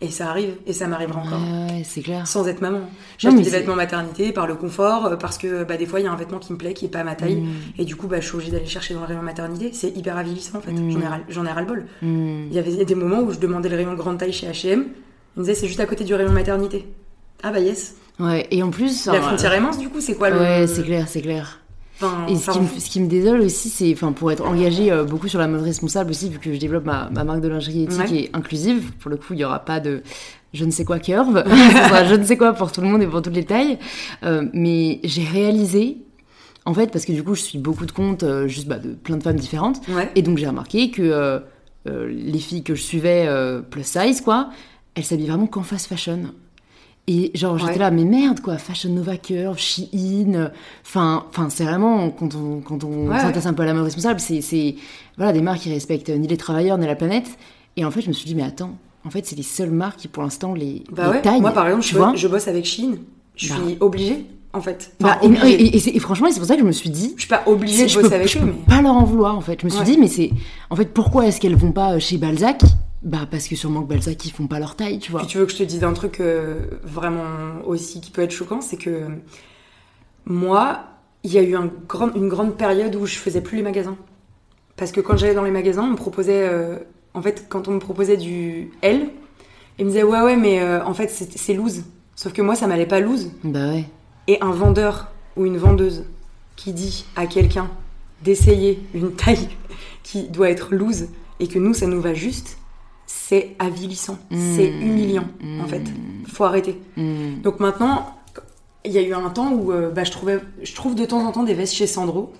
[0.00, 1.40] Et ça arrive, et ça m'arrivera encore.
[1.40, 2.24] Ouais, ouais, c'est clair.
[2.26, 2.82] Sans être maman.
[3.24, 6.06] Mais des vêtements maternité par le confort, euh, parce que bah, des fois, il y
[6.06, 7.40] a un vêtement qui me plaît, qui est pas à ma taille.
[7.40, 7.48] Mm.
[7.78, 9.70] Et du coup, bah, je suis obligée d'aller chercher dans le rayon maternité.
[9.72, 10.70] C'est hyper avilissant en fait.
[10.70, 10.90] Mm.
[10.92, 11.86] J'en ai, ras- j'en ai ras le bol.
[12.00, 12.46] Hmm.
[12.48, 14.52] Il y avait des moments où je demandais le rayon grande taille chez HM.
[15.36, 16.86] Ils me disaient c'est juste à côté du rayon maternité.
[17.42, 17.96] Ah bah yes.
[18.20, 19.06] Ouais, et en plus.
[19.06, 20.38] La frontière est mince du coup, c'est quoi le.
[20.38, 21.60] Ouais, c'est clair, c'est clair.
[22.00, 24.46] Enfin, Et ce enfin, qui, me, ce qui me désole aussi, c'est, enfin, pour être
[24.46, 27.40] engagé euh, beaucoup sur la mode responsable aussi, vu que je développe ma, ma marque
[27.40, 28.14] de lingerie éthique Ouais.
[28.14, 30.02] et inclusive, pour le coup, il y aura pas de
[30.54, 31.50] je ne sais quoi curve, ce
[31.88, 33.78] sera je ne sais quoi pour tout le monde et pour toutes les tailles.
[34.22, 35.98] Euh, mais j'ai réalisé,
[36.64, 38.90] en fait, parce que du coup, je suis beaucoup de comptes, euh, juste bah, de
[38.94, 40.10] plein de femmes différentes, Ouais.
[40.14, 41.40] et donc j'ai remarqué que euh,
[41.88, 44.50] euh, les filles que je suivais euh, plus size, quoi,
[44.94, 46.32] elles s'habillent vraiment qu'en fast fashion.
[47.10, 47.78] Et genre, j'étais Ouais.
[47.78, 50.50] là, mais merde, quoi, Fashion Nova Curve, Shein,
[50.84, 53.84] enfin, enfin, c'est vraiment, quand on, quand on Ouais, s'intéresse un peu à la mode
[53.84, 54.74] responsable, c'est, c'est,
[55.16, 57.26] voilà, des marques qui respectent ni les travailleurs, ni la planète.
[57.78, 58.72] Et en fait, je me suis dit, mais attends,
[59.06, 61.22] en fait, c'est les seules marques qui, pour l'instant, les, Bah les ouais.
[61.22, 61.40] taillent.
[61.40, 62.10] Moi par exemple, tu je, vois.
[62.10, 62.98] bosse, je bosse avec Chine.
[63.36, 63.54] Je Bah.
[63.64, 64.92] suis obligée en fait.
[65.00, 65.50] Bah, et, obligée.
[65.62, 67.28] et- et c'est- et franchement, c'est pour ça que je me suis dit, Je suis
[67.28, 68.74] pas obligée de bosser peux, avec je eux, peux mais.
[68.76, 69.60] pas leur en vouloir, en fait.
[69.60, 70.30] Je me suis dit, mais c'est,
[70.70, 72.60] en fait, pourquoi est-ce qu'elles vont pas chez Balzac
[73.02, 75.20] Bah, parce que sûrement que Balzac, ils font pas leur taille, tu vois.
[75.20, 78.32] Puis tu veux que je te dise un truc euh, vraiment aussi qui peut être
[78.32, 79.06] choquant, c'est que
[80.26, 80.84] moi,
[81.24, 83.96] il y a eu un grand- une grande période où je faisais plus les magasins.
[84.76, 86.76] Parce que quand j'allais dans les magasins, on me proposait, euh,
[87.14, 89.08] en fait, quand on me proposait du L,
[89.78, 91.82] ils me disaient ouais ouais mais euh, en fait c'est c'est loose.
[92.16, 93.30] Sauf que moi ça m'allait pas loose.
[93.44, 93.84] Bah ouais.
[94.26, 96.04] Et un vendeur ou une vendeuse
[96.56, 97.70] qui dit à quelqu'un
[98.24, 99.48] d'essayer une taille
[100.02, 101.06] qui doit être loose
[101.40, 102.58] et que nous ça nous va juste,
[103.10, 104.82] c'est avilissant, c'est Mmh.
[104.82, 105.28] humiliant
[105.62, 105.82] en fait.
[106.30, 106.78] Faut arrêter.
[106.96, 107.40] Hmm.
[107.42, 108.14] Donc maintenant,
[108.84, 111.26] il y a eu un temps où euh, bah, je, trouvais, je trouve de temps
[111.26, 112.34] en temps des vestes chez Sandro.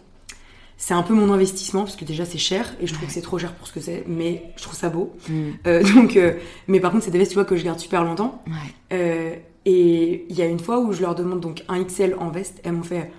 [0.76, 3.22] C'est un peu mon investissement parce que déjà c'est cher et je trouve que c'est
[3.22, 5.16] trop cher pour ce que c'est, mais je trouve ça beau.
[5.28, 5.52] Hmm.
[5.66, 6.34] Euh, donc, euh,
[6.66, 8.42] mais par contre, c'est des vestes tu vois, que je garde super longtemps.
[8.90, 9.42] Ouais.
[9.64, 12.60] Et il y a une fois où je leur demande donc un XL en veste,
[12.62, 13.10] elles m'ont fait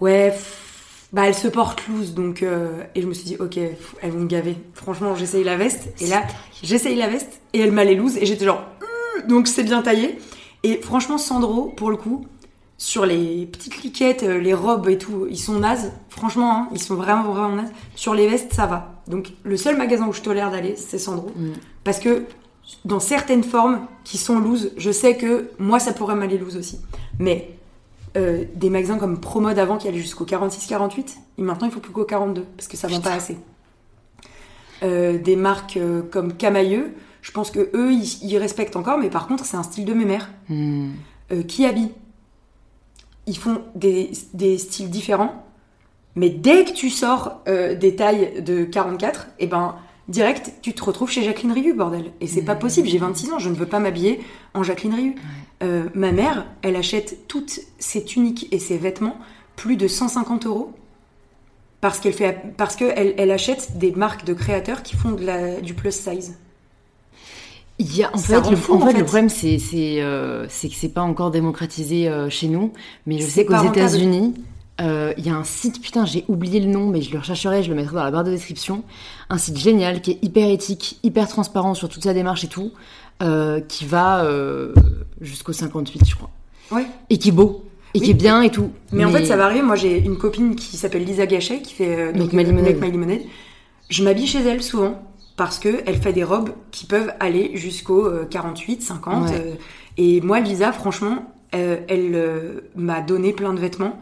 [0.00, 0.71] Ouais, pff,
[1.12, 4.20] bah elle se porte loose donc euh, et je me suis dit ok elles vont
[4.20, 4.56] me gaver.
[4.74, 6.22] Franchement j'essaye la veste et là
[6.62, 9.82] j'essaye la veste et elle m'a les loose et j'étais genre euh, donc c'est bien
[9.82, 10.18] taillé.
[10.62, 12.26] Et franchement Sandro pour le coup
[12.78, 15.92] sur les petites cliquettes euh, les robes et tout ils sont nazes.
[16.08, 17.72] Franchement hein, ils sont vraiment vraiment nazes.
[17.94, 19.02] Sur les vestes ça va.
[19.06, 21.30] Donc le seul magasin où je tolère d'aller c'est Sandro.
[21.36, 21.52] Mm.
[21.84, 22.24] parce que
[22.86, 26.80] dans certaines formes qui sont loose je sais que moi ça pourrait m'aller loose aussi.
[27.18, 27.58] Mais
[28.16, 31.92] euh, des magasins comme Promode avant qui allaient jusqu'au 46-48, et maintenant il faut plus
[31.92, 33.38] qu'au 42 parce que ça vend pas assez.
[34.82, 39.10] Euh, des marques euh, comme Camailleux, je pense que eux ils, ils respectent encore, mais
[39.10, 40.30] par contre c'est un style de mes mères.
[40.48, 40.90] Hmm.
[41.30, 41.90] Euh, Kiabi,
[43.26, 45.44] ils font des, des styles différents,
[46.16, 49.76] mais dès que tu sors des tailles de 44, et ben
[50.12, 52.12] direct tu te retrouves chez Jacqueline Rieu, bordel.
[52.20, 54.20] Et c'est pas possible, j'ai 26 ans, je ne veux pas m'habiller
[54.54, 55.14] en Jacqueline Rieu.
[55.62, 59.16] Euh, ma mère, elle achète toutes ses tuniques et ses vêtements
[59.56, 60.72] plus de 150 euros
[61.80, 65.24] parce qu'elle fait parce que elle, elle achète des marques de créateurs qui font de
[65.24, 66.36] la, du plus size.
[67.78, 68.98] Il y a, en fait, le, fou, en en fait, fait.
[68.98, 72.72] le problème, c'est euh, que c'est pas encore démocratisé euh, chez nous.
[73.06, 73.98] Mais je sais qu'aux rentable.
[74.82, 77.62] Euh, il y a un site, putain, j'ai oublié le nom, mais je le rechercherai,
[77.62, 78.82] je le mettrai dans la barre de description.
[79.30, 82.72] Un site génial qui est hyper éthique, hyper transparent sur toute sa démarche et tout,
[83.22, 84.74] euh, qui va euh,
[85.20, 86.30] jusqu'au 58, je crois.
[86.72, 86.86] Ouais.
[87.10, 87.64] Et qui est beau,
[87.94, 88.04] et Oui.
[88.06, 88.70] qui est bien et tout.
[88.92, 89.62] Mais, en fait, ça va arriver.
[89.62, 92.80] Moi, j'ai une copine qui s'appelle Lisa Gachet qui fait donc, My Lemonade.
[92.80, 93.20] My Lemonade.
[93.88, 95.00] Je m'habille chez elle souvent
[95.36, 99.24] parce que elle fait des robes qui peuvent aller jusqu'au euh, 48, 50.
[99.28, 99.36] Ouais.
[99.36, 99.54] euh,
[99.98, 103.98] et moi, Lisa, franchement, elle m'a donné plein de vêtements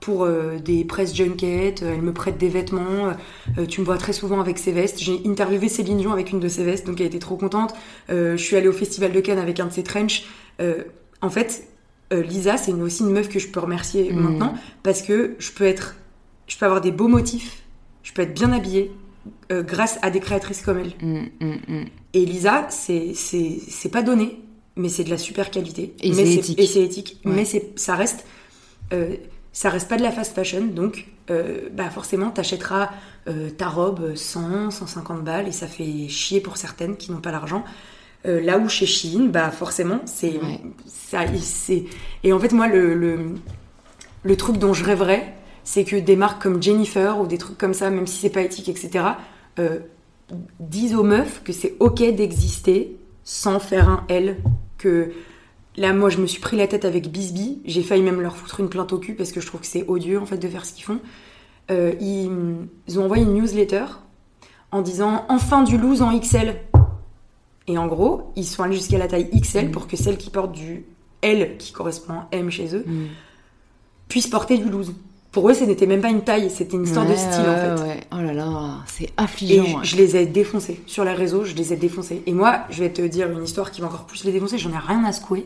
[0.00, 1.82] pour euh, des press junkets.
[1.82, 3.12] euh, Elle me prête des vêtements.
[3.58, 4.98] euh, tu me vois très souvent avec ses vestes.
[5.00, 7.74] J'ai interviewé Céline Dion avec une de ses vestes, donc elle était trop contente.
[8.10, 10.24] Euh, je suis allée au Festival de Cannes avec un de ses trench.
[11.22, 11.66] En fait,
[12.12, 14.16] Lisa, c'est aussi une meuf que je peux remercier Mm.
[14.20, 15.96] maintenant parce que je peux être,
[16.46, 17.62] je peux avoir des beaux motifs,
[18.02, 18.92] je peux être bien habillée
[19.50, 20.92] grâce à des créatrices comme elle.
[21.02, 21.84] Mm, mm, mm.
[22.14, 24.38] Et Lisa, c'est pas donné,
[24.76, 25.94] mais c'est de la super qualité.
[26.02, 26.60] Et c'est éthique.
[26.60, 27.32] Et c'est éthique, Ouais.
[27.34, 27.44] mais
[27.76, 28.24] ça reste
[28.92, 29.16] euh,
[29.56, 32.90] ça reste pas de la fast fashion, donc euh, bah forcément t'achèteras
[33.26, 37.30] euh, ta robe 100, 150 balles et ça fait chier pour certaines qui n'ont pas
[37.32, 37.64] l'argent.
[38.26, 40.60] Euh, là où chez Shein, bah forcément c'est Ouais.
[40.86, 41.84] ça c'est
[42.22, 43.18] et en fait moi le, le
[44.24, 45.32] le truc dont je rêverais,
[45.64, 48.42] c'est que des marques comme Jennifer ou des trucs comme ça, même si c'est pas
[48.42, 49.04] éthique, etc.,
[49.58, 49.78] euh,
[50.60, 54.36] disent aux meufs que c'est ok d'exister sans faire un L.
[54.76, 55.12] Que
[55.76, 57.60] là, moi, je me suis pris la tête avec Bisbee.
[57.64, 59.84] J'ai failli même leur foutre une plainte au cul parce que je trouve que c'est
[59.88, 61.00] odieux en fait de faire ce qu'ils font.
[61.70, 62.30] Euh, ils,
[62.86, 63.84] ils ont envoyé une newsletter
[64.72, 66.56] en disant enfin du loose en XL.
[67.68, 70.52] Et en gros, ils sont allés jusqu'à la taille XL pour que celles qui portent
[70.52, 70.84] du
[71.22, 73.06] L, qui correspond à M chez eux, Mm.
[74.08, 74.94] puissent porter du loose.
[75.36, 77.76] Pour eux, ce n'était même pas une taille, c'était une histoire de Ouais, style en
[77.76, 77.82] fait.
[77.82, 78.00] ouais.
[78.10, 79.82] Oh là là, c'est Et affligeant.
[79.82, 80.80] je, les ai défoncés.
[80.86, 82.22] Sur les réseaux, je les ai défoncés.
[82.24, 84.56] Et moi, je vais te dire une histoire qui va encore plus les défoncer.
[84.56, 85.44] J'en ai rien à secouer.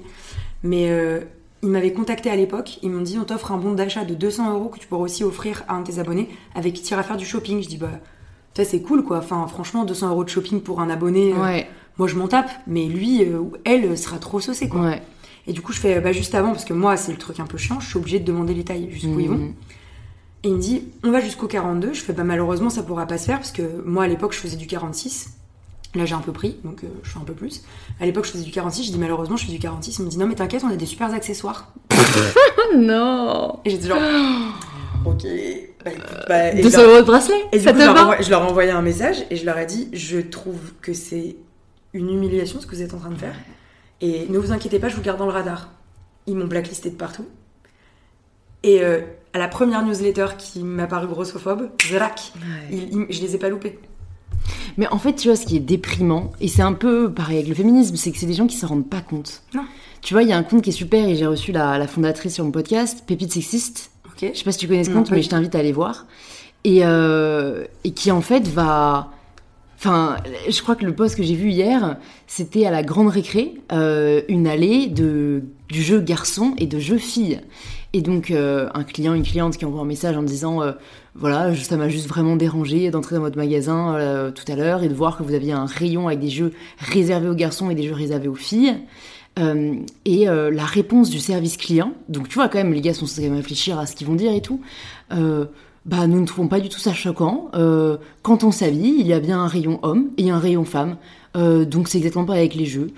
[0.62, 1.22] Mais euh,
[1.64, 2.78] ils m'avaient contacté à l'époque.
[2.84, 5.24] Ils m'ont dit on t'offre un bon d'achat de 200 euros que tu pourras aussi
[5.24, 7.60] offrir à un de tes abonnés avec qui tu iras faire du shopping.
[7.60, 7.90] Je dis bah,
[8.54, 9.18] ça c'est cool quoi.
[9.18, 11.66] Enfin, franchement, 200 euros de shopping pour un abonné, euh, Ouais,
[11.98, 12.50] moi je m'en tape.
[12.68, 14.82] Mais lui euh, ou elle sera trop saucé quoi.
[14.82, 15.02] ouais.
[15.46, 17.46] Et du coup, je fais bah, juste avant, parce que moi, c'est le truc un
[17.46, 19.52] peu chiant, je suis obligée de demander les tailles jusqu'où ils vont.
[20.42, 21.92] Et il me dit, on va jusqu'au 42.
[21.92, 24.38] Je fais, bah, malheureusement, ça pourra pas se faire, parce que moi, à l'époque, je
[24.38, 25.30] faisais du 46.
[25.94, 27.62] Là, j'ai un peu pris, donc euh, je fais un peu plus.
[28.00, 28.86] À l'époque, je faisais du 46.
[28.86, 29.98] Je dis, malheureusement, je fais du 46.
[29.98, 31.72] Il me dit, non, mais t'inquiète, on a des super accessoires.
[31.92, 33.98] Oh non Et j'étais genre,
[35.04, 35.22] ok.
[35.84, 37.82] Bah, écoute, bah, et 200 je leur- euros de bracelet et du Ça coup, te
[37.82, 39.88] je leur, va envoie- je leur ai envoyé un message et je leur ai dit
[39.94, 41.36] Je trouve que c'est
[41.94, 43.34] une humiliation ce que vous êtes en train de faire.
[44.02, 45.70] Et ne vous inquiétez pas, je vous garde dans le radar.
[46.26, 47.24] Ils m'ont blacklisté de partout.
[48.62, 49.00] Et euh,
[49.32, 52.32] à la première newsletter qui m'a paru grossophobe, zrac,
[52.70, 53.78] ils- je les ai pas loupés.
[54.76, 57.48] Mais en fait, tu vois, ce qui est déprimant, et c'est un peu pareil avec
[57.48, 59.42] le féminisme, c'est que c'est des gens qui se rendent pas compte.
[59.54, 59.64] Non.
[60.00, 61.86] Tu vois, il y a un compte qui est super, et j'ai reçu la, la
[61.86, 63.90] fondatrice sur mon podcast, Pépite Sexiste.
[64.06, 66.06] Ok Je sais pas si tu connais ce compte, mais je t'invite à aller voir.
[66.64, 69.10] Et, euh, et qui en fait va.
[69.78, 70.16] Enfin,
[70.48, 71.96] je crois que le post que j'ai vu hier,
[72.26, 76.98] c'était à la grande récré, euh, une allée de, du jeu garçon et de jeu
[76.98, 77.40] fille.
[77.92, 80.72] Et donc, euh, un client, une cliente qui envoie un message en disant euh,
[81.16, 84.88] Voilà, ça m'a juste vraiment dérangé d'entrer dans votre magasin euh, tout à l'heure et
[84.88, 87.88] de voir que vous aviez un rayon avec des jeux réservés aux garçons et des
[87.88, 88.76] jeux réservés aux filles.
[90.04, 93.26] Et la réponse du service client, donc tu vois quand même les gars sont censés
[93.30, 94.60] réfléchir à ce qu'ils vont dire et tout,
[95.10, 97.50] bah nous ne trouvons pas du tout ça choquant.
[98.20, 100.98] Quand on s'habille, il y a bien un rayon homme et un rayon femme.
[101.34, 102.88] Donc c'est exactement pareil avec les jeux.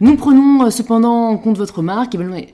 [0.00, 2.14] Nous prenons cependant en compte votre marque.
[2.14, 2.46] Et ben,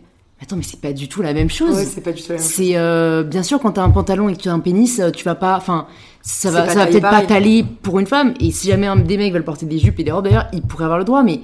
[0.42, 1.74] Attends, mais c'est pas du tout la même chose.
[1.76, 2.52] Ouais, c'est pas du tout la même chose.
[2.54, 5.10] C'est euh, bien sûr quand t'as un pantalon et que tu as un pénis, euh,
[5.10, 5.86] tu vas pas, enfin,
[6.22, 8.34] ça va, ça va peut-être pas t'aller pour une femme.
[8.40, 10.60] Et si jamais un des mecs veulent porter des jupes et des robes, d'ailleurs, ils
[10.62, 11.22] pourraient avoir le droit.
[11.22, 11.40] Mais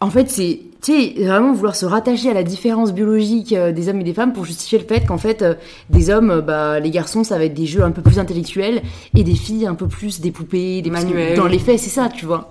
[0.00, 3.88] en fait, c'est, tu sais, vraiment vouloir se rattacher à la différence biologique euh, des
[3.88, 5.54] hommes et des femmes pour justifier le fait qu'en fait, euh,
[5.88, 8.82] des hommes, bah, les garçons, ça va être des jeux un peu plus intellectuels
[9.16, 11.36] et des filles un peu plus des poupées, des Manuels.
[11.36, 12.50] Dans les faits, c'est ça, tu vois.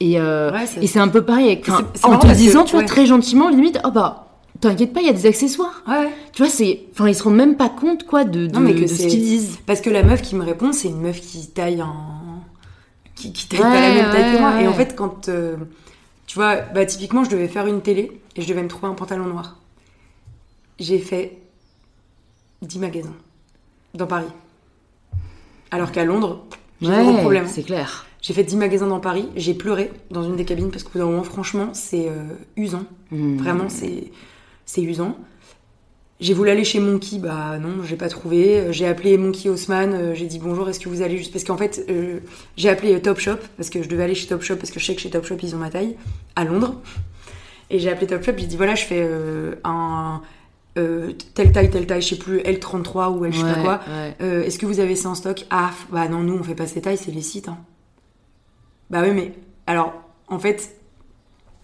[0.00, 2.80] Et, euh, Ouais, c'est- et c'est un peu pareil avec, en te disant, tu vois,
[2.80, 2.86] ouais.
[2.86, 4.20] très gentiment, limite, oh bah,
[4.68, 5.82] t'inquiète pas, il y a des accessoires.
[5.86, 6.10] Ouais.
[6.32, 6.80] Tu vois, c'est.
[6.92, 9.06] Enfin, ils se rendent même pas compte, quoi, de, de, Non, mais que de ce
[9.06, 9.58] qu'ils disent.
[9.66, 12.42] Parce que la meuf qui me répond, c'est une meuf qui taille en.
[13.14, 14.62] qui, qui taille Ouais, pas la même taille ouais, que moi.
[14.62, 15.28] Et en fait, quand.
[15.28, 15.56] euh,
[16.26, 18.94] tu vois, bah, typiquement, je devais faire une télé et je devais me trouver un
[18.94, 19.58] pantalon noir.
[20.78, 21.38] J'ai fait
[22.62, 23.14] 10 magasins
[23.94, 24.26] dans Paris.
[25.70, 26.44] Alors qu'à Londres,
[26.80, 27.46] j'ai zéro problème.
[27.46, 28.06] c'est clair.
[28.22, 30.98] J'ai fait 10 magasins dans Paris, j'ai pleuré dans une des cabines parce qu'au bout
[30.98, 32.24] d'un moment, franchement, c'est euh,
[32.56, 32.84] usant.
[33.10, 33.36] Hmm.
[33.36, 34.10] Vraiment, c'est
[34.66, 35.16] c'est usant.
[36.20, 38.72] J'ai voulu aller chez Monkey, bah non, j'ai pas trouvé.
[38.72, 41.56] J'ai appelé Monkey Haussmann, euh, j'ai dit bonjour, est-ce que vous allez juste parce qu'en
[41.56, 42.20] fait, euh,
[42.56, 45.00] j'ai appelé Topshop parce que je devais aller chez Topshop parce que je sais que
[45.00, 45.96] chez Topshop ils ont ma taille
[46.36, 46.80] à Londres.
[47.70, 50.22] Et j'ai appelé Topshop, j'ai dit voilà, je fais euh, un
[50.78, 53.80] euh, telle taille, telle taille, je sais plus L33 ou L je sais pas quoi.
[53.88, 54.16] ouais.
[54.22, 55.44] Euh, est-ce que vous avez ça en stock?
[55.50, 57.48] Ah, bah non, nous on fait pas ces tailles, c'est les sites.
[57.48, 57.58] hein.
[58.90, 59.32] Bah oui, mais
[59.66, 59.94] alors,
[60.28, 60.76] en fait,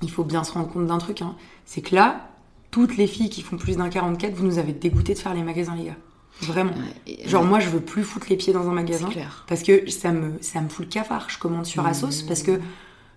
[0.03, 1.37] il faut bien se rendre compte d'un truc, hein.
[1.67, 2.30] c'est que là,
[2.71, 5.43] toutes les filles qui font plus d'un 44, vous nous avez dégoûté de faire les
[5.43, 5.97] magasins, les gars.
[6.43, 6.71] Vraiment.
[6.73, 6.79] Ouais,
[7.25, 9.45] et- Genre, moi, je veux plus foutre les pieds dans un magasin clair.
[9.49, 11.29] parce que ça me, ça me fout le cafard.
[11.29, 12.27] Je commande sur Asos Mmh.
[12.29, 12.61] parce que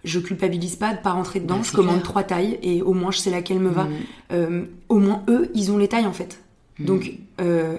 [0.03, 1.57] je culpabilise pas de pas rentrer dedans.
[1.57, 2.03] Bah, je commande clair.
[2.03, 3.85] trois tailles et au moins je sais laquelle me va.
[3.85, 3.91] Mm.
[4.33, 6.43] Euh, au moins eux, ils ont les tailles en fait.
[6.79, 6.85] Mmh.
[6.85, 7.77] Donc euh,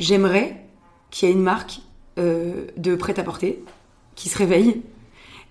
[0.00, 0.64] j'aimerais
[1.10, 1.80] qu'il y ait une marque
[2.18, 3.62] euh, de prêt-à-porter
[4.16, 4.82] qui se réveille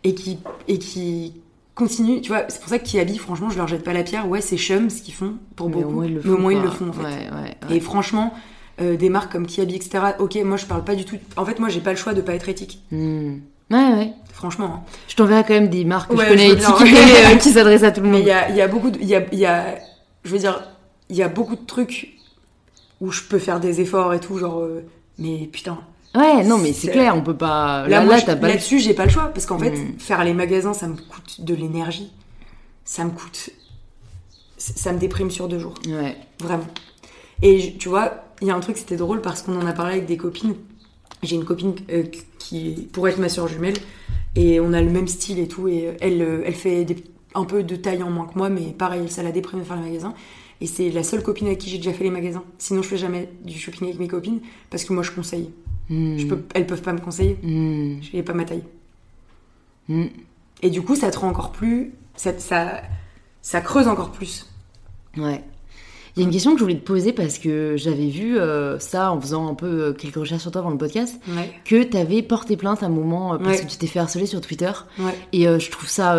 [0.03, 1.33] et qui, et qui
[1.76, 2.22] continue.
[2.22, 4.27] Tu vois, c'est pour ça que Kiabi, franchement, je leur jette pas la pierre.
[4.27, 5.88] Ouais, c'est chum ce qu'ils font pour Mais beaucoup.
[5.89, 6.41] au moins, ils le mais au font.
[6.41, 7.03] moins, ils le font en fait.
[7.03, 7.76] Ouais, ouais, ouais.
[7.76, 8.34] Et franchement,
[8.81, 9.99] euh, des marques comme Kiabi, etc.
[10.19, 11.18] Ok, moi je parle pas du tout.
[11.38, 12.81] En fait, moi j'ai pas le choix de pas être éthique.
[12.91, 13.38] Hmm.
[13.69, 14.14] Ouais, ouais.
[14.34, 14.73] Franchement.
[14.77, 14.91] hein.
[15.07, 18.02] Je t'enverrai quand même des marques que je connais je euh, qui s'adressent à tout
[18.02, 18.22] le Mais monde.
[18.23, 18.99] il y a, il y a beaucoup de.
[18.99, 19.76] il Y a, y a,
[20.26, 20.61] je veux dire,
[21.10, 22.18] il y a beaucoup de trucs
[22.99, 24.60] où je peux faire des efforts et tout, genre.
[24.60, 24.84] euh,
[25.19, 25.77] mais putain.
[26.15, 27.88] Ouais, non, mais c'est clair, on peut pas.
[27.88, 29.27] Là, Là, là, le là-dessus, j'ai pas le choix.
[29.33, 29.97] Parce qu'en fait, Mm.
[29.99, 32.11] faire les magasins, ça me coûte de l'énergie.
[32.83, 33.49] Ça me coûte.
[34.57, 35.73] Ça me déprime sur deux jours.
[35.88, 36.17] Ouais.
[36.39, 36.67] Vraiment.
[37.41, 39.93] Et tu vois, il y a un truc, c'était drôle parce qu'on en a parlé
[39.93, 40.55] avec des copines.
[41.23, 42.03] J'ai une copine euh,
[42.39, 43.75] qui pourrait être ma soeur jumelle
[44.35, 45.67] et on a le même style et tout.
[45.67, 48.73] Et elle, euh, elle fait des- un peu de taille en moins que moi, mais
[48.77, 50.13] pareil, ça la déprime de faire les magasins.
[50.59, 52.43] Et c'est la seule copine avec qui j'ai déjà fait les magasins.
[52.59, 55.49] Sinon, je fais jamais du shopping avec mes copines parce que moi, je conseille.
[55.91, 56.18] Hmm.
[56.18, 57.38] Je peux, elles peuvent pas me conseiller.
[57.43, 58.01] Hmm.
[58.01, 58.63] Je n'ai pas ma taille.
[59.89, 60.05] Hmm.
[60.63, 61.93] Et du coup, ça te rend encore plus.
[62.15, 62.81] Ça, ça,
[63.41, 64.47] ça creuse encore plus.
[65.18, 65.43] Ouais.
[66.15, 68.80] Il y a une question que je voulais te poser parce que j'avais vu euh,
[68.80, 71.51] ça en faisant un peu euh, quelques recherches sur toi avant le podcast, Ouais.
[71.65, 73.65] que t'avais porté plainte à un moment euh, parce Ouais.
[73.65, 74.72] que tu t'es fait harceler sur Twitter.
[74.99, 75.18] Ouais.
[75.31, 76.18] Et euh, je trouve ça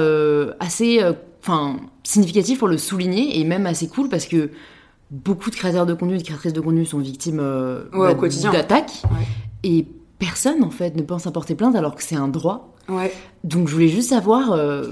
[0.61, 1.01] assez
[1.43, 4.51] enfin, significatif pour le souligner et même assez cool parce que
[5.11, 7.43] beaucoup de créateurs de contenu et de créatrices de contenu sont victimes
[8.19, 8.51] quotidien.
[8.53, 9.03] d'attaques.
[9.65, 9.87] Et
[10.19, 12.75] personne, en fait, ne pense à porter plainte alors que c'est un droit.
[12.89, 13.13] Ouais.
[13.45, 14.89] Donc je voulais juste savoir euh,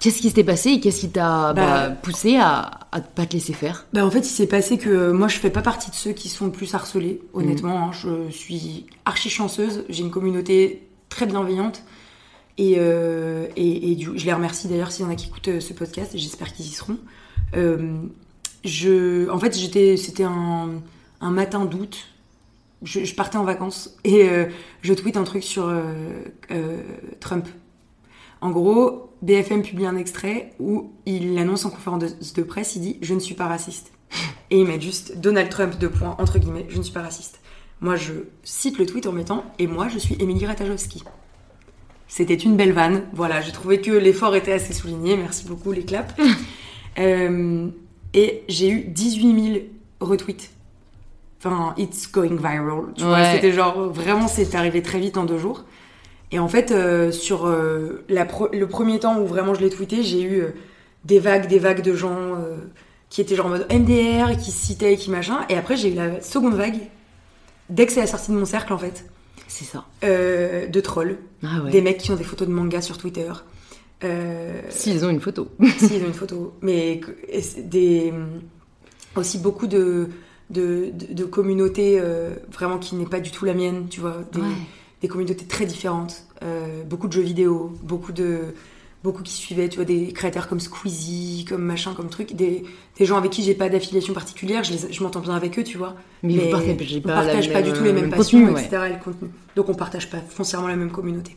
[0.00, 3.32] qu'est-ce qui s'était passé et qu'est-ce qui t'a Bah, bah, poussé à, à pas te
[3.34, 3.86] laisser faire?
[3.92, 6.12] Bah en fait, il s'est passé que euh, moi, je fais pas partie de ceux
[6.12, 7.88] qui sont le plus harcelés, honnêtement.
[7.88, 7.90] hein.
[7.92, 9.84] je suis archi chanceuse.
[9.88, 11.82] J'ai une communauté très bienveillante.
[12.58, 15.58] Et, euh, et, et du- je les remercie d'ailleurs s'il y en a qui écoutent
[15.60, 16.12] ce podcast.
[16.14, 16.98] J'espère qu'ils y seront.
[18.64, 20.68] Je, en fait, j'étais, c'était un,
[21.20, 22.06] un matin d'août.
[22.82, 24.46] Je, je partais en vacances et euh,
[24.82, 25.82] je tweete un truc sur euh,
[26.50, 26.82] euh,
[27.20, 27.46] Trump.
[28.40, 32.82] En gros, BFM publie un extrait où il annonce en conférence de, de presse, il
[32.82, 33.92] dit Je ne suis pas raciste.
[34.50, 37.40] Et il met juste Donald Trump, deux points, entre guillemets, je ne suis pas raciste.
[37.80, 41.02] Moi, je cite le tweet en mettant Et moi, je suis Émilie Ratajkowski.
[42.06, 43.04] C'était une belle vanne.
[43.14, 45.16] Voilà, j'ai trouvé que l'effort était assez souligné.
[45.16, 46.14] Merci beaucoup, les claps.
[48.14, 49.64] Et j'ai eu 18 000
[50.00, 50.50] retweets.
[51.44, 52.92] Enfin, it's going viral.
[52.96, 55.64] Tu vois, c'était genre, vraiment, c'est arrivé très vite en deux jours.
[56.30, 59.68] Et en fait, euh, sur euh, la pro- le premier temps où vraiment je l'ai
[59.70, 60.54] tweeté, j'ai eu euh,
[61.04, 62.36] des vagues, des vagues de gens
[63.10, 65.40] qui étaient genre en mode MDR, qui se citaient, et qui machin.
[65.50, 66.78] Et après, j'ai eu la seconde vague,
[67.68, 69.04] dès que c'est la sortie de mon cercle, en fait,
[69.48, 69.84] C'est ça.
[70.02, 71.18] de trolls.
[71.44, 71.70] Ah ouais.
[71.72, 73.30] Des mecs qui ont des photos de manga sur Twitter.
[74.70, 75.48] S'ils ont une photo.
[75.78, 76.54] si, ils ont une photo.
[76.62, 77.00] Mais
[77.58, 78.12] des,
[79.16, 80.08] aussi beaucoup de,
[80.52, 84.18] de, de, de communautés euh, vraiment qui n'est pas du tout la mienne, tu vois.
[84.32, 84.46] Des, Ouais.
[85.00, 86.24] des communautés très différentes.
[86.44, 88.54] Euh, beaucoup de jeux vidéo, beaucoup de,
[89.02, 92.62] beaucoup qui suivaient, tu vois, des créateurs comme Squeezie, comme machin, comme truc, des,
[92.98, 95.64] des gens avec qui j'ai pas d'affiliation particulière, je, les- je m'entends bien avec eux,
[95.64, 95.94] tu vois.
[96.22, 98.10] Mais vous partagez on pas la partage pas même, du tout les euh, mêmes même
[98.16, 98.64] passions, contenu, ouais.
[98.64, 98.82] etc.
[98.94, 99.28] et.
[99.56, 101.36] Donc on partage pas foncièrement la même communauté.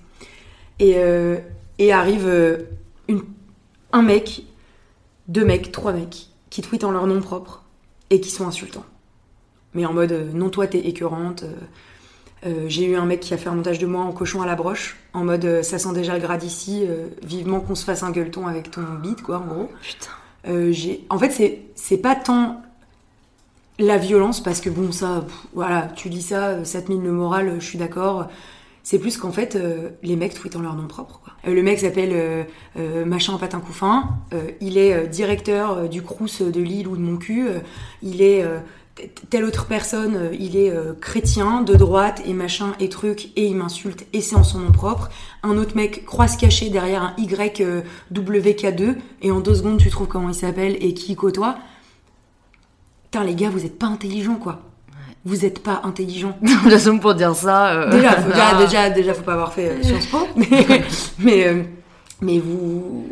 [0.80, 1.38] Et, euh,
[1.80, 2.58] et arrive euh,
[3.08, 3.22] une,
[3.94, 4.44] un mec,
[5.28, 7.64] deux mecs, trois mecs, qui tweetent en leur nom propre
[8.12, 8.86] et qui sont insultants.
[9.76, 11.44] Mais en mode, euh, non toi t'es écœurante.
[11.44, 11.54] euh,
[12.46, 14.46] euh, j'ai eu un mec qui a fait un montage de moi en cochon à
[14.46, 16.86] la broche, en mode ça sent déjà le grade ici,
[17.24, 19.70] vivement qu'on se fasse un gueuleton avec ton beat, quoi, en gros.
[19.82, 20.12] Putain.
[20.48, 21.06] Euh, j'ai...
[21.10, 22.62] En fait, c'est, c'est pas tant
[23.80, 27.12] la violence, parce que bon, ça, pff, voilà, tu lis ça, ça te mine le
[27.12, 28.28] moral, je suis d'accord.
[28.84, 31.20] C'est plus qu'en fait, euh, les mecs tweetent en leur nom propre.
[31.24, 31.34] Quoi.
[31.48, 32.46] Euh, le mec s'appelle
[32.78, 34.10] euh, Machin Patin Couffin,
[34.62, 37.48] il est directeur du Crous de Lille ou de mon cul,
[38.04, 38.46] il est
[39.30, 43.46] telle autre personne, euh, il est euh, chrétien, de droite et machin et truc, et
[43.48, 45.10] il m'insulte, et c'est en son nom propre.
[45.44, 47.82] Un autre mec croit se cacher derrière un Y euh,
[48.14, 51.58] WK2, et en deux secondes tu trouves comment il s'appelle et qui il côtoie.
[53.06, 54.62] Putain les gars, vous êtes pas intelligents quoi.
[55.26, 56.38] Vous êtes pas intelligents.
[56.42, 57.74] De toute façon, pour dire ça.
[57.74, 60.84] euh, Déjà, faut, déjà, déjà, déjà, faut pas avoir fait Sciences Po, mais,
[61.20, 61.66] mais,
[62.22, 63.08] mais vous,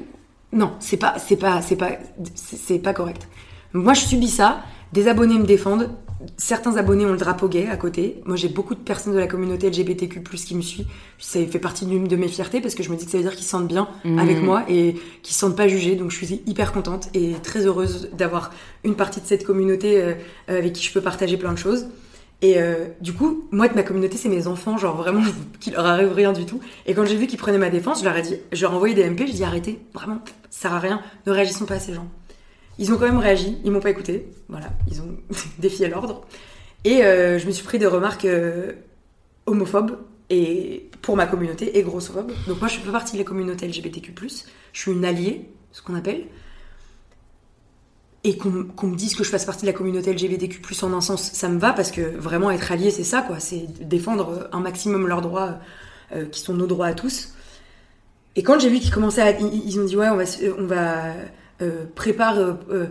[0.53, 1.91] non, c'est pas, c'est pas, c'est pas,
[2.35, 3.27] c'est pas correct.
[3.73, 4.61] Moi, je subis ça.
[4.93, 5.89] Des abonnés me défendent.
[6.37, 8.21] Certains abonnés ont le drapeau gay à côté.
[8.25, 10.85] Moi, j'ai beaucoup de personnes de la communauté LGBTQ+ qui me suivent.
[11.17, 13.23] Ça fait partie d'une de mes fiertés parce que je me dis que ça veut
[13.23, 14.19] dire qu'ils se sentent bien Mhm.
[14.19, 15.95] avec moi et qu'ils se sentent pas jugés.
[15.95, 18.51] Donc, je suis hyper contente et très heureuse d'avoir
[18.83, 20.13] une partie de cette communauté euh,
[20.47, 21.87] avec qui je peux partager plein de choses.
[22.43, 25.23] Et euh, du coup, moi de ma communauté, c'est mes enfants, genre vraiment,
[25.59, 26.59] qui leur arrive rien du tout.
[26.85, 28.75] Et quand j'ai vu qu'ils prenaient ma défense, je leur ai dit, je leur ai
[28.75, 31.79] envoyé des MP, je dis arrêtez, vraiment, ça sert à rien, ne réagissons pas à
[31.79, 32.07] ces gens.
[32.79, 35.17] Ils ont quand même réagi, ils m'ont pas écouté, voilà, ils ont
[35.59, 36.25] défié l'ordre.
[36.83, 38.73] Et euh, je me suis pris des remarques euh,
[39.45, 39.97] homophobes
[40.29, 42.31] et pour ma communauté et grossophobes.
[42.47, 44.13] Donc moi, je fais partie de la communauté LGBTQ+.
[44.73, 46.25] Je suis une alliée, ce qu'on appelle
[48.23, 51.31] et qu'on me dise que je fasse partie de la communauté LGBTQ+, en un sens,
[51.33, 53.39] ça me va, parce que vraiment être allié, c'est ça, quoi.
[53.39, 55.59] C'est défendre un maximum leurs droits,
[56.15, 57.33] euh, qui sont nos droits à tous.
[58.37, 59.37] Et quand j'ai vu qu'ils commençaient à...
[59.37, 61.11] Ils, ont dit, ouais, on va
[61.64, 62.41] euh, préparer...
[62.41, 62.85] euh, euh,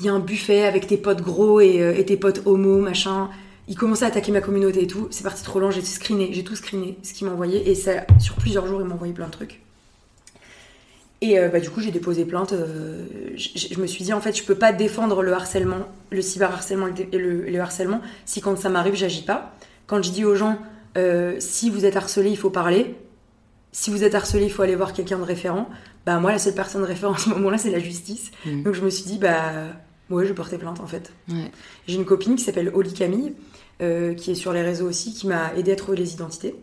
[0.00, 3.30] Il y a un buffet avec tes potes gros et, tes potes homo, machin.
[3.68, 5.08] Ils commençaient à attaquer ma communauté et tout.
[5.10, 7.68] C'est parti trop loin, j'ai screené, j'ai tout screené, ce qu'ils m'envoyaient.
[7.68, 9.60] Et ça, sur plusieurs jours, ils m'envoyaient plein de trucs.
[11.20, 12.52] Et bah, du coup, j'ai déposé plainte.
[13.36, 17.16] je, me suis dit, en fait, je peux pas défendre le harcèlement, le cyberharcèlement et
[17.16, 19.54] le, harcèlement si quand ça m'arrive, j'agis pas.
[19.86, 20.58] Quand je dis aux gens,
[21.38, 22.94] si vous êtes harcelé, il faut parler.
[23.74, 25.68] Si vous êtes harcelé, il faut aller voir quelqu'un de référent.
[26.06, 28.30] Bah, moi, la seule personne de référent à ce moment-là, c'est la justice.
[28.46, 28.62] Mm.
[28.62, 29.50] Donc, je me suis dit, bah,
[30.10, 31.12] ouais, je porter plainte, en fait.
[31.28, 31.50] Ouais.
[31.88, 33.34] J'ai une copine qui s'appelle Oli Camille,
[33.82, 36.54] euh, qui est sur les réseaux aussi, qui m'a aidé à trouver les identités.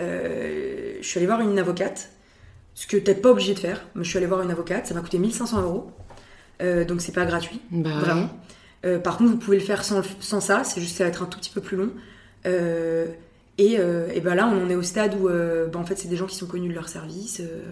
[0.00, 2.10] Euh, je suis allée voir une avocate,
[2.74, 3.86] ce que t'es pas obligé de faire.
[3.94, 5.92] Mais je suis allée voir une avocate, ça m'a coûté 1500 euros.
[6.62, 8.28] Euh, donc c'est pas gratuit, Bah, vraiment.
[9.04, 11.22] Par contre, vous pouvez le faire sans, sans ça, c'est juste que ça va être
[11.22, 11.90] un tout petit peu plus long.
[13.60, 15.96] Et, euh, et ben là, on en est au stade où euh, ben en fait,
[15.96, 17.40] c'est des gens qui sont connus de leur service.
[17.40, 17.62] euh,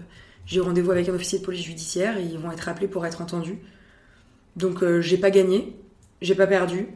[0.45, 3.21] J'ai rendez-vous avec un officier de police judiciaire et ils vont être appelés pour être
[3.21, 3.57] entendus.
[4.55, 5.75] Donc j'ai pas gagné,
[6.21, 6.87] j'ai pas perdu.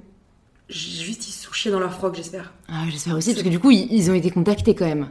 [0.70, 2.54] Juste ils sont chiés dans leur froc, j'espère.
[2.68, 5.10] Ah, j'espère aussi, parce que du coup, ils, ils ont été contactés quand même.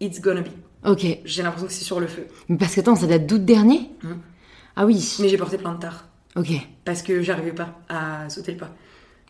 [0.00, 0.48] It's gonna be.
[0.86, 1.06] Ok.
[1.24, 2.26] J'ai l'impression que c'est sur le feu.
[2.48, 4.18] Mais parce que, attends, ça date d'août dernier Mhm.
[4.76, 5.16] Ah oui.
[5.20, 6.06] Mais j'ai porté plein de tard.
[6.36, 6.48] Ok.
[6.84, 8.70] Parce que j'arrivais pas à sauter le pas.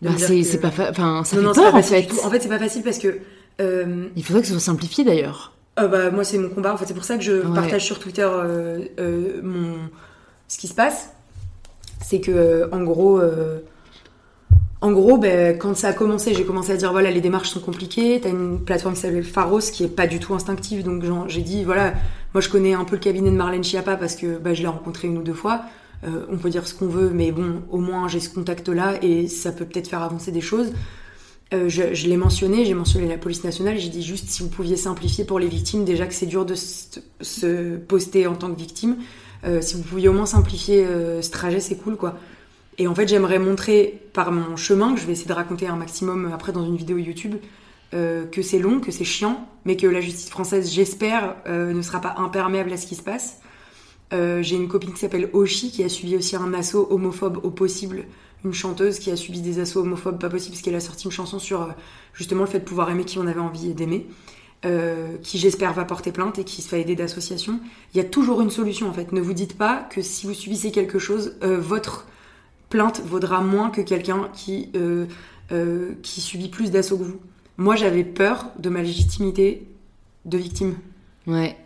[0.03, 0.71] Bah, c'est que- pas...
[0.71, 2.09] fa- Enfin, ça non, fait non, c'est peur, pas en fait.
[2.25, 3.19] En fait, c'est pas facile parce que.
[3.61, 5.53] Euh, Il faudrait que ce soit simplifié, d'ailleurs.
[5.78, 6.73] Euh, bah, moi, c'est mon combat.
[6.74, 7.55] En fait, c'est pour ça que je Ouais.
[7.55, 9.74] partage sur Twitter euh, mon...
[10.49, 11.11] ce qui se passe.
[12.03, 13.20] C'est que, en gros,
[14.81, 17.61] en gros ben, quand ça a commencé, j'ai commencé à dire voilà, les démarches sont
[17.61, 18.20] compliquées.
[18.23, 20.82] T'as une plateforme qui s'appelle Pharos qui est pas du tout instinctive.
[20.82, 21.93] Donc, j'ai dit voilà,
[22.35, 24.69] moi, je connais un peu le cabinet de Marlène Schiappa parce que bah, je l'ai
[24.69, 25.62] rencontré une ou deux fois.
[26.32, 29.53] On peut dire ce qu'on veut, mais bon, au moins, j'ai ce contact-là et ça
[29.53, 30.73] peut peut-être faire avancer des choses.
[31.53, 34.77] Euh, je l'ai mentionné, j'ai mentionné la police nationale, j'ai dit juste si vous pouviez
[34.77, 38.99] simplifier pour les victimes, déjà que c'est dur de se, poster en tant que victime,
[39.45, 42.17] euh, si vous pouviez au moins simplifier euh, ce trajet, c'est cool quoi.
[42.79, 45.77] Et en fait, j'aimerais montrer par mon chemin, que je vais essayer de raconter un
[45.77, 47.35] maximum après dans une vidéo YouTube,
[47.93, 52.15] que c'est long, que c'est chiant, mais que la justice française, j'espère, ne sera pas
[52.17, 53.41] imperméable à ce qui se passe.
[54.13, 58.05] J'ai une copine qui s'appelle Oshi qui a subi aussi un assaut homophobe au possible
[58.45, 61.12] une chanteuse qui a subi des assauts homophobes pas possible parce qu'elle a sorti une
[61.12, 61.67] chanson sur euh,
[62.15, 64.07] justement le fait de pouvoir aimer qui on avait envie d'aimer,
[64.65, 67.61] euh, qui j'espère va porter plainte et qui se fait aider d'associations.
[67.95, 69.12] Il y a toujours une solution en fait.
[69.12, 72.07] Ne vous dites pas que si vous subissez quelque chose, euh, votre
[72.69, 74.71] plainte vaudra moins que quelqu'un qui,
[76.03, 77.21] qui subit plus d'assauts que vous.
[77.57, 79.67] Moi j'avais peur de ma légitimité
[80.25, 80.77] de victime.
[81.27, 81.57] Ouais.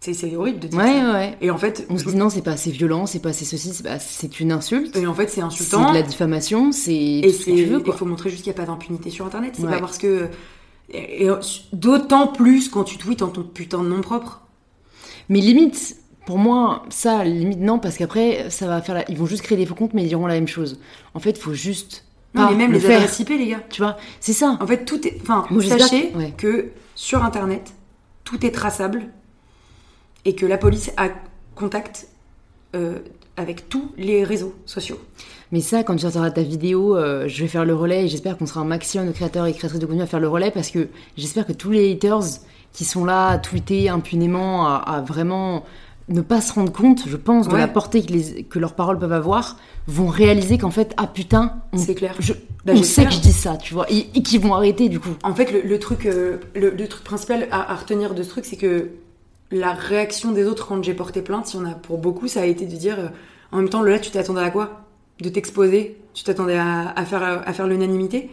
[0.00, 1.12] C'est c'est horrible de dire Ouais, ça.
[1.14, 1.36] ouais.
[1.40, 3.72] Et en fait, On se dit non, c'est pas assez violent, c'est pas assez ceci,
[3.72, 4.96] c'est c'est une insulte.
[4.96, 5.88] et en fait, c'est C'est insultant.
[5.90, 8.52] de la diffamation, c'est Et ce que c'est, tu veux, il faut montrer juste qu'il
[8.52, 9.54] n'y a pas d'impunité sur Internet.
[9.56, 9.72] C'est Ouais.
[9.72, 10.28] pas parce que.
[10.90, 11.30] Et, et
[11.72, 14.42] d'autant plus quand tu tweets en ton putain de nom propre.
[15.28, 15.96] Mais limite,
[16.26, 19.10] pour moi, ça, limite non, parce qu'après, ça va faire la...
[19.10, 20.78] Ils vont juste créer des faux comptes, mais ils diront la même chose.
[21.14, 22.04] En fait, faut juste
[22.34, 22.98] Non, pas mais même le les faire.
[23.00, 23.62] adresses IP, les gars.
[23.70, 24.56] Tu vois, c'est ça.
[24.60, 25.18] En fait, tout est.
[25.22, 26.34] Enfin, Moi, sachez que- ouais.
[26.36, 27.72] que sur Internet,
[28.22, 29.08] tout est traçable
[30.26, 31.08] et que la police a
[31.54, 32.08] contact
[32.74, 32.98] euh,
[33.38, 34.98] avec tous les réseaux sociaux.
[35.52, 38.36] Mais ça, quand tu sortiras ta vidéo, euh, je vais faire le relais et j'espère
[38.36, 40.70] qu'on sera un maximum de créateurs et créatrices de contenu à faire le relais parce
[40.70, 42.20] que j'espère que tous les haters
[42.72, 45.64] qui sont là à tweeter impunément, à, à vraiment
[46.08, 47.58] ne pas se rendre compte, je pense, de Ouais.
[47.60, 51.54] la portée que, les- que leurs paroles peuvent avoir, vont réaliser qu'en fait, ah putain,
[51.72, 52.14] on, C'est clair.
[52.20, 52.32] je-
[52.64, 54.98] Bah, on sait que je dis ça, tu vois, et, et qu'ils vont arrêter du
[55.00, 55.16] coup.
[55.22, 58.28] En fait, le, le truc, euh, le, le truc principal à, à retenir de ce
[58.28, 58.90] truc, c'est que
[59.50, 62.42] la réaction des autres quand j'ai porté plainte, il y en a pour beaucoup, ça
[62.42, 63.08] a été de dire euh,
[63.52, 64.84] en même temps, là, tu t'attendais à quoi?
[65.20, 65.96] De t'exposer?
[66.14, 68.30] Tu t'attendais à, faire, à faire l'unanimité?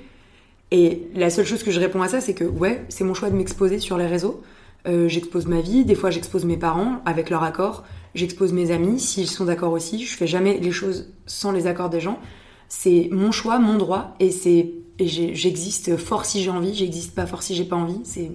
[0.71, 3.29] Et la seule chose que je réponds à ça, c'est que ouais, c'est mon choix
[3.29, 4.41] de m'exposer sur les réseaux.
[4.87, 7.85] Euh, j'expose ma vie, des fois j'expose mes parents avec leur accord,
[8.15, 10.03] j'expose mes amis s'ils sont d'accord aussi.
[10.05, 12.19] Je fais jamais les choses sans les accords des gens.
[12.67, 17.43] C'est mon choix, mon droit, et c'est j'existe fort si j'ai envie, j'existe pas fort
[17.43, 18.01] si j'ai pas envie.
[18.03, 18.31] C'est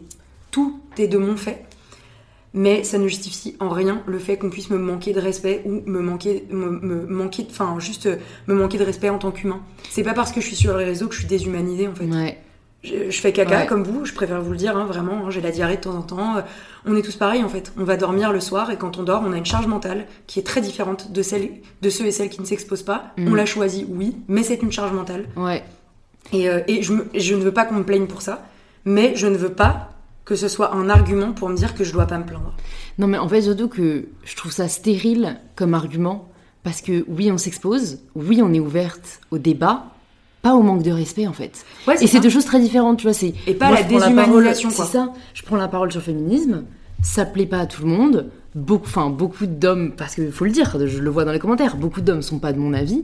[0.50, 1.66] tout est de mon fait,
[2.54, 5.82] mais ça ne justifie en rien le fait qu'on puisse me manquer de respect ou
[5.86, 8.16] me manquer, me, me manquer, de- enfin juste euh,
[8.46, 9.60] me manquer de respect en tant qu'humain.
[9.90, 12.04] C'est pas parce que je suis sur les réseaux que je suis déshumanisée en fait.
[12.06, 12.38] Ouais.
[12.84, 13.66] Je, je fais caca Ouais.
[13.66, 15.26] comme vous, je préfère vous le dire, hein, vraiment.
[15.26, 16.36] hein, J'ai la diarrhée de temps en temps.
[16.36, 16.42] euh,
[16.86, 17.72] On est tous pareils en fait.
[17.76, 20.38] On va dormir le soir et quand on dort, on a une charge mentale qui
[20.38, 21.50] est très différente de celle
[21.82, 23.12] de ceux et celles qui ne s'exposent pas.
[23.18, 25.26] On l'a choisi, oui, mais c'est une charge mentale.
[25.36, 25.64] Ouais.
[26.32, 28.46] Et, euh, et je, me- je ne veux pas qu'on me plaigne pour ça,
[28.84, 29.87] mais je ne veux pas
[30.28, 32.52] que ce soit un argument pour me dire que je dois pas me plaindre.
[32.98, 36.28] Non, mais en fait, surtout que je trouve ça stérile comme argument,
[36.62, 39.86] parce que oui, on s'expose, oui, on est ouverte au débat,
[40.42, 41.64] pas au manque de respect, en fait.
[41.86, 43.14] Ouais, Et c'est deux choses très différentes, tu vois.
[43.14, 44.68] C'est Et pas moi, la déshumanisation.
[44.68, 45.14] C'est ça.
[45.32, 46.64] Je prends la parole sur le féminisme.
[47.00, 48.28] Ça plaît pas à tout le monde.
[48.54, 51.78] Beaucoup, enfin, beaucoup d'hommes, parce qu'il faut le dire, je le vois dans les commentaires,
[51.78, 53.02] beaucoup d'hommes sont pas de mon avis.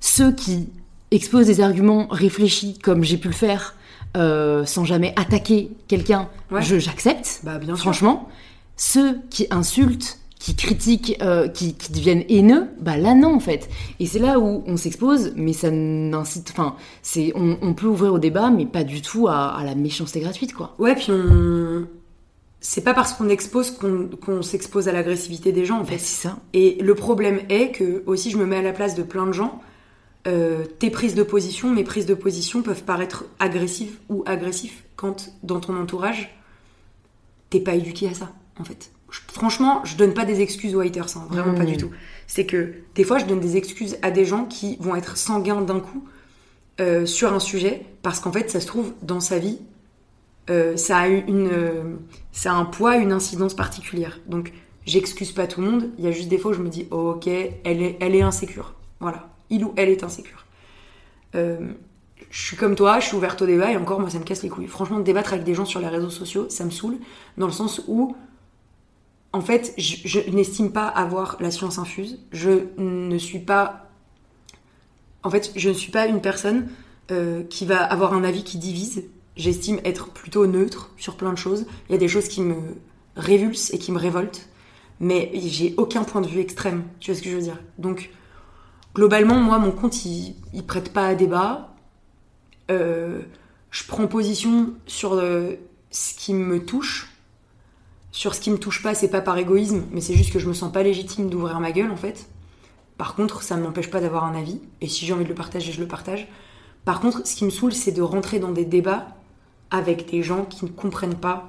[0.00, 0.70] Ceux qui
[1.10, 3.74] exposent des arguments réfléchis, comme j'ai pu le faire,
[4.16, 6.62] euh, sans jamais attaquer quelqu'un, Ouais.
[6.62, 7.40] je j'accepte.
[7.44, 7.82] Bah bien sûr.
[7.82, 8.28] Franchement,
[8.76, 13.68] ceux qui insultent, qui critiquent, euh, qui, qui deviennent haineux, bah là non en fait.
[14.00, 18.12] Et c'est là où on s'expose, mais ça n'incite, enfin, c'est, on, on peut ouvrir
[18.14, 20.74] au débat, mais pas du tout à, à la méchanceté gratuite quoi.
[20.78, 21.86] Ouais, puis on.
[22.64, 25.98] C'est pas parce qu'on expose qu'on s'expose à l'agressivité des gens en Bah, fait.
[25.98, 26.36] c'est ça.
[26.52, 29.32] Et le problème est que, aussi, je me mets à la place de plein de
[29.32, 29.60] gens.
[30.26, 35.32] Euh, tes prises de position, mes prises de position peuvent paraître agressives ou agressifs quand
[35.42, 36.36] dans ton entourage,
[37.50, 38.90] t'es pas éduqué à ça, en fait.
[39.10, 41.90] Je- franchement, je donne pas des excuses aux haters, hein, vraiment pas du tout.
[42.26, 45.60] C'est que des fois, je donne des excuses à des gens qui vont être sanguins
[45.60, 46.04] d'un coup
[46.80, 49.58] euh, sur un sujet parce qu'en fait, ça se trouve dans sa vie,
[50.50, 51.82] euh, ça a une, euh,
[52.32, 54.18] ça a un poids, une incidence particulière.
[54.26, 54.52] Donc,
[54.86, 55.90] j'excuse pas tout le monde.
[55.98, 58.14] Il y a juste des fois où je me dis, oh, ok, elle est, elle
[58.14, 58.74] est insécure.
[59.00, 60.46] Voilà, il ou elle est insécure.
[61.36, 61.72] Euh,
[62.30, 64.42] je suis comme toi, je suis ouverte au débat et encore, moi, ça me casse
[64.42, 64.66] les couilles.
[64.66, 66.98] Franchement, débattre avec des gens sur les réseaux sociaux, ça me saoule
[67.36, 68.16] dans le sens où,
[69.32, 72.20] en fait, je, n'estime pas avoir la science infuse.
[72.32, 73.90] Je ne suis pas,
[75.22, 76.68] en fait, je ne suis pas une personne
[77.10, 79.04] euh, qui va avoir un avis qui divise.
[79.36, 81.66] J'estime être plutôt neutre sur plein de choses.
[81.88, 82.56] Il y a des choses qui me
[83.16, 84.48] révulsent et qui me révoltent,
[85.00, 86.84] mais j'ai aucun point de vue extrême.
[87.00, 87.58] Tu vois ce que je veux dire?
[87.78, 88.10] Donc,
[88.94, 90.34] globalement, moi, mon compte, il,
[90.66, 91.74] prête pas à débat.
[92.70, 93.22] Euh,
[93.70, 95.54] je prends position sur euh,
[95.90, 97.08] ce qui me touche.
[98.10, 100.46] Sur ce qui me touche pas, c'est pas par égoïsme, mais c'est juste que je
[100.46, 102.28] me sens pas légitime d'ouvrir ma gueule, en fait.
[102.98, 105.34] Par contre, ça ne m'empêche pas d'avoir un avis, et si j'ai envie de le
[105.34, 106.28] partager, je le partage.
[106.84, 109.08] Par contre, ce qui me saoule, c'est de rentrer dans des débats
[109.70, 111.48] avec des gens qui ne comprennent pas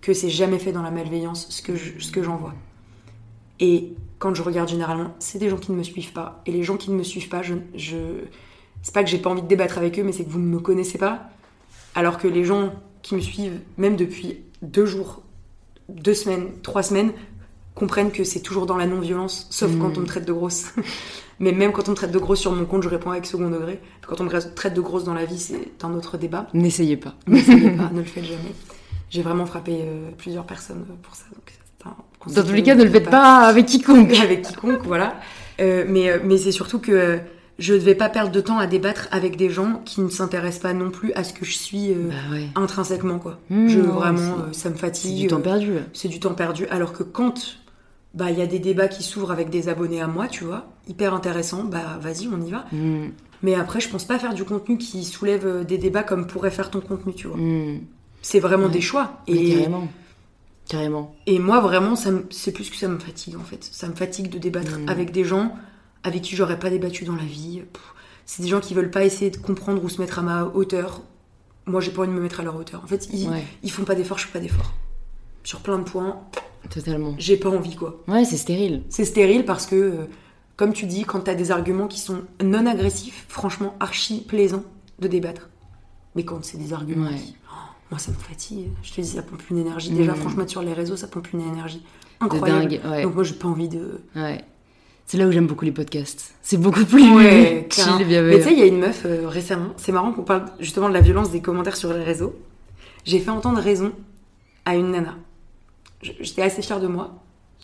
[0.00, 2.54] que c'est jamais fait dans la malveillance ce que je- ce que j'en vois.
[3.58, 6.42] Et quand je regarde généralement, c'est des gens qui ne me suivent pas.
[6.46, 7.96] Et les gens qui ne me suivent pas, je, je...
[8.82, 10.46] c'est pas que j'ai pas envie de débattre avec eux, mais c'est que vous ne
[10.46, 11.28] me connaissez pas.
[11.94, 12.72] Alors que les gens
[13.02, 15.22] qui me suivent, même depuis deux jours,
[15.88, 17.12] deux semaines, trois semaines,
[17.74, 20.72] comprennent que c'est toujours dans la non-violence, sauf quand on me traite de grosse.
[21.38, 23.50] Mais même quand on me traite de grosse sur mon compte, je réponds avec second
[23.50, 23.78] degré.
[24.06, 26.46] Quand on me traite de grosse dans la vie, c'est un autre débat.
[26.54, 27.14] N'essayez pas.
[27.26, 28.54] N'essayez pas, ne le faites jamais.
[29.10, 31.24] J'ai vraiment frappé euh, plusieurs personnes pour ça.
[31.34, 31.52] Donc
[32.26, 34.12] c'est Dans tous les cas, ne le faites pas avec quiconque.
[34.22, 35.16] avec quiconque, voilà.
[35.60, 37.18] Euh, mais euh, mais c'est surtout que
[37.58, 40.60] je ne vais pas perdre de temps à débattre avec des gens qui ne s'intéressent
[40.62, 42.48] pas non plus à ce que je suis euh, Bah ouais.
[42.54, 43.38] intrinsèquement quoi.
[43.48, 45.16] Mmh, je non, vraiment c'est- euh, ça me C'est fatigue.
[45.20, 45.72] du temps euh, perdu.
[45.94, 46.66] c'est du temps perdu.
[46.70, 47.56] Alors que quand
[48.12, 50.66] bah il y a des débats qui s'ouvrent avec des abonnés à moi, tu vois,
[50.88, 52.64] hyper intéressant, bah vas-y, on y va.
[52.72, 53.08] Mm,
[53.42, 56.50] Mais après, je pense pas faire du contenu qui soulève euh, des débats comme pourrait
[56.50, 57.36] faire ton contenu, tu vois.
[57.38, 57.80] mm.
[58.22, 58.72] C'est vraiment Ouais.
[58.72, 59.20] des choix.
[59.26, 59.88] Et, carrément.
[60.68, 61.14] Carrément.
[61.26, 63.62] et moi, vraiment, c'est plus que ça me fatigue en fait.
[63.70, 64.88] Ça me fatigue de débattre Mm.
[64.88, 65.54] avec des gens
[66.02, 67.62] avec qui j'aurais pas débattu dans la vie.
[68.26, 71.02] C'est des gens qui veulent pas essayer de comprendre ou se mettre à ma hauteur.
[71.66, 72.80] Moi, j'ai pas envie de me mettre à leur hauteur.
[72.82, 74.72] En fait, ils, Ouais, ils font pas d'efforts, je fais pas d'efforts.
[75.44, 76.20] Sur plein de points,
[76.70, 77.14] totalement.
[77.18, 78.02] j'ai pas envie quoi.
[78.08, 78.82] Ouais, c'est stérile.
[78.88, 80.04] C'est stérile parce que, euh,
[80.56, 84.64] comme tu dis, quand t'as des arguments qui sont non agressifs, franchement, archi plaisant
[84.98, 85.48] de débattre.
[86.16, 87.16] Mais quand c'est des arguments Ouais.
[87.16, 87.36] qui-
[87.90, 88.68] moi, ça me fatigue.
[88.82, 89.90] Je te dis, ça pompe une énergie.
[89.90, 90.18] Déjà, Mhm.
[90.20, 91.82] franchement, sur les réseaux, ça pompe une énergie
[92.20, 92.68] De incroyable.
[92.68, 92.80] dingue.
[92.84, 93.02] Ouais.
[93.04, 94.00] Donc, moi, j'ai pas envie de.
[94.16, 94.44] ouais.
[95.08, 96.34] C'est là où j'aime beaucoup les podcasts.
[96.42, 99.68] C'est beaucoup plus Ouais, chill, Mais tu sais, il y a une meuf euh, récemment,
[99.76, 102.34] c'est marrant qu'on parle justement de la violence des commentaires sur les réseaux.
[103.04, 103.92] J'ai fait entendre raison
[104.64, 105.14] à une nana.
[106.02, 107.14] J'étais assez fière de moi.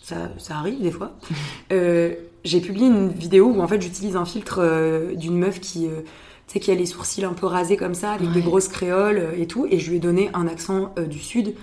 [0.01, 1.11] Ça, ça arrive des fois.
[1.73, 2.13] Euh,
[2.45, 5.87] J'ai publié une vidéo où en fait j'utilise un filtre euh, d'une meuf qui,
[6.47, 9.17] tu sais, qui a les sourcils un peu rasés comme ça, avec des grosses créoles
[9.17, 9.65] euh, et tout.
[9.69, 11.53] Et je lui ai donné un accent euh, du sud.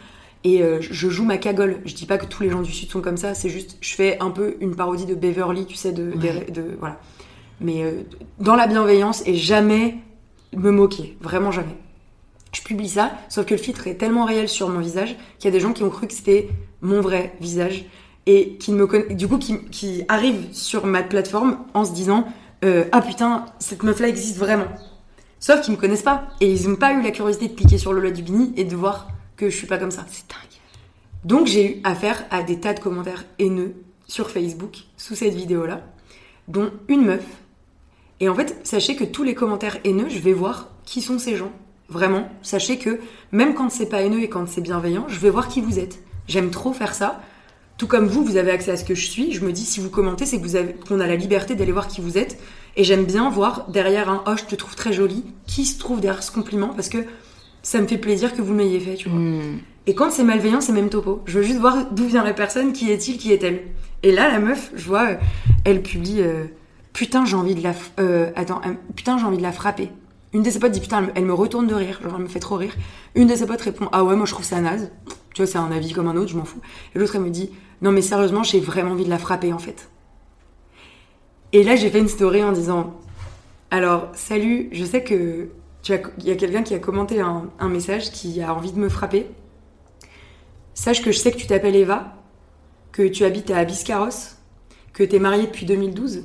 [0.42, 1.80] Et euh, je joue ma cagole.
[1.84, 3.34] Je dis pas que tous les gens du sud sont comme ça.
[3.34, 6.44] C'est juste, je fais un peu une parodie de Beverly, tu sais, de, Ouais.
[6.46, 6.98] des- de voilà
[7.62, 7.94] mais
[8.38, 9.96] dans la bienveillance et jamais
[10.56, 11.76] me moquer, vraiment jamais.
[12.54, 15.48] Je publie ça, sauf que le filtre est tellement réel sur mon visage qu'il y
[15.48, 16.48] a des gens qui ont cru que c'était
[16.80, 17.84] mon vrai visage
[18.24, 22.26] et qui me conna- du coup qui, qui arrivent sur ma plateforme en se disant
[22.64, 24.68] euh, ah putain cette meuf là existe vraiment.
[25.38, 27.92] Sauf qu'ils me connaissent pas et ils n'ont pas eu la curiosité de cliquer sur
[27.92, 30.04] Lola Dubini et de voir que je suis pas comme ça.
[30.08, 30.60] C'est dingue.
[31.24, 33.74] Donc j'ai eu affaire à des tas de commentaires haineux
[34.06, 35.82] sur Facebook sous cette vidéo-là,
[36.48, 37.24] dont une meuf.
[38.20, 41.36] Et en fait, sachez que tous les commentaires haineux, je vais voir qui sont ces
[41.36, 41.52] gens.
[41.88, 43.00] Vraiment, sachez que
[43.32, 46.02] même quand c'est pas haineux et quand c'est bienveillant, je vais voir qui vous êtes.
[46.28, 47.20] J'aime trop faire ça.
[47.80, 49.32] Tout comme vous, vous avez accès à ce que je suis.
[49.32, 51.72] Je me dis, si vous commentez, c'est que vous avez, qu'on a la liberté d'aller
[51.72, 52.38] voir qui vous êtes.
[52.76, 55.98] Et j'aime bien voir derrière un oh, je te trouve très jolie, qui se trouve
[56.02, 56.98] derrière ce compliment parce que
[57.62, 59.18] ça me fait plaisir que vous l'ayez fait, tu vois.
[59.18, 59.60] Mm.
[59.86, 61.22] Et quand c'est malveillant, c'est même topo.
[61.24, 63.62] Je veux juste voir d'où vient la personne, qui est-il, qui est-elle.
[64.02, 65.14] Et là, la meuf, je vois, euh,
[65.64, 66.44] elle publie euh,
[66.92, 67.72] Putain, j'ai envie de la.
[67.72, 69.88] f- euh, attends, euh, putain, j'ai envie de la frapper.
[70.34, 72.24] Une de ses potes dit Putain, elle me- elle me retourne de rire, genre elle
[72.24, 72.74] me fait trop rire.
[73.14, 74.90] Une de ses potes répond Ah ouais, moi je trouve ça naze.
[75.32, 76.60] Tu vois, c'est un avis comme un autre, je m'en fous.
[76.94, 77.48] Et l'autre, elle me dit
[77.82, 79.88] Non, mais sérieusement, j'ai vraiment envie de la frapper en fait.
[81.52, 82.94] Et là, j'ai fait une story en disant
[83.70, 85.50] Alors, salut, je sais que.
[85.88, 89.26] Il y a quelqu'un qui a commenté un, message qui a envie de me frapper.
[90.74, 92.16] Sache que je sais que tu t'appelles Eva,
[92.92, 94.36] que tu habites à Biscarros,
[94.92, 96.24] que tu es mariée depuis 2012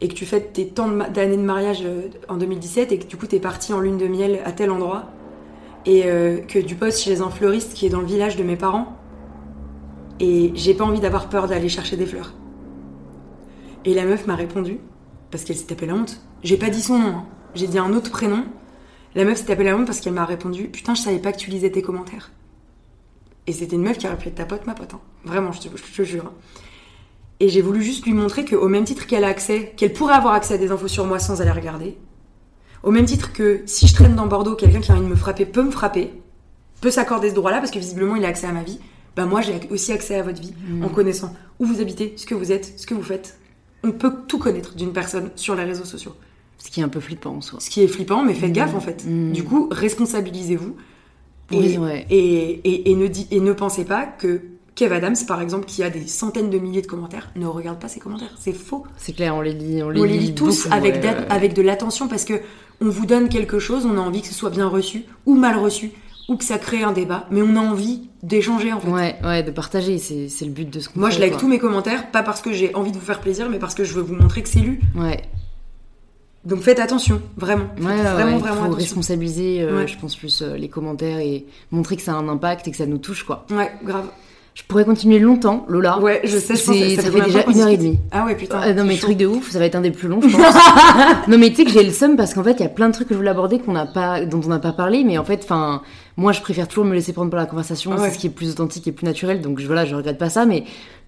[0.00, 3.16] et que tu fêtes tes tant d'années de mariage euh, en 2017 et que du
[3.18, 5.04] coup tu es partie en lune de miel à tel endroit
[5.84, 8.56] et euh, que tu poses chez un fleuriste qui est dans le village de mes
[8.56, 8.95] parents
[10.20, 12.32] et j'ai pas envie d'avoir peur d'aller chercher des fleurs.
[13.84, 14.78] Et la meuf m'a répondu
[15.30, 16.20] parce qu'elle s'est tapée la honte.
[16.42, 17.24] J'ai pas dit son nom, hein.
[17.54, 18.44] j'ai dit un autre prénom.
[19.14, 21.38] La meuf s'est tapée la honte parce qu'elle m'a répondu Putain, je savais pas que
[21.38, 22.30] tu lisais tes commentaires.
[23.46, 24.94] Et c'était une meuf qui aurait pu ta pote, ma pote.
[24.94, 25.00] hein.
[25.24, 26.26] Vraiment, je te, je te jure.
[26.26, 26.32] hein.
[27.38, 30.34] Et j'ai voulu juste lui montrer qu'au même titre qu'elle a accès, qu'elle pourrait avoir
[30.34, 31.98] accès à des infos sur moi sans aller regarder,
[32.82, 35.16] au même titre que si je traîne dans Bordeaux, quelqu'un qui a envie de me
[35.16, 36.14] frapper peut me frapper,
[36.80, 38.80] peut s'accorder ce droit-là parce que visiblement il a accès à ma vie,
[39.16, 40.52] bah moi j'ai aussi accès à votre vie
[40.82, 43.38] en connaissant où vous habitez, ce que vous êtes, ce que vous faites.
[43.82, 46.14] On peut tout connaître d'une personne sur les réseaux sociaux.
[46.58, 47.60] Ce qui est un peu flippant en soi.
[47.60, 49.04] Ce qui est flippant, mais faites gaffe en fait.
[49.06, 49.32] Mm.
[49.32, 50.76] Du coup, responsabilisez-vous.
[51.52, 52.06] Oui, Et, ouais.
[52.10, 54.40] et, et, et ne di- et ne pensez pas que
[54.74, 57.88] Kev Adams, par exemple, qui a des centaines de milliers de commentaires, ne regarde pas
[57.88, 58.34] ses commentaires.
[58.38, 58.84] C'est faux.
[58.96, 61.26] C'est clair, on les lit, on les, On lit tous beaucoup, avec, ouais, d'a- ouais.
[61.30, 62.34] avec de l'attention parce que
[62.80, 65.56] on vous donne quelque chose, on a envie que ce soit bien reçu ou mal
[65.56, 65.92] reçu
[66.28, 68.88] ou que ça crée un débat, mais on a envie d'échanger en fait.
[68.90, 71.40] Ouais, ouais, de partager, c'est le but de ce qu'on Moi, fait, je like quoi.
[71.40, 73.84] tous mes commentaires, pas parce que j'ai envie de vous faire plaisir, mais parce que
[73.84, 74.80] je veux vous montrer que c'est lu.
[74.96, 75.20] Ouais,
[76.44, 77.66] Donc faites attention, vraiment.
[77.76, 78.38] Faites ouais, ouais, vraiment, ouais.
[78.38, 78.76] vraiment faut attention.
[78.78, 79.86] responsabiliser, euh, Ouais.
[79.88, 82.76] je pense, plus euh, les commentaires et montrer que ça a un impact et que
[82.76, 83.46] ça nous touche, quoi.
[83.50, 84.06] Ouais, grave.
[84.56, 85.98] Je pourrais continuer longtemps, Lola.
[86.00, 87.98] Ouais, je sais, je pense que ça fait déjà une heure et demie.
[88.10, 88.58] Ah ouais, putain.
[88.62, 90.54] Ah, non mais truc de ouf, ça va être un des plus longs je pense.
[91.28, 92.88] non mais tu sais que j'ai le seum parce qu'en fait il y a plein
[92.88, 95.18] de trucs que je voulais aborder qu'on n'a pas, dont on n'a pas parlé, mais
[95.18, 95.82] en fait, enfin,
[96.16, 97.98] moi je préfère toujours me laisser prendre par la conversation, Ouais.
[98.08, 100.46] c'est ce qui est plus authentique et plus naturel, donc voilà, je regrette pas ça,
[100.46, 100.62] mais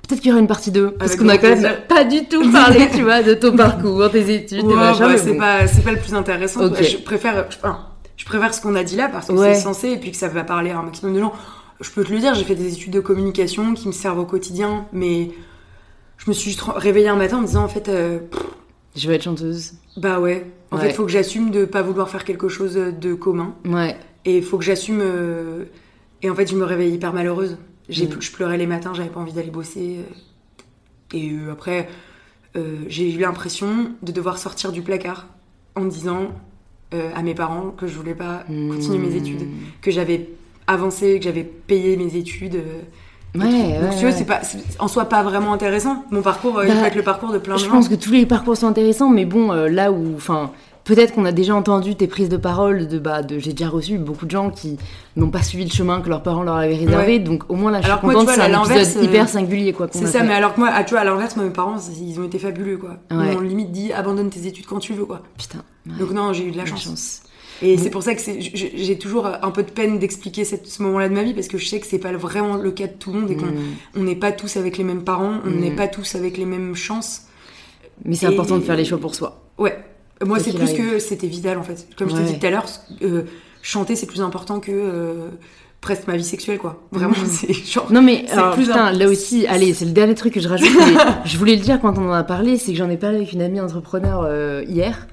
[0.07, 2.53] peut-être qu'il y aura une partie 2 parce qu'on a quand même pas du tout
[2.53, 5.01] parlé, tu vois, de ton parcours, tes études, Ouais, tes machins.
[5.01, 5.39] bah, mais c'est bon.
[5.39, 6.67] pas, c'est pas le plus intéressant.
[6.67, 6.83] Ok.
[6.83, 7.79] Je préfère, je, enfin,
[8.19, 9.55] je préfère ce qu'on a dit là parce que Ouais.
[9.55, 11.33] c'est censé et puis que ça va parler à un maximum de gens.
[11.81, 14.25] Je peux te le dire, j'ai fait des études de communication qui me servent au
[14.25, 15.31] quotidien, mais
[16.17, 18.43] je me suis juste réveillée un matin en me disant en fait, euh, pff,
[18.97, 19.75] Je veux être chanteuse.
[19.97, 20.51] Bah ouais.
[20.71, 20.83] En Ouais.
[20.85, 23.55] fait, il faut que j'assume de pas vouloir faire quelque chose de commun.
[23.65, 23.97] Ouais.
[24.25, 25.01] Et il faut que j'assume.
[25.01, 25.65] euh,
[26.23, 27.59] Et en fait, je me réveille hyper malheureuse.
[27.89, 28.21] J'ai, Mm.
[28.21, 29.99] Je pleurais les matins, j'avais pas envie d'aller bosser.
[30.01, 31.17] euh.
[31.17, 31.89] Et après,
[32.57, 35.29] euh, j'ai eu l'impression de devoir sortir du placard
[35.77, 36.33] en disant
[36.93, 39.17] euh, à mes parents que je voulais pas continuer mes Hmm.
[39.25, 39.47] études,
[39.81, 40.29] que j'avais
[40.69, 42.55] avancé, que j'avais payé mes études.
[42.57, 42.81] euh,
[43.35, 44.41] Ouais, Donc, tu c'est pas,
[44.79, 46.05] en soi pas vraiment intéressant.
[46.11, 47.73] Mon parcours, euh, il Bah, faut être le parcours de plein de Je gens.
[47.73, 50.51] pense que tous les parcours sont intéressants, mais bon, euh, là où, enfin,
[50.85, 53.99] peut-être qu'on a déjà entendu tes prises de parole de, bah, de, j'ai déjà reçu
[53.99, 54.79] beaucoup de gens qui
[55.15, 57.19] n'ont pas suivi le chemin que leurs parents leur avaient réservé, Ouais.
[57.19, 59.73] donc au moins là, je suis Alors moi, contente, c'est un épisode euh, hyper singulier,
[59.75, 59.89] quoi.
[59.91, 60.25] C'est ça, fait.
[60.27, 62.79] mais alors que moi, ah, tu vois, à l'inverse, mes parents, ils ont été fabuleux,
[62.79, 62.97] quoi.
[63.11, 63.27] Ouais.
[63.31, 65.21] Ils m'ont limite dit abandonne tes études quand tu veux, quoi.
[65.37, 65.59] Putain.
[65.87, 67.21] ouais, Donc non, j'ai eu de la chance.
[67.63, 67.83] Et Bon.
[67.83, 71.23] c'est pour ça que j'ai toujours un peu de peine d'expliquer ce moment-là de ma
[71.25, 73.31] vie parce que je sais que c'est pas vraiment le cas de tout le monde
[73.31, 73.57] et qu'on Mm.
[73.97, 76.75] on n'est pas tous avec les mêmes parents, on n'est pas tous avec les mêmes
[76.77, 77.23] chances.
[78.05, 79.43] Mais c'est important de faire les choix pour soi.
[79.59, 79.77] Ouais.
[80.25, 80.93] Moi, c'est plus arrive.
[80.95, 81.87] que c'était vital en fait.
[81.97, 82.67] Comme je t'ai dit tout à l'heure,
[83.03, 83.23] euh,
[83.63, 85.29] chanter c'est plus important que euh,
[85.81, 86.81] presque ma vie sexuelle, quoi.
[86.93, 87.27] Vraiment, Mm.
[87.29, 87.93] c'est genre.
[87.93, 90.69] Non mais alors, plus putain, là aussi, allez, c'est le dernier truc que je rajoute.
[90.77, 90.95] mais
[91.25, 93.33] je voulais le dire quand on en a parlé, c'est que j'en ai parlé avec
[93.33, 95.07] une amie entrepreneur euh, hier.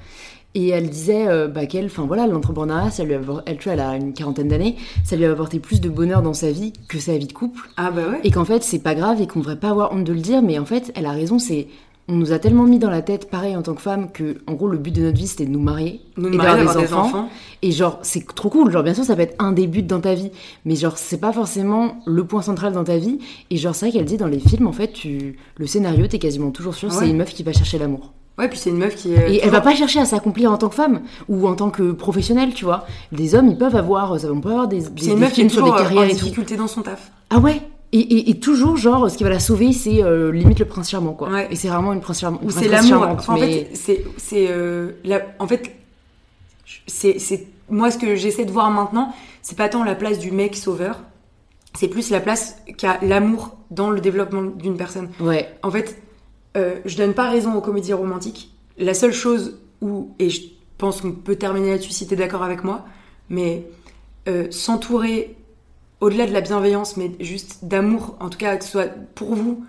[0.56, 3.74] Et elle disait euh, bah, qu'elle, enfin voilà, l'entrepreneuriat, ça lui a, elle, tu vois,
[3.74, 6.72] elle a une quarantaine d'années, ça lui a apporté plus de bonheur dans sa vie
[6.88, 7.70] que sa vie de couple.
[7.76, 8.22] Ah bah ouais.
[8.24, 10.42] Et qu'en fait, c'est pas grave et qu'on devrait pas avoir honte de le dire,
[10.42, 11.68] mais en fait, elle a raison, c'est.
[12.08, 14.54] On nous a tellement mis dans la tête, pareil en tant que femme, que en
[14.54, 17.30] gros le but de notre vie c'était de nous marier Nous et d'avoir des, enfants.
[17.64, 20.02] Et genre c'est trop cool, genre bien sûr ça peut être un des buts dans
[20.02, 20.30] ta vie,
[20.66, 23.18] mais genre c'est pas forcément le point central dans ta vie.
[23.50, 26.20] Et genre c'est vrai qu'elle dit dans les films en fait, tu le scénario t'es
[26.20, 28.14] quasiment toujours sûr c'est une meuf qui va chercher l'amour.
[28.38, 29.34] Ouais, puis c'est une meuf qui est.
[29.36, 31.92] Et elle va pas chercher à s'accomplir en tant que femme ou en tant que
[31.94, 32.86] professionnelle, tu vois.
[33.14, 35.42] Des hommes ils peuvent avoir, ça on peut avoir des, des, C'est une meuf qui
[35.42, 36.16] est sur des euh, en carrières tout.
[36.16, 37.12] difficulté dans son taf.
[37.30, 37.62] Ah ouais
[37.94, 40.90] et, et, et toujours, genre, ce qui va la sauver, c'est euh, limite le prince
[40.90, 41.30] charmant, quoi.
[41.30, 41.48] Ouais.
[41.50, 42.42] Et c'est vraiment une prince charmante.
[42.44, 43.04] Ou c'est l'amour.
[43.30, 45.72] en mais- fait, c'est, c'est, euh, la- en fait,
[46.88, 50.32] c'est, c'est, moi, ce que j'essaie de voir maintenant, c'est pas tant la place du
[50.32, 51.00] mec sauveur,
[51.74, 55.10] c'est plus la place qu'a l'amour dans le développement d'une personne.
[55.22, 55.48] Ouais.
[55.64, 56.02] En fait,
[56.56, 58.54] euh, je donne pas raison aux comédies romantiques.
[58.78, 60.42] La seule chose où, et je
[60.78, 62.86] pense qu'on peut terminer là-dessus si t'es d'accord avec moi,
[63.30, 63.68] mais
[64.28, 65.36] euh, s'entourer,
[66.02, 69.66] au-delà de la bienveillance, mais juste d'amour, en tout cas que ce soit pour vous,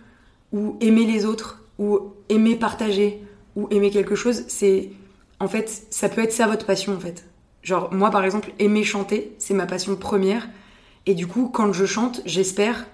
[0.52, 3.22] ou aimer les autres, ou aimer partager,
[3.54, 4.90] ou aimer quelque chose, c'est,
[5.40, 7.26] en fait, ça peut être ça votre passion, en fait.
[7.62, 10.48] Genre, moi, par exemple, aimer chanter, c'est ma passion première.
[11.06, 12.86] Et du coup, quand je chante, j'espère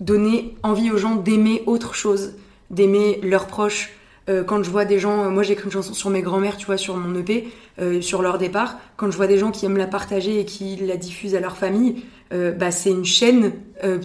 [0.00, 2.34] donner envie aux gens d'aimer autre chose,
[2.70, 3.90] d'aimer leurs proches.
[4.28, 6.56] Euh, quand je vois des gens, euh, moi j'ai écrit une chanson sur mes grands-mères,
[6.56, 7.48] tu vois, sur mon EP,
[7.80, 8.78] euh, sur leur départ.
[8.96, 11.56] Quand je vois des gens qui aiment la partager et qui la diffusent à leur
[11.56, 13.50] famille, bah, c'est une chaîne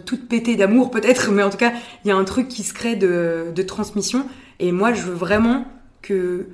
[0.07, 1.73] toute pétée d'amour peut-être, mais en tout cas,
[2.03, 4.25] il y a un truc qui se crée de, de transmission.
[4.59, 5.65] Et moi, je veux vraiment
[6.01, 6.47] que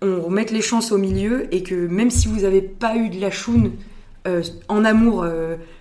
[0.00, 3.20] on remette les chances au milieu et que même si vous n'avez pas eu de
[3.20, 3.72] la choune
[4.68, 5.26] en amour,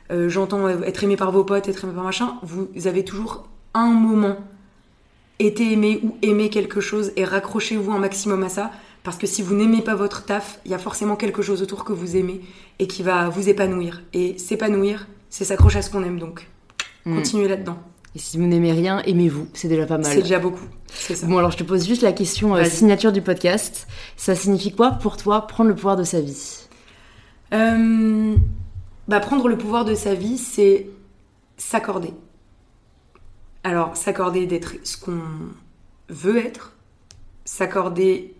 [0.09, 4.35] j'entends être aimé par vos potes, être aimé par machin, vous avez toujours un moment
[5.39, 8.71] été aimé ou aimé quelque chose et raccrochez-vous un maximum à ça
[9.03, 11.85] parce que si vous n'aimez pas votre taf, il y a forcément quelque chose autour
[11.85, 12.41] que vous aimez
[12.79, 14.01] et qui va vous épanouir.
[14.13, 16.47] Et s'épanouir, c'est s'accrocher à ce qu'on aime donc.
[17.05, 17.15] Mm.
[17.15, 17.77] Continuez là-dedans.
[18.15, 19.47] Et si vous n'aimez rien, aimez-vous.
[19.53, 20.05] C'est déjà pas mal.
[20.05, 20.65] C'est déjà beaucoup.
[20.87, 21.25] Ça.
[21.27, 23.87] Bon, alors je te pose juste la question euh, signature du podcast.
[24.17, 26.67] Ça signifie quoi pour toi prendre le pouvoir de sa vie?
[27.53, 28.35] Euh,
[29.07, 30.87] bah, prendre le pouvoir de sa vie, c'est
[31.57, 32.13] s'accorder.
[33.63, 35.21] Alors, s'accorder d'être ce qu'on
[36.07, 36.73] veut être,
[37.45, 38.33] s'accorder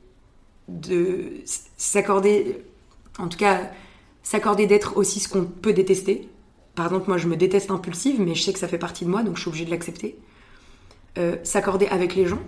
[0.68, 1.42] de.
[1.78, 2.64] s'accorder.
[3.18, 3.70] En tout cas,
[4.24, 6.30] s'accorder d'être aussi ce qu'on peut détester.
[6.76, 9.10] Par exemple, moi, je me déteste impulsive, mais je sais que ça fait partie de
[9.10, 10.18] moi, donc je suis obligée de l'accepter.
[11.18, 12.40] Euh, s'accorder avec les gens.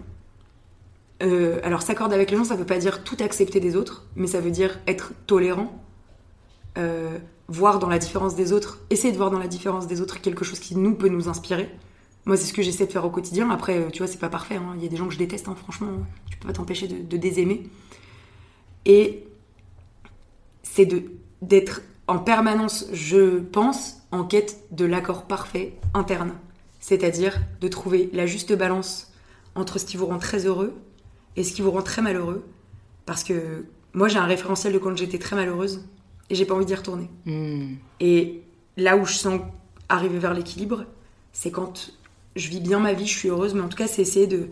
[1.24, 4.28] Euh, alors, s'accorder avec les gens, ça veut pas dire tout accepter des autres, mais
[4.28, 5.84] ça veut dire être tolérant,
[6.78, 7.18] euh,
[7.48, 10.46] voir dans la différence des autres, essayer de voir dans la différence des autres quelque
[10.46, 11.70] chose qui nous peut nous inspirer.
[12.26, 13.50] Moi, c'est ce que j'essaie de faire au quotidien.
[13.50, 14.56] Après, euh, tu vois, c'est pas parfait.
[14.56, 14.74] hein.
[14.78, 15.90] Il y a des gens que je déteste, hein, franchement.
[16.30, 17.70] Tu peux pas t'empêcher de, de désaimer.
[18.86, 19.26] Et
[20.64, 20.88] c'est
[21.42, 26.34] d'être en permanence, je pense, en quête de l'accord parfait interne.
[26.80, 29.12] C'est-à-dire de trouver la juste balance
[29.56, 30.74] entre ce qui vous rend très heureux
[31.36, 32.46] et ce qui vous rend très malheureux.
[33.06, 35.86] Parce que moi, j'ai un référentiel de quand j'étais très malheureuse
[36.30, 37.10] et j'ai pas envie d'y retourner.
[37.26, 37.76] Hmm.
[38.00, 38.44] Et
[38.78, 39.42] là où je sens
[39.90, 40.86] arriver vers l'équilibre,
[41.34, 41.92] c'est quand
[42.36, 44.48] je vis bien ma vie, je suis heureuse, mais en tout cas, c'est essayer de,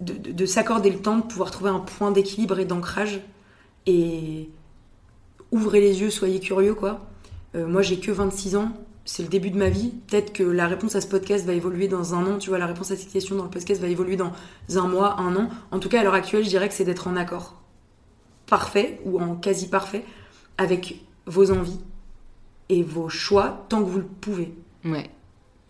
[0.00, 3.20] de, de- de s'accorder le temps de pouvoir trouver un point d'équilibre et d'ancrage.
[3.86, 4.48] Et
[5.52, 7.06] ouvrez les yeux, soyez curieux, quoi.
[7.54, 8.72] Euh, moi, j'ai que 26 ans.
[9.04, 9.92] c'est le début de ma vie.
[10.06, 12.38] Peut-être que la réponse à ce podcast va évoluer dans un an.
[12.38, 14.32] Tu vois, la réponse à cette question dans le podcast va évoluer dans
[14.76, 15.48] un mois, un an.
[15.72, 17.56] En tout cas, à l'heure actuelle, je dirais que c'est d'être en accord
[18.46, 20.04] parfait ou en quasi parfait
[20.58, 21.78] avec vos envies
[22.68, 24.52] et vos choix tant que vous le pouvez.
[24.84, 25.08] Ouais.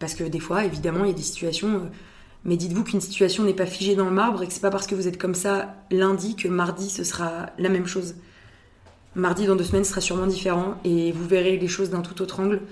[0.01, 1.69] Parce que des fois, évidemment, il y a des situations.
[1.69, 1.89] euh,
[2.45, 4.87] mais dites-vous qu'une situation n'est pas figée dans le marbre et que c'est pas parce
[4.87, 8.15] que vous êtes comme ça lundi que mardi ce sera la même chose.
[9.15, 12.41] Mardi dans deux semaines sera sûrement différent et vous verrez les choses d'un tout autre
[12.41, 12.63] angle.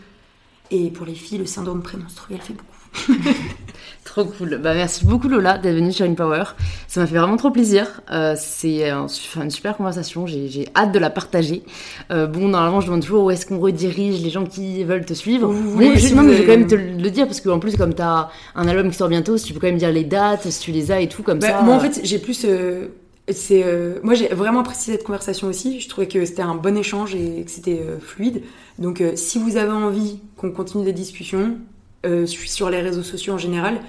[0.71, 2.78] Et pour les filles, le syndrome prémenstruel fait beaucoup.
[4.05, 4.59] Trop cool.
[4.63, 6.45] Bah, merci beaucoup Lola d'être venue sur InPower.
[6.87, 8.01] Ça m'a fait vraiment trop plaisir.
[8.11, 9.07] Euh, c'est un
[9.37, 10.27] une super conversation.
[10.27, 11.63] J'ai hâte de la partager.
[12.11, 15.13] Euh, bon, normalement, je demande toujours où est-ce qu'on redirige les gens qui veulent te
[15.13, 15.49] suivre.
[15.49, 17.77] Voulez, je, si non, mais je vais quand même te le dire parce qu'en plus,
[17.77, 20.05] comme tu as un album qui sort bientôt, si tu peux quand même dire les
[20.05, 21.63] dates, si tu les as et tout, comme Bah, ça.
[21.63, 22.45] moi, en fait, j'ai plus.
[22.47, 22.87] euh,
[23.31, 25.81] c'est, euh, moi, j'ai vraiment apprécié cette conversation aussi.
[25.81, 28.43] Je trouvais que c'était un bon échange et que c'était euh, fluide.
[28.79, 31.51] Donc, euh, si vous avez envie qu'on continue des discussions, euh,
[32.09, 33.81] je suis sur les réseaux sociaux en général.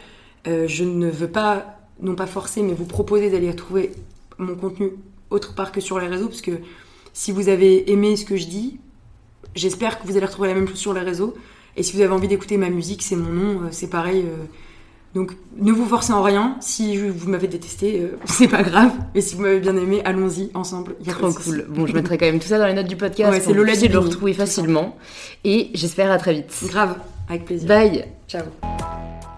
[0.47, 3.91] Euh, je ne veux pas, non pas forcer, mais vous proposer d'aller trouver
[4.37, 4.91] mon contenu
[5.29, 6.51] autre part que sur les réseaux, parce que
[7.13, 8.79] si vous avez aimé ce que je dis,
[9.55, 11.35] j'espère que vous allez retrouver la même chose sur les réseaux.
[11.75, 14.21] Et si vous avez envie d'écouter ma musique, c'est mon nom, euh, c'est pareil.
[14.25, 14.45] euh,
[15.15, 16.55] donc ne vous forcez en rien.
[16.61, 18.91] Si vous m'avez détesté, euh, c'est pas grave.
[19.15, 20.95] Mais si vous m'avez bien aimé, allons-y ensemble.
[21.03, 21.65] Y a Trop cool.
[21.69, 23.31] Bon, je mettrai quand même tout ça dans les notes du podcast.
[23.31, 23.39] Ouais,
[23.75, 24.97] c'est le retrouver facilement.
[25.43, 26.53] Et j'espère à très vite.
[26.67, 26.95] Grave,
[27.29, 27.67] avec plaisir.
[27.67, 28.05] Bye.
[28.27, 28.43] Ciao.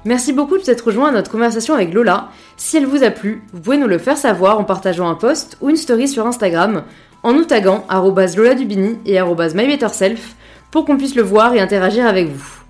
[0.03, 2.29] Merci beaucoup de s'être rejoint à notre conversation avec Lola.
[2.57, 5.57] Si elle vous a plu, vous pouvez nous le faire savoir en partageant un post
[5.61, 6.83] ou une story sur Instagram
[7.21, 10.35] en nous taguant arrobase Lola Dubini et MyBetterSelf
[10.71, 12.61] pour qu'on puisse le voir et interagir avec vous.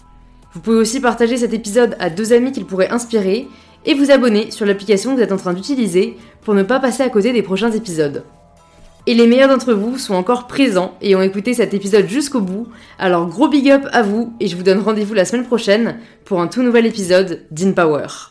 [0.54, 3.48] Vous pouvez aussi partager cet épisode à deux amis qu'il pourrait inspirer
[3.86, 7.04] et vous abonner sur l'application que vous êtes en train d'utiliser pour ne pas passer
[7.04, 8.24] à côté des prochains épisodes.
[9.08, 12.68] Et les meilleurs d'entre vous sont encore présents et ont écouté cet épisode jusqu'au bout,
[13.00, 16.40] alors gros big up à vous et je vous donne rendez-vous la semaine prochaine pour
[16.40, 18.31] un tout nouvel épisode d'InPower.